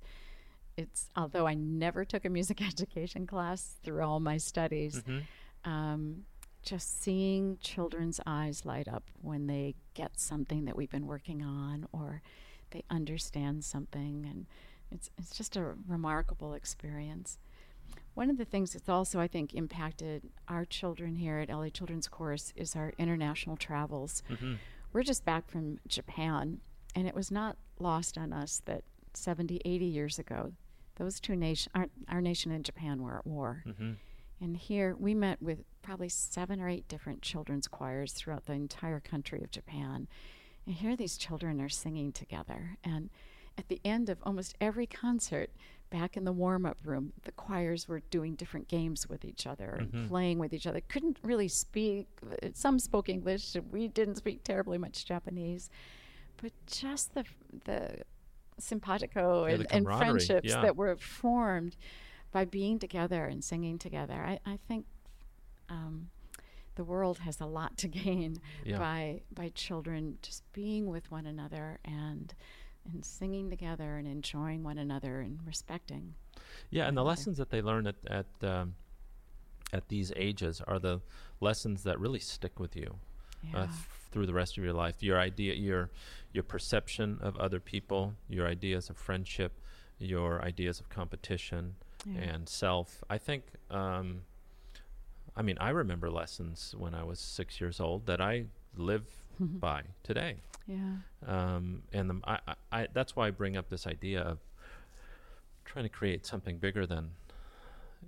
it's, 0.78 1.10
although 1.16 1.48
I 1.48 1.54
never 1.54 2.04
took 2.06 2.26
a 2.26 2.30
music 2.30 2.62
education 2.62 3.26
class 3.28 3.78
through 3.84 4.02
all 4.04 4.20
my 4.20 4.38
studies, 4.38 5.02
Mm-hmm. 5.04 5.70
um, 5.70 6.26
just 6.62 7.02
seeing 7.02 7.58
children's 7.60 8.20
eyes 8.26 8.66
light 8.66 8.88
up 8.88 9.04
when 9.22 9.48
they 9.48 9.76
get 9.94 10.18
something 10.20 10.66
that 10.66 10.76
we've 10.78 10.90
been 10.90 11.06
working 11.08 11.42
on 11.44 11.86
or 11.92 12.22
they 12.72 12.84
understand 12.90 13.64
something 13.66 14.26
and 14.26 14.46
it's 14.90 15.10
it's 15.18 15.36
just 15.36 15.56
a 15.56 15.76
remarkable 15.88 16.54
experience. 16.54 17.38
One 18.14 18.30
of 18.30 18.38
the 18.38 18.46
things 18.46 18.74
that's 18.74 18.88
also 18.88 19.20
I 19.20 19.28
think 19.28 19.54
impacted 19.54 20.30
our 20.48 20.66
children 20.66 21.16
here 21.16 21.40
at 21.40 21.50
LA 21.50 21.70
Children's 21.70 22.08
Chorus 22.08 22.54
is 22.56 22.76
our 22.76 22.94
international 22.98 23.58
travels. 23.58 24.24
Mm-hmm. 24.30 24.54
We're 24.94 25.04
just 25.04 25.26
back 25.26 25.50
from 25.50 25.80
Japan 25.88 26.60
and 26.96 27.08
it 27.08 27.16
was 27.16 27.32
not 27.32 27.58
lost 27.80 28.18
on 28.18 28.32
us 28.32 28.62
that 28.66 28.84
70 29.14 29.62
80 29.66 29.86
years 29.86 30.20
ago 30.20 30.54
those 30.96 31.20
two 31.20 31.36
nation 31.36 31.72
our, 31.76 31.88
our 32.08 32.22
nation 32.22 32.52
and 32.52 32.64
Japan 32.64 33.02
were 33.02 33.18
at 33.18 33.26
war. 33.26 33.64
Mm-hmm. 33.68 33.94
And 34.40 34.58
here 34.58 34.96
we 35.00 35.14
met 35.14 35.42
with 35.42 35.64
probably 35.82 36.10
seven 36.10 36.60
or 36.60 36.68
eight 36.68 36.88
different 36.88 37.22
children's 37.22 37.68
choirs 37.68 38.14
throughout 38.14 38.46
the 38.46 38.54
entire 38.54 39.00
country 39.00 39.42
of 39.42 39.52
Japan. 39.52 40.08
And 40.66 40.76
here 40.76 40.96
these 40.96 41.18
children 41.18 41.62
are 41.62 41.70
singing 41.70 42.12
together. 42.12 42.78
And 42.84 43.10
at 43.58 43.70
the 43.70 43.80
end 43.86 44.10
of 44.10 44.18
almost 44.24 44.56
every 44.60 44.86
concert, 44.86 45.50
back 45.94 46.18
in 46.18 46.24
the 46.24 46.32
warm 46.32 46.66
up 46.66 46.78
room, 46.84 47.14
the 47.24 47.32
choirs 47.34 47.88
were 47.88 48.00
doing 48.10 48.34
different 48.34 48.68
games 48.68 49.08
with 49.08 49.24
each 49.24 49.46
other 49.46 49.78
Mhm. 49.80 49.94
and 49.94 50.10
playing 50.10 50.40
with 50.40 50.52
each 50.52 50.66
other. 50.66 50.82
Couldn't 50.82 51.20
really 51.22 51.48
speak. 51.48 52.08
Some 52.54 52.80
spoke 52.80 53.10
English. 53.10 53.56
We 53.72 53.88
didn't 53.88 54.16
speak 54.16 54.44
terribly 54.44 54.80
much 54.80 55.06
Japanese. 55.06 55.70
But 56.42 56.52
just 56.66 57.14
the, 57.14 57.26
the 57.66 58.02
simpatico 58.58 59.46
Yeah, 59.46 59.54
and, 59.54 59.64
the 59.64 59.74
and 59.76 59.86
friendships 59.86 60.50
yeah. 60.50 60.62
that 60.64 60.76
were 60.76 60.96
formed 60.96 61.78
by 62.32 62.44
being 62.46 62.80
together 62.80 63.26
and 63.26 63.44
singing 63.44 63.78
together. 63.78 64.16
I, 64.16 64.40
I 64.48 64.58
think 64.68 64.88
um, 65.70 66.10
the 66.74 66.84
world 66.84 67.20
has 67.20 67.40
a 67.40 67.46
lot 67.46 67.78
to 67.78 67.88
gain 68.04 68.38
Yeah. 68.66 68.80
by 68.80 69.22
by 69.32 69.50
children 69.50 70.18
just 70.24 70.42
being 70.54 70.88
with 70.88 71.12
one 71.12 71.28
another 71.28 71.78
and 71.86 72.34
and 72.92 73.04
singing 73.06 73.50
together 73.50 73.98
and 73.98 74.08
enjoying 74.08 74.64
one 74.64 74.78
another 74.78 75.22
and 75.22 75.40
respecting. 75.46 76.14
Yeah, 76.70 76.88
and 76.88 76.98
the 76.98 77.04
lessons 77.04 77.38
that 77.38 77.50
they 77.50 77.62
learn 77.62 77.88
at 77.88 77.96
at 78.08 78.26
um, 78.42 78.76
at 79.72 79.88
these 79.90 80.12
ages 80.16 80.62
are 80.68 80.80
the 80.80 81.02
lessons 81.40 81.84
that 81.84 82.00
really 82.00 82.20
stick 82.20 82.60
with 82.60 82.76
you 82.76 82.96
Yeah. 83.52 83.62
uh, 83.62 83.64
f- 83.64 84.08
through 84.12 84.26
the 84.28 84.34
rest 84.34 84.58
of 84.58 84.64
your 84.64 84.74
life. 84.74 85.02
Your 85.02 85.20
idea, 85.20 85.54
your 85.56 85.90
your 86.34 86.44
perception 86.44 87.18
of 87.22 87.38
other 87.38 87.60
people, 87.60 88.14
your 88.30 88.48
ideas 88.48 88.90
of 88.90 88.98
friendship, 88.98 89.54
your 90.00 90.42
ideas 90.44 90.80
of 90.80 90.90
competition 90.90 91.76
yeah. 92.06 92.22
and 92.22 92.50
self. 92.50 93.04
I 93.10 93.18
think. 93.18 93.44
Um, 93.72 94.22
I 95.36 95.42
mean, 95.42 95.58
I 95.60 95.70
remember 95.72 96.12
lessons 96.12 96.76
when 96.78 96.94
I 96.94 97.04
was 97.04 97.20
six 97.20 97.60
years 97.60 97.80
old 97.80 98.06
that 98.06 98.22
I 98.22 98.46
live 98.78 99.06
by 99.40 99.82
today. 100.04 100.36
Yeah. 100.68 100.96
um, 101.28 101.84
and 101.92 102.10
the, 102.10 102.20
I, 102.26 102.40
I, 102.48 102.54
I, 102.72 102.88
that's 102.94 103.16
why 103.16 103.28
I 103.28 103.32
bring 103.32 103.58
up 103.58 103.70
this 103.70 103.86
idea 103.88 104.22
of 104.22 104.40
trying 105.66 105.86
to 105.86 105.90
create 105.90 106.26
something 106.26 106.58
bigger 106.58 106.86
than, 106.86 107.12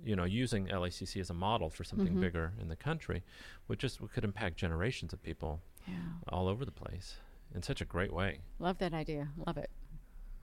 you 0.04 0.14
know, 0.16 0.24
using 0.24 0.66
LACC 0.66 1.20
as 1.20 1.30
a 1.30 1.34
model 1.34 1.70
for 1.70 1.84
something 1.84 2.14
Mhm. 2.14 2.20
bigger 2.20 2.52
in 2.60 2.68
the 2.68 2.76
country, 2.76 3.22
which 3.66 3.80
just 3.80 4.00
could 4.12 4.24
impact 4.24 4.56
generations 4.56 5.12
of 5.12 5.22
people 5.22 5.62
Yeah. 5.88 5.94
all 6.28 6.48
over 6.48 6.64
the 6.64 6.70
place 6.72 7.16
in 7.54 7.62
such 7.62 7.80
a 7.80 7.84
great 7.84 8.12
way. 8.12 8.40
Love 8.58 8.78
that 8.78 8.92
idea. 8.92 9.28
Love 9.46 9.56
it. 9.56 9.70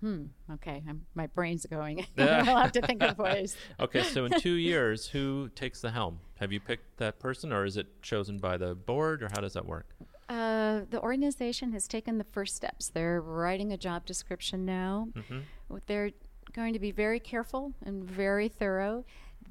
Hmm. 0.02 0.26
Okay. 0.52 0.84
I'm, 0.90 1.06
my 1.16 1.28
brain's 1.28 1.66
going. 1.66 2.06
I'll 2.18 2.58
have 2.58 2.72
to 2.74 2.82
think 2.82 3.02
of 3.04 3.18
ways. 3.20 3.56
Okay, 3.80 4.04
so 4.04 4.26
in 4.26 4.38
two 4.40 4.56
years, 4.56 5.08
who 5.08 5.50
takes 5.56 5.80
the 5.82 5.92
helm? 5.92 6.20
Have 6.40 6.52
you 6.52 6.60
picked 6.60 6.98
that 6.98 7.20
person, 7.20 7.54
or 7.54 7.64
is 7.64 7.78
it 7.78 8.02
chosen 8.02 8.38
by 8.40 8.58
the 8.58 8.76
board, 8.76 9.24
or 9.24 9.30
how 9.34 9.40
does 9.42 9.54
that 9.54 9.66
work? 9.66 9.88
Uh, 10.74 10.86
the 10.90 11.02
organization 11.02 11.72
has 11.72 11.88
taken 11.88 12.18
the 12.18 12.24
first 12.24 12.56
steps. 12.56 12.90
They're 12.90 13.22
writing 13.22 13.72
a 13.72 13.78
job 13.78 14.06
description 14.06 14.66
now. 14.66 15.10
hmm 15.30 15.40
They're 15.88 16.12
going 16.54 16.74
to 16.74 16.80
be 16.80 16.92
very 16.92 17.20
careful 17.20 17.74
and 17.86 18.04
very 18.04 18.48
thorough. 18.48 19.06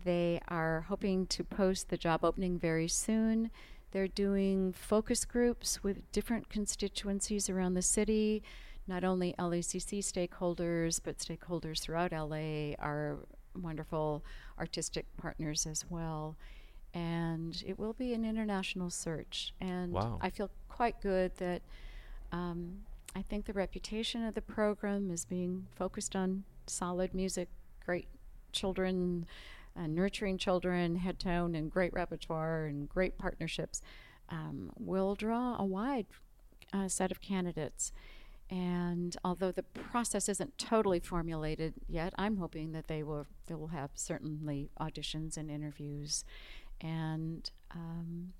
They 0.04 0.40
are 0.48 0.83
hoping 0.88 1.27
to 1.29 1.44
post 1.44 1.88
the 1.88 1.96
job 1.96 2.25
opening 2.25 2.58
very 2.58 2.88
soon. 2.88 3.50
They're 3.92 4.08
doing 4.08 4.73
focus 4.73 5.25
groups 5.25 5.83
with 5.85 6.10
different 6.12 6.48
constituencies 6.48 7.50
around 7.50 7.75
the 7.75 7.83
city, 7.83 8.42
not 8.87 9.04
only 9.04 9.35
LACC 9.38 9.98
stakeholders, 10.00 11.00
but 11.02 11.18
stakeholders 11.18 11.81
throughout 11.81 12.12
LA, 12.12 12.75
our 12.79 13.18
wonderful 13.54 14.25
artistic 14.58 15.06
partners 15.16 15.66
as 15.66 15.85
well. 15.90 16.37
And 16.95 17.63
it 17.67 17.79
will 17.79 17.95
be 17.95 18.13
an 18.13 18.25
international 18.25 18.90
search. 18.90 19.55
And 19.61 19.93
Wow. 19.93 20.19
I 20.21 20.31
feel 20.31 20.51
quite 20.69 21.01
good 21.01 21.37
that 21.37 21.63
um, 22.33 22.83
I 23.15 23.23
think 23.23 23.47
the 23.47 23.53
reputation 23.53 24.25
of 24.25 24.35
the 24.35 24.43
program 24.43 25.11
is 25.11 25.25
being 25.25 25.67
focused 25.75 26.15
on 26.17 26.45
solid 26.67 27.15
music, 27.15 27.49
great 27.85 28.09
children, 28.53 29.27
uh, 29.77 29.87
nurturing 29.87 30.38
children, 30.38 30.97
head 30.97 31.19
tone, 31.19 31.55
and 31.55 31.71
great 31.71 31.93
repertoire 31.93 32.67
and 32.67 32.88
great 32.88 33.17
partnerships 33.19 33.83
um, 34.29 34.71
will 34.79 35.15
draw 35.15 35.57
a 35.59 35.65
wide 35.65 36.07
uh, 36.73 36.88
set 36.88 37.11
of 37.11 37.21
candidates. 37.21 37.93
And 38.51 39.17
although 39.25 39.51
the 39.51 39.63
process 39.63 40.29
isn't 40.29 40.59
totally 40.59 41.01
formulated 41.01 41.73
yet, 41.88 42.13
I'm 42.19 42.37
hoping 42.37 42.73
that 42.73 42.87
they 42.87 43.03
will 43.03 43.27
they 43.47 43.55
will 43.55 43.69
have 43.69 43.90
certainly 43.95 44.69
auditions 44.79 45.38
and 45.38 45.51
interviews, 45.51 46.25
and 46.83 47.50
um, 47.70 48.33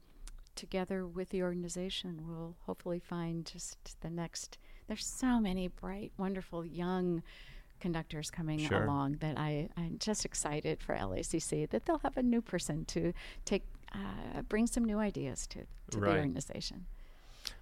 together 0.55 1.07
with 1.07 1.31
the 1.31 1.43
organization, 1.43 2.23
we'll 2.27 2.57
hopefully 2.67 2.99
find 3.01 3.47
just 3.47 3.79
the 4.01 4.11
next. 4.11 4.59
There's 4.89 5.07
so 5.07 5.41
many 5.41 5.69
bright, 5.69 6.13
wonderful 6.19 6.67
young 6.67 7.23
conductors 7.81 8.31
coming 8.31 8.59
Sure. 8.61 8.85
along 8.85 9.17
that 9.21 9.39
I, 9.39 9.69
I'm 9.77 9.97
just 9.99 10.25
excited 10.25 10.81
for 10.81 10.95
LACC 10.95 11.69
that 11.71 11.85
they'll 11.87 11.99
have 12.01 12.17
a 12.17 12.23
new 12.23 12.41
person 12.41 12.85
to 12.87 13.13
take 13.45 13.63
uh, 13.95 14.43
bring 14.49 14.67
some 14.67 14.85
new 14.85 14.99
ideas 14.99 15.47
to, 15.49 15.61
to 15.91 15.99
Right. 15.99 16.11
the 16.13 16.17
organization. 16.19 16.87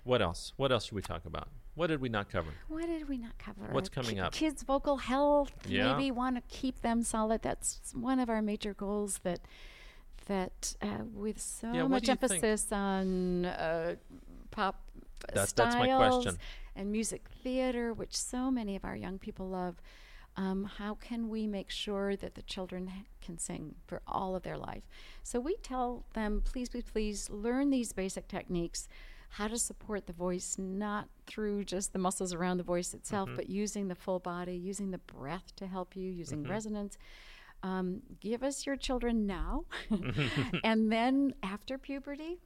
What 0.04 0.20
else? 0.22 0.52
What 0.56 0.70
else 0.72 0.84
should 0.86 0.94
we 0.94 1.02
talk 1.02 1.24
about? 1.24 1.48
What 1.74 1.86
did 1.86 2.00
we 2.00 2.08
not 2.08 2.28
cover? 2.30 2.50
What 2.68 2.86
did 2.86 3.08
we 3.08 3.16
not 3.16 3.38
cover? 3.38 3.68
What's 3.70 3.88
coming 3.88 4.16
Ki- 4.16 4.20
up? 4.20 4.32
Kids' 4.32 4.62
vocal 4.62 4.98
health. 4.98 5.52
Yeah. 5.66 5.92
Maybe 5.96 6.10
want 6.10 6.36
to 6.36 6.42
keep 6.54 6.82
them 6.82 7.02
solid. 7.02 7.42
That's 7.42 7.80
one 7.94 8.20
of 8.20 8.28
our 8.28 8.42
major 8.42 8.74
goals. 8.74 9.20
That 9.22 9.40
that 10.34 10.74
uh, 10.80 11.04
with 11.12 11.40
so 11.40 11.72
Yeah, 11.72 11.86
much 11.86 12.08
you 12.08 12.14
think? 12.14 12.32
emphasis 12.32 12.72
on 12.72 13.44
uh, 13.46 13.96
pop 14.50 14.76
That's- 15.28 15.50
styles 15.50 16.24
that's 16.24 16.36
and 16.76 16.90
music 16.92 17.22
theater, 17.42 17.92
which 17.92 18.16
so 18.16 18.50
many 18.50 18.74
of 18.76 18.84
our 18.84 18.96
young 18.96 19.18
people 19.18 19.48
love. 19.48 19.76
Um, 20.36 20.64
how 20.78 20.94
can 20.94 21.28
we 21.28 21.46
make 21.48 21.68
sure 21.70 22.14
that 22.16 22.34
the 22.36 22.42
children 22.42 22.86
ha- 22.86 23.02
can 23.20 23.36
sing 23.36 23.74
for 23.88 24.00
all 24.06 24.36
of 24.36 24.42
their 24.44 24.56
life? 24.56 24.84
So 25.24 25.40
we 25.40 25.56
tell 25.56 26.04
them, 26.14 26.42
please, 26.44 26.68
please, 26.68 26.84
please 26.92 27.28
learn 27.28 27.70
these 27.70 27.92
basic 27.92 28.28
techniques, 28.28 28.88
how 29.30 29.48
to 29.48 29.58
support 29.58 30.06
the 30.06 30.12
voice, 30.12 30.56
not 30.58 31.08
through 31.26 31.64
just 31.64 31.92
the 31.92 31.98
muscles 31.98 32.32
around 32.32 32.56
the 32.58 32.62
voice 32.74 32.94
itself, 32.94 33.28
Mm-hmm. 33.28 33.36
but 33.36 33.50
using 33.50 33.88
the 33.88 33.96
full 33.96 34.20
body, 34.20 34.54
using 34.54 34.92
the 34.92 34.98
breath 34.98 35.48
to 35.56 35.66
help 35.66 35.96
you, 35.96 36.08
using 36.08 36.42
Mm-hmm. 36.44 36.52
resonance. 36.52 36.96
Um, 37.62 38.00
give 38.20 38.42
us 38.42 38.64
your 38.64 38.76
children 38.76 39.26
now, 39.26 39.64
mm-hmm. 39.90 40.56
and 40.64 40.90
then 40.90 41.34
after 41.42 41.76
puberty, 41.76 42.38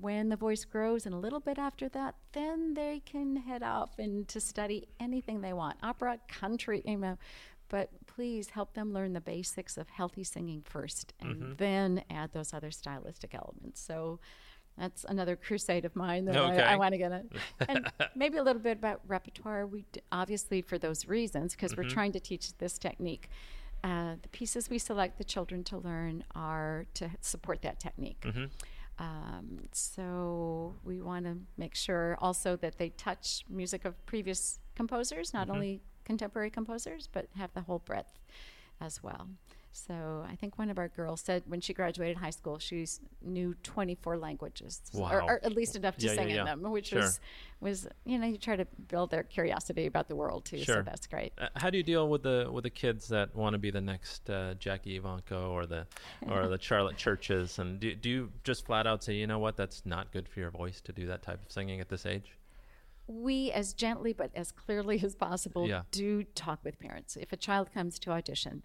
when 0.00 0.28
the 0.28 0.36
voice 0.36 0.64
grows 0.64 1.06
and 1.06 1.14
a 1.14 1.18
little 1.18 1.40
bit 1.40 1.58
after 1.58 1.88
that, 1.90 2.14
then 2.32 2.74
they 2.74 3.02
can 3.04 3.36
head 3.36 3.62
off 3.62 3.98
and 3.98 4.26
to 4.28 4.40
study 4.40 4.88
anything 5.00 5.40
they 5.40 5.52
want 5.52 5.76
opera, 5.82 6.18
country, 6.28 6.82
you 6.84 6.96
know. 6.96 7.18
But 7.68 7.90
please 8.06 8.50
help 8.50 8.74
them 8.74 8.92
learn 8.92 9.12
the 9.12 9.20
basics 9.20 9.76
of 9.76 9.88
healthy 9.88 10.22
singing 10.22 10.62
first 10.64 11.14
and 11.20 11.36
mm-hmm. 11.36 11.52
then 11.56 12.04
add 12.10 12.32
those 12.32 12.54
other 12.54 12.70
stylistic 12.70 13.34
elements. 13.34 13.80
So 13.80 14.20
that's 14.78 15.04
another 15.08 15.36
crusade 15.36 15.84
of 15.84 15.96
mine 15.96 16.26
that 16.26 16.36
Okay. 16.36 16.62
I, 16.62 16.74
I 16.74 16.76
want 16.76 16.92
to 16.92 16.98
get 16.98 17.10
in. 17.10 17.30
And 17.68 17.90
maybe 18.14 18.36
a 18.36 18.42
little 18.42 18.62
bit 18.62 18.76
about 18.76 19.00
repertoire. 19.06 19.66
We 19.66 19.84
d- 19.90 20.00
obviously, 20.12 20.60
for 20.62 20.78
those 20.78 21.08
reasons, 21.08 21.54
because 21.54 21.76
we're 21.76 21.84
mm-hmm. 21.84 21.94
trying 21.94 22.12
to 22.12 22.20
teach 22.20 22.56
this 22.58 22.78
technique. 22.78 23.28
Uh, 23.86 24.16
the 24.20 24.28
pieces 24.30 24.68
we 24.68 24.78
select 24.78 25.16
the 25.16 25.24
children 25.24 25.62
to 25.62 25.78
learn 25.78 26.24
are 26.34 26.86
to 26.94 27.08
support 27.20 27.62
that 27.62 27.78
technique. 27.78 28.20
Um, 28.98 29.60
so 29.72 30.74
we 30.82 31.00
want 31.00 31.24
to 31.26 31.36
make 31.56 31.74
sure 31.76 32.16
also 32.20 32.56
that 32.56 32.78
they 32.78 32.88
touch 32.90 33.44
music 33.48 33.84
of 33.84 33.94
previous 34.06 34.58
composers, 34.74 35.32
not 35.32 35.48
only 35.50 35.82
contemporary 36.04 36.50
composers, 36.50 37.08
but 37.12 37.28
have 37.36 37.52
the 37.54 37.60
whole 37.60 37.78
breadth 37.78 38.18
as 38.80 39.02
well. 39.02 39.28
So 39.76 40.24
I 40.26 40.36
think 40.36 40.58
one 40.58 40.70
of 40.70 40.78
our 40.78 40.88
girls 40.88 41.20
said 41.20 41.42
when 41.46 41.60
she 41.60 41.74
graduated 41.74 42.16
high 42.16 42.30
school, 42.30 42.58
she 42.58 42.86
knew 43.20 43.54
24 43.62 44.16
languages, 44.16 44.80
or, 44.94 45.00
Wow. 45.02 45.26
or 45.26 45.44
at 45.44 45.52
least 45.52 45.76
enough 45.76 45.96
to 45.98 46.06
Yeah, 46.06 46.12
yeah, 46.12 46.18
sing 46.18 46.30
yeah. 46.30 46.40
in 46.40 46.46
them, 46.46 46.72
which 46.72 46.86
Sure. 46.88 47.00
was 47.02 47.20
was 47.60 47.86
you 48.04 48.18
know 48.18 48.26
you 48.26 48.38
try 48.38 48.56
to 48.56 48.64
build 48.88 49.10
their 49.10 49.22
curiosity 49.22 49.86
about 49.86 50.08
the 50.08 50.16
world 50.16 50.44
too. 50.46 50.58
Sure. 50.58 50.76
So 50.76 50.82
that's 50.82 51.06
great. 51.06 51.32
Uh, 51.38 51.48
how 51.56 51.68
do 51.70 51.76
you 51.76 51.84
deal 51.84 52.08
with 52.08 52.22
the 52.22 52.48
with 52.50 52.64
the 52.64 52.70
kids 52.70 53.08
that 53.08 53.34
want 53.36 53.52
to 53.54 53.58
be 53.58 53.70
the 53.70 53.80
next 53.82 54.28
uh, 54.30 54.54
Jackie 54.54 54.98
Evancho 54.98 55.50
or 55.50 55.66
the 55.66 55.86
or 56.26 56.48
the 56.48 56.58
Charlotte 56.58 56.96
Churches? 56.96 57.58
And 57.58 57.78
do 57.78 57.94
do 57.94 58.08
you 58.08 58.32
just 58.44 58.64
flat 58.64 58.86
out 58.86 59.04
say, 59.04 59.14
you 59.14 59.26
know 59.26 59.38
what, 59.38 59.56
that's 59.56 59.84
not 59.84 60.10
good 60.10 60.26
for 60.28 60.40
your 60.40 60.50
voice 60.50 60.80
to 60.82 60.92
do 60.92 61.06
that 61.06 61.22
type 61.22 61.42
of 61.44 61.52
singing 61.52 61.80
at 61.80 61.88
this 61.90 62.06
age? 62.06 62.38
we 63.08 63.52
as 63.52 63.72
gently 63.72 64.12
but 64.12 64.32
as 64.34 64.50
clearly 64.50 65.00
as 65.04 65.14
possible 65.14 65.68
Yeah. 65.68 65.82
do 65.92 66.24
talk 66.24 66.58
with 66.64 66.76
parents 66.80 67.16
if 67.16 67.32
a 67.32 67.36
child 67.36 67.72
comes 67.72 68.00
to 68.00 68.10
audition 68.10 68.64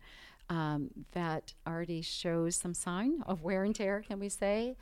um, 0.52 0.90
that 1.14 1.54
already 1.66 2.02
shows 2.02 2.56
some 2.56 2.74
sign 2.74 3.24
of 3.26 3.42
wear 3.42 3.64
and 3.64 3.76
tear 3.76 4.04
can 4.08 4.20
we 4.20 4.30
say 4.30 4.76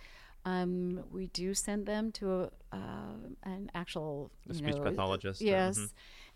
um, 0.46 1.04
we 1.12 1.28
do 1.28 1.54
send 1.54 1.86
them 1.86 2.12
to 2.14 2.32
a, 2.32 2.50
uh, 2.74 3.16
an 3.44 3.70
actual 3.76 4.32
A 4.50 4.54
speech 4.54 4.76
know, 4.76 4.82
pathologist 4.82 5.42
yes 5.42 5.78
mhm. 5.78 5.90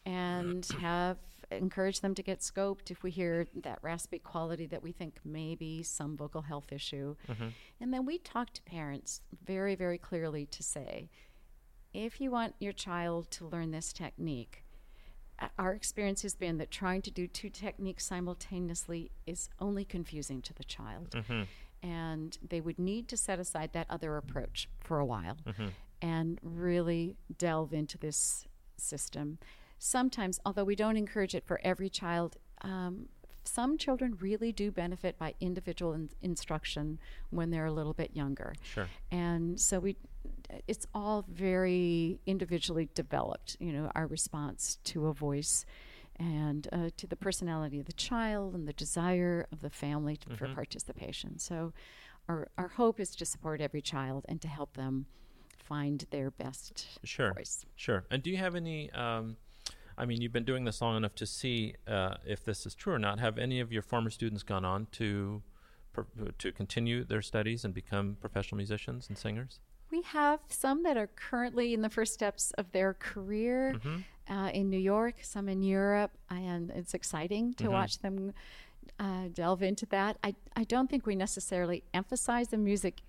and 0.05 0.65
have 0.79 1.17
encourage 1.51 2.01
them 2.01 2.15
to 2.15 2.23
get 2.23 2.39
scoped 2.39 2.89
if 2.89 3.03
we 3.03 3.11
hear 3.11 3.47
that 3.63 3.79
raspy 3.81 4.19
quality 4.19 4.65
that 4.67 4.81
we 4.81 4.91
think 4.91 5.19
may 5.23 5.55
be 5.55 5.83
some 5.83 6.15
vocal 6.17 6.41
health 6.41 6.71
issue 6.71 7.15
Mm-hmm. 7.29 7.47
and 7.81 7.93
then 7.93 8.05
we 8.05 8.17
talk 8.17 8.53
to 8.53 8.61
parents 8.63 9.21
very 9.45 9.75
very 9.75 9.97
clearly 9.97 10.45
to 10.47 10.63
say 10.63 11.09
if 11.93 12.19
you 12.19 12.31
want 12.31 12.55
your 12.59 12.73
child 12.73 13.29
to 13.31 13.47
learn 13.47 13.71
this 13.71 13.93
technique, 13.93 14.62
our 15.57 15.73
experience 15.73 16.21
has 16.23 16.35
been 16.35 16.57
that 16.57 16.71
trying 16.71 17.01
to 17.03 17.11
do 17.11 17.27
two 17.27 17.49
techniques 17.49 18.05
simultaneously 18.05 19.11
is 19.25 19.49
only 19.59 19.85
confusing 19.85 20.41
to 20.43 20.53
the 20.53 20.63
child. 20.63 21.11
Mm-hmm. 21.11 21.43
And 21.87 22.37
they 22.47 22.61
would 22.61 22.79
need 22.79 23.07
to 23.09 23.17
set 23.17 23.39
aside 23.39 23.73
that 23.73 23.87
other 23.89 24.15
approach 24.17 24.69
for 24.79 24.99
a 24.99 25.05
while 25.05 25.37
and 26.01 26.39
really 26.41 27.17
delve 27.37 27.73
into 27.73 27.97
this 27.97 28.47
system. 28.77 29.37
Sometimes, 29.79 30.39
although 30.45 30.63
we 30.63 30.75
don't 30.75 30.95
encourage 30.95 31.35
it 31.35 31.45
for 31.45 31.59
every 31.63 31.89
child, 31.89 32.37
um, 32.61 33.09
some 33.43 33.77
children 33.77 34.15
really 34.21 34.53
do 34.53 34.71
benefit 34.71 35.17
by 35.17 35.33
individual 35.41 35.91
in- 35.93 36.09
instruction 36.21 36.99
when 37.29 37.49
they're 37.49 37.65
a 37.65 37.71
little 37.73 37.93
bit 37.93 38.15
younger 38.15 38.53
Sure. 38.63 38.87
and 39.11 39.59
so 39.59 39.79
we 39.81 39.97
it's 40.67 40.85
all 40.93 41.25
very 41.27 42.19
individually 42.25 42.89
developed 42.93 43.57
you 43.59 43.71
know 43.71 43.91
our 43.95 44.07
response 44.07 44.77
to 44.83 45.07
a 45.07 45.13
voice 45.13 45.65
and 46.19 46.67
uh, 46.71 46.89
to 46.95 47.07
the 47.07 47.15
personality 47.15 47.79
of 47.79 47.85
the 47.85 47.93
child 47.93 48.53
and 48.53 48.67
the 48.67 48.73
desire 48.73 49.47
of 49.51 49.61
the 49.61 49.69
family 49.69 50.15
t- 50.17 50.33
for 50.35 50.47
participation 50.53 51.37
so 51.39 51.73
our, 52.29 52.47
our 52.57 52.69
hope 52.69 52.99
is 52.99 53.15
to 53.15 53.25
support 53.25 53.59
every 53.61 53.81
child 53.81 54.25
and 54.29 54.41
to 54.41 54.47
help 54.47 54.75
them 54.75 55.05
find 55.57 56.05
their 56.11 56.29
best 56.31 56.87
Sure. 57.03 57.33
voice 57.33 57.65
Sure. 57.75 58.05
And 58.11 58.21
do 58.21 58.29
you 58.29 58.37
have 58.37 58.55
any? 58.55 58.91
Um, 58.91 59.37
I 59.97 60.05
mean, 60.05 60.21
you've 60.21 60.33
been 60.33 60.43
doing 60.43 60.65
this 60.65 60.81
long 60.81 60.97
enough 60.97 61.13
to 61.15 61.25
see 61.25 61.75
uh, 61.87 62.15
if 62.25 62.43
this 62.43 62.65
is 62.65 62.73
true 62.73 62.93
or 62.93 62.99
not. 62.99 63.19
Have 63.19 63.37
any 63.37 63.59
of 63.59 63.71
your 63.71 63.81
former 63.83 64.09
students 64.09 64.41
gone 64.43 64.65
on 64.65 64.87
to 64.93 65.41
per, 65.93 66.05
to 66.39 66.51
continue 66.51 67.03
their 67.03 67.21
studies 67.21 67.63
and 67.63 67.73
become 67.73 68.17
professional 68.19 68.57
musicians 68.57 69.07
and 69.07 69.17
singers? 69.17 69.59
We 69.93 70.01
have 70.01 70.39
some 70.49 70.81
that 70.83 70.97
are 70.97 71.09
currently 71.15 71.71
in 71.75 71.81
the 71.83 71.89
first 71.97 72.15
steps 72.15 72.51
of 72.57 72.71
their 72.71 72.95
career 72.95 73.75
uh, 74.27 74.49
in 74.51 74.71
New 74.71 74.79
York, 74.79 75.17
some 75.21 75.47
in 75.47 75.61
Europe, 75.61 76.09
and 76.31 76.71
it's 76.71 76.95
exciting 76.95 77.53
to 77.55 77.67
watch 77.69 77.99
them 77.99 78.33
uh, 78.99 79.27
delve 79.31 79.61
into 79.61 79.85
that. 79.97 80.17
I, 80.23 80.33
I 80.55 80.63
don't 80.63 80.89
think 80.89 81.05
we 81.05 81.15
necessarily 81.15 81.83
emphasize 81.93 82.47
the 82.47 82.57
music 82.57 83.01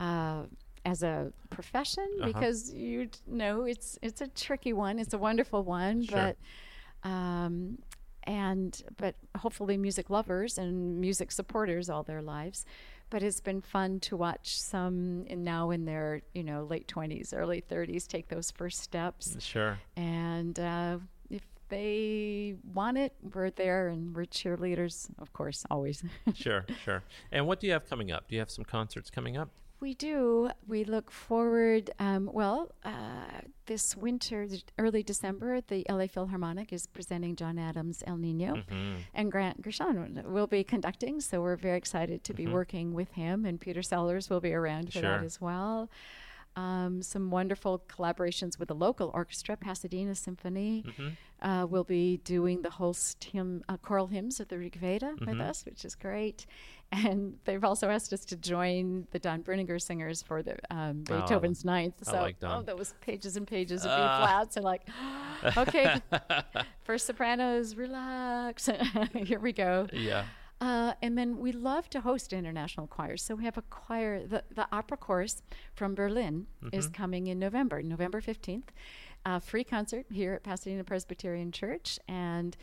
uh, 0.00 0.42
as 0.84 1.04
a 1.04 1.32
profession 1.50 2.08
Uh-huh. 2.18 2.26
because 2.32 2.72
you 2.74 3.08
know 3.28 3.62
it's 3.62 3.96
it's 4.02 4.20
a 4.20 4.26
tricky 4.26 4.72
one. 4.72 4.98
It's 4.98 5.14
a 5.14 5.18
wonderful 5.28 5.62
one, 5.62 6.02
Sure. 6.02 6.34
but 7.04 7.08
um, 7.08 7.78
and 8.24 8.82
but 8.96 9.14
hopefully 9.38 9.76
music 9.76 10.10
lovers 10.10 10.58
and 10.58 11.00
music 11.00 11.30
supporters 11.30 11.88
all 11.88 12.02
their 12.02 12.22
lives. 12.22 12.66
But 13.08 13.22
it's 13.22 13.40
been 13.40 13.60
fun 13.60 14.00
to 14.00 14.16
watch 14.16 14.60
some 14.60 15.24
in 15.28 15.44
now 15.44 15.70
in 15.70 15.84
their 15.84 16.22
you 16.34 16.42
know 16.42 16.64
late 16.64 16.88
twenties, 16.88 17.32
early 17.32 17.60
thirties 17.60 18.06
take 18.06 18.28
those 18.28 18.50
first 18.50 18.80
steps, 18.80 19.36
Sure. 19.38 19.78
and 19.96 20.58
uh, 20.58 20.98
if 21.30 21.42
they 21.68 22.54
want 22.74 22.98
it, 22.98 23.12
we're 23.34 23.50
there, 23.50 23.88
and 23.88 24.14
we're 24.14 24.24
cheerleaders, 24.24 25.08
of 25.18 25.32
course, 25.32 25.64
always. 25.70 26.02
Sure. 26.34 26.64
Sure. 26.84 27.02
And 27.32 27.46
what 27.46 27.60
do 27.60 27.66
you 27.68 27.72
have 27.74 27.88
coming 27.88 28.10
up? 28.10 28.28
Do 28.28 28.34
you 28.34 28.40
have 28.40 28.50
some 28.50 28.64
concerts 28.64 29.08
coming 29.10 29.36
up? 29.36 29.50
We 29.78 29.94
do. 29.94 30.50
We 30.66 30.84
look 30.84 31.10
forward. 31.10 31.90
Um, 31.98 32.30
well, 32.32 32.72
uh, 32.84 32.90
this 33.66 33.94
winter, 33.96 34.46
early 34.78 35.02
December, 35.02 35.60
the 35.60 35.84
LA 35.88 36.06
Philharmonic 36.06 36.72
is 36.72 36.86
presenting 36.86 37.36
John 37.36 37.58
Adams' 37.58 38.02
El 38.06 38.16
Nino, 38.16 38.54
Mm-hmm. 38.54 38.94
and 39.14 39.30
Grant 39.30 39.60
Gershon 39.62 40.22
will 40.26 40.46
be 40.46 40.64
conducting. 40.64 41.20
So 41.20 41.42
we're 41.42 41.56
very 41.56 41.76
excited 41.76 42.24
to 42.24 42.32
be 42.32 42.46
working 42.46 42.94
with 42.94 43.12
him, 43.12 43.44
and 43.44 43.60
Peter 43.60 43.82
Sellars 43.82 44.30
will 44.30 44.40
be 44.40 44.52
around 44.54 44.92
for 44.92 44.98
Mm-hmm. 45.00 45.06
Sure. 45.06 45.18
that 45.18 45.24
as 45.24 45.40
well. 45.40 45.90
Um, 46.56 47.02
some 47.02 47.30
wonderful 47.30 47.82
collaborations 47.86 48.58
with 48.58 48.68
the 48.68 48.74
local 48.74 49.10
orchestra, 49.12 49.58
Pasadena 49.58 50.14
Symphony. 50.14 50.84
Mm-hmm. 50.86 51.08
Uh, 51.42 51.66
will 51.66 51.84
be 51.84 52.16
doing 52.24 52.62
the 52.62 52.70
Holst 52.70 53.22
hymn, 53.24 53.62
uh, 53.68 53.76
choral 53.76 54.06
hymns 54.06 54.40
of 54.40 54.48
the 54.48 54.56
Rigveda 54.56 55.20
with 55.20 55.28
Mm-hmm. 55.28 55.40
us, 55.42 55.66
which 55.66 55.84
is 55.84 55.94
great. 55.94 56.46
And 56.92 57.34
they've 57.44 57.64
also 57.64 57.88
asked 57.90 58.12
us 58.12 58.24
to 58.26 58.36
join 58.36 59.06
the 59.10 59.18
Don 59.18 59.42
Brinegar 59.42 59.80
singers 59.82 60.22
for 60.22 60.42
the 60.42 60.56
um, 60.70 61.02
Beethoven's 61.02 61.64
Ninth. 61.64 61.94
I 62.06 62.10
So, 62.12 62.16
like 62.22 62.38
Don. 62.38 62.60
oh, 62.60 62.62
those 62.62 62.94
pages 63.00 63.36
and 63.36 63.46
pages 63.46 63.82
of 63.84 63.88
B 63.90 63.96
Ah. 63.98 64.18
flats 64.24 64.56
and 64.56 64.64
like, 64.64 64.82
okay, 65.56 66.00
first 66.84 67.06
sopranos, 67.06 67.76
relax. 67.76 68.68
Here 69.14 69.40
we 69.40 69.52
go. 69.52 69.88
Yeah. 69.92 70.24
Uh, 70.60 70.94
and 71.02 71.18
then 71.18 71.38
we 71.38 71.52
love 71.52 71.90
to 71.90 72.00
host 72.00 72.32
international 72.32 72.86
choirs. 72.86 73.22
So 73.22 73.34
we 73.34 73.44
have 73.44 73.58
a 73.58 73.62
choir, 73.62 74.26
the, 74.26 74.42
the 74.54 74.66
opera 74.72 74.96
chorus 74.96 75.42
from 75.74 75.94
Berlin 75.94 76.46
is 76.72 76.88
coming 76.88 77.26
in 77.26 77.38
November, 77.38 77.82
November 77.82 78.22
15th. 78.22 78.68
A 79.26 79.40
free 79.40 79.64
concert 79.64 80.06
here 80.10 80.32
at 80.34 80.44
Pasadena 80.44 80.82
Presbyterian 80.84 81.52
Church. 81.52 81.98
And 82.08 82.56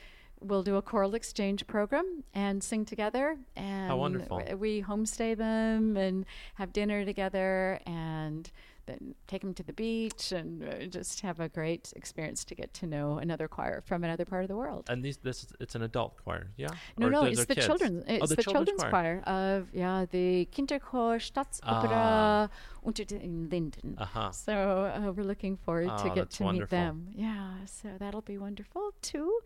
we'll 0.43 0.63
do 0.63 0.75
a 0.75 0.81
choral 0.81 1.15
exchange 1.15 1.65
program 1.67 2.23
and 2.33 2.63
sing 2.63 2.85
together. 2.85 3.37
And 3.55 3.97
wonderful. 3.97 4.41
we 4.57 4.81
homestay 4.83 5.35
them 5.37 5.97
and 5.97 6.25
have 6.55 6.73
dinner 6.73 7.05
together 7.05 7.79
and 7.85 8.49
then 8.85 9.15
take 9.27 9.39
them 9.39 9.53
to 9.53 9.63
the 9.63 9.71
beach 9.71 10.33
and 10.33 10.61
uh, 10.61 10.85
just 10.87 11.21
have 11.21 11.39
a 11.39 11.47
great 11.47 11.93
experience 11.95 12.43
to 12.43 12.53
get 12.53 12.73
to 12.73 12.85
know 12.85 13.17
another 13.17 13.47
choir 13.47 13.79
from 13.85 14.03
another 14.03 14.25
part 14.25 14.43
of 14.43 14.49
the 14.49 14.57
world. 14.57 14.83
And 14.89 15.01
these 15.01 15.15
this 15.17 15.43
is- 15.43 15.53
it's 15.61 15.75
an 15.75 15.83
adult 15.83 16.17
choir, 16.21 16.49
yeah? 16.57 16.67
No, 16.97 17.07
Or 17.07 17.09
no, 17.09 17.23
it's 17.23 17.45
the 17.45 17.55
kids? 17.55 17.65
children's. 17.65 18.03
It's 18.09 18.23
oh, 18.23 18.35
the, 18.35 18.43
children's, 18.43 18.83
choir. 18.83 19.21
of 19.25 19.69
yeah 19.73 20.05
the 20.11 20.49
Kinderchor 20.51 21.15
Staatsoper 21.31 21.87
Ah. 21.91 22.49
unter 22.85 23.05
den 23.05 23.47
Linden. 23.49 23.95
Uh-huh. 23.97 24.31
So 24.31 24.53
uh, 24.53 25.13
we're 25.15 25.23
looking 25.23 25.55
forward 25.55 25.87
to 26.03 26.11
Oh, 26.11 26.15
get 26.15 26.29
to 26.31 26.51
meet 26.51 26.69
them. 26.69 27.07
Yeah, 27.15 27.53
so 27.65 27.87
that'll 27.97 28.19
be 28.33 28.37
wonderful 28.37 28.91
too. 29.01 29.39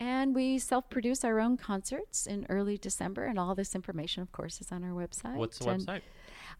And 0.00 0.34
we 0.34 0.58
self-produce 0.58 1.24
our 1.24 1.40
own 1.40 1.56
concerts 1.56 2.26
in 2.26 2.46
early 2.48 2.78
December, 2.78 3.24
and 3.24 3.38
all 3.38 3.54
this 3.54 3.74
information, 3.74 4.22
of 4.22 4.30
course, 4.30 4.60
is 4.60 4.70
on 4.70 4.84
our 4.84 4.92
website. 4.92 5.34
What's 5.34 5.58
the 5.58 5.70
And, 5.70 5.86
website? 5.86 6.02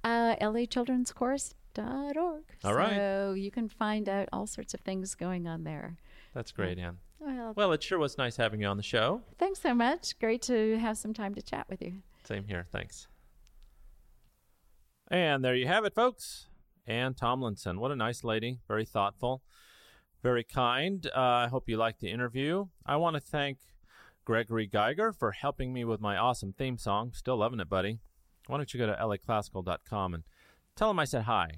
Uh, 0.02 0.34
LAChildren'sChorus.org. 0.40 2.42
All 2.64 2.74
right. 2.74 2.96
So 2.96 3.34
you 3.36 3.50
can 3.52 3.68
find 3.68 4.08
out 4.08 4.28
all 4.32 4.46
sorts 4.46 4.74
of 4.74 4.80
things 4.80 5.14
going 5.14 5.46
on 5.46 5.62
there. 5.64 5.96
That's 6.34 6.50
great, 6.50 6.78
Anne. 6.78 6.98
Well, 7.20 7.52
Well, 7.56 7.72
it 7.72 7.82
sure 7.82 7.98
was 7.98 8.18
nice 8.18 8.36
having 8.36 8.60
you 8.60 8.66
on 8.66 8.76
the 8.76 8.82
show. 8.82 9.22
thanks 9.38 9.60
so 9.60 9.74
much. 9.74 10.18
Great 10.18 10.42
to 10.42 10.78
have 10.78 10.98
some 10.98 11.14
time 11.14 11.34
to 11.34 11.42
chat 11.42 11.66
with 11.68 11.80
you. 11.82 11.94
Same 12.24 12.44
here. 12.44 12.66
Thanks. 12.72 13.06
And 15.10 15.44
there 15.44 15.54
you 15.54 15.66
have 15.66 15.84
it, 15.84 15.94
folks. 15.94 16.46
Anne 16.86 17.14
Tomlinson. 17.14 17.80
What 17.80 17.90
a 17.90 17.96
nice 17.96 18.24
lady. 18.24 18.60
Very 18.68 18.84
thoughtful, 18.84 19.42
very 20.22 20.44
kind. 20.44 21.06
Uh, 21.06 21.20
I 21.20 21.48
hope 21.48 21.68
you 21.68 21.76
liked 21.76 22.00
the 22.00 22.10
interview. 22.10 22.66
I 22.84 22.96
want 22.96 23.14
to 23.14 23.20
thank 23.20 23.58
Gregory 24.24 24.66
Geiger 24.66 25.12
for 25.12 25.32
helping 25.32 25.72
me 25.72 25.84
with 25.84 26.00
my 26.00 26.16
awesome 26.16 26.52
theme 26.52 26.78
song. 26.78 27.12
Still 27.14 27.36
loving 27.36 27.60
it, 27.60 27.68
buddy. 27.68 28.00
Why 28.46 28.56
don't 28.56 28.72
you 28.72 28.78
go 28.78 28.86
to 28.86 28.92
laclassical.com 28.94 30.14
and 30.14 30.24
tell 30.76 30.90
him 30.90 30.98
I 30.98 31.04
said 31.04 31.22
hi. 31.22 31.50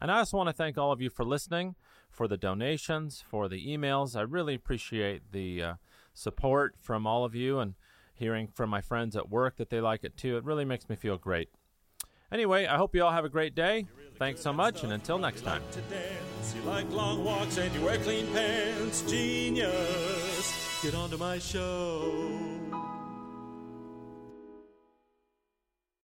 And 0.00 0.10
I 0.10 0.18
also 0.18 0.36
want 0.36 0.48
to 0.48 0.54
thank 0.54 0.78
all 0.78 0.92
of 0.92 1.00
you 1.00 1.10
for 1.10 1.24
listening, 1.24 1.74
for 2.10 2.26
the 2.26 2.36
donations, 2.36 3.22
for 3.28 3.48
the 3.48 3.66
emails. 3.66 4.16
I 4.16 4.22
really 4.22 4.54
appreciate 4.54 5.32
the 5.32 5.62
uh, 5.62 5.74
support 6.14 6.74
from 6.80 7.06
all 7.06 7.24
of 7.24 7.34
you 7.34 7.58
and 7.58 7.74
hearing 8.14 8.48
from 8.48 8.70
my 8.70 8.80
friends 8.80 9.16
at 9.16 9.30
work 9.30 9.56
that 9.56 9.70
they 9.70 9.80
like 9.80 10.04
it 10.04 10.16
too. 10.16 10.36
It 10.36 10.44
really 10.44 10.64
makes 10.64 10.88
me 10.88 10.96
feel 10.96 11.18
great. 11.18 11.50
Anyway, 12.32 12.66
I 12.66 12.76
hope 12.76 12.94
you 12.94 13.04
all 13.04 13.12
have 13.12 13.24
a 13.24 13.28
great 13.28 13.54
day. 13.54 13.86
Thanks 14.16 14.40
so 14.40 14.52
much, 14.52 14.84
and 14.84 14.92
until 14.92 15.18
next 15.18 15.42
time. 15.42 15.62
You 16.54 16.62
like 16.62 16.90
long 16.90 17.24
walks 17.24 17.58
and 17.58 17.74
you 17.74 17.80
wear 17.82 17.96
clean 17.98 18.26
pants. 18.32 19.02
Genius. 19.02 20.80
Get 20.82 20.94
onto 20.94 21.16
my 21.16 21.38
show. 21.38 22.49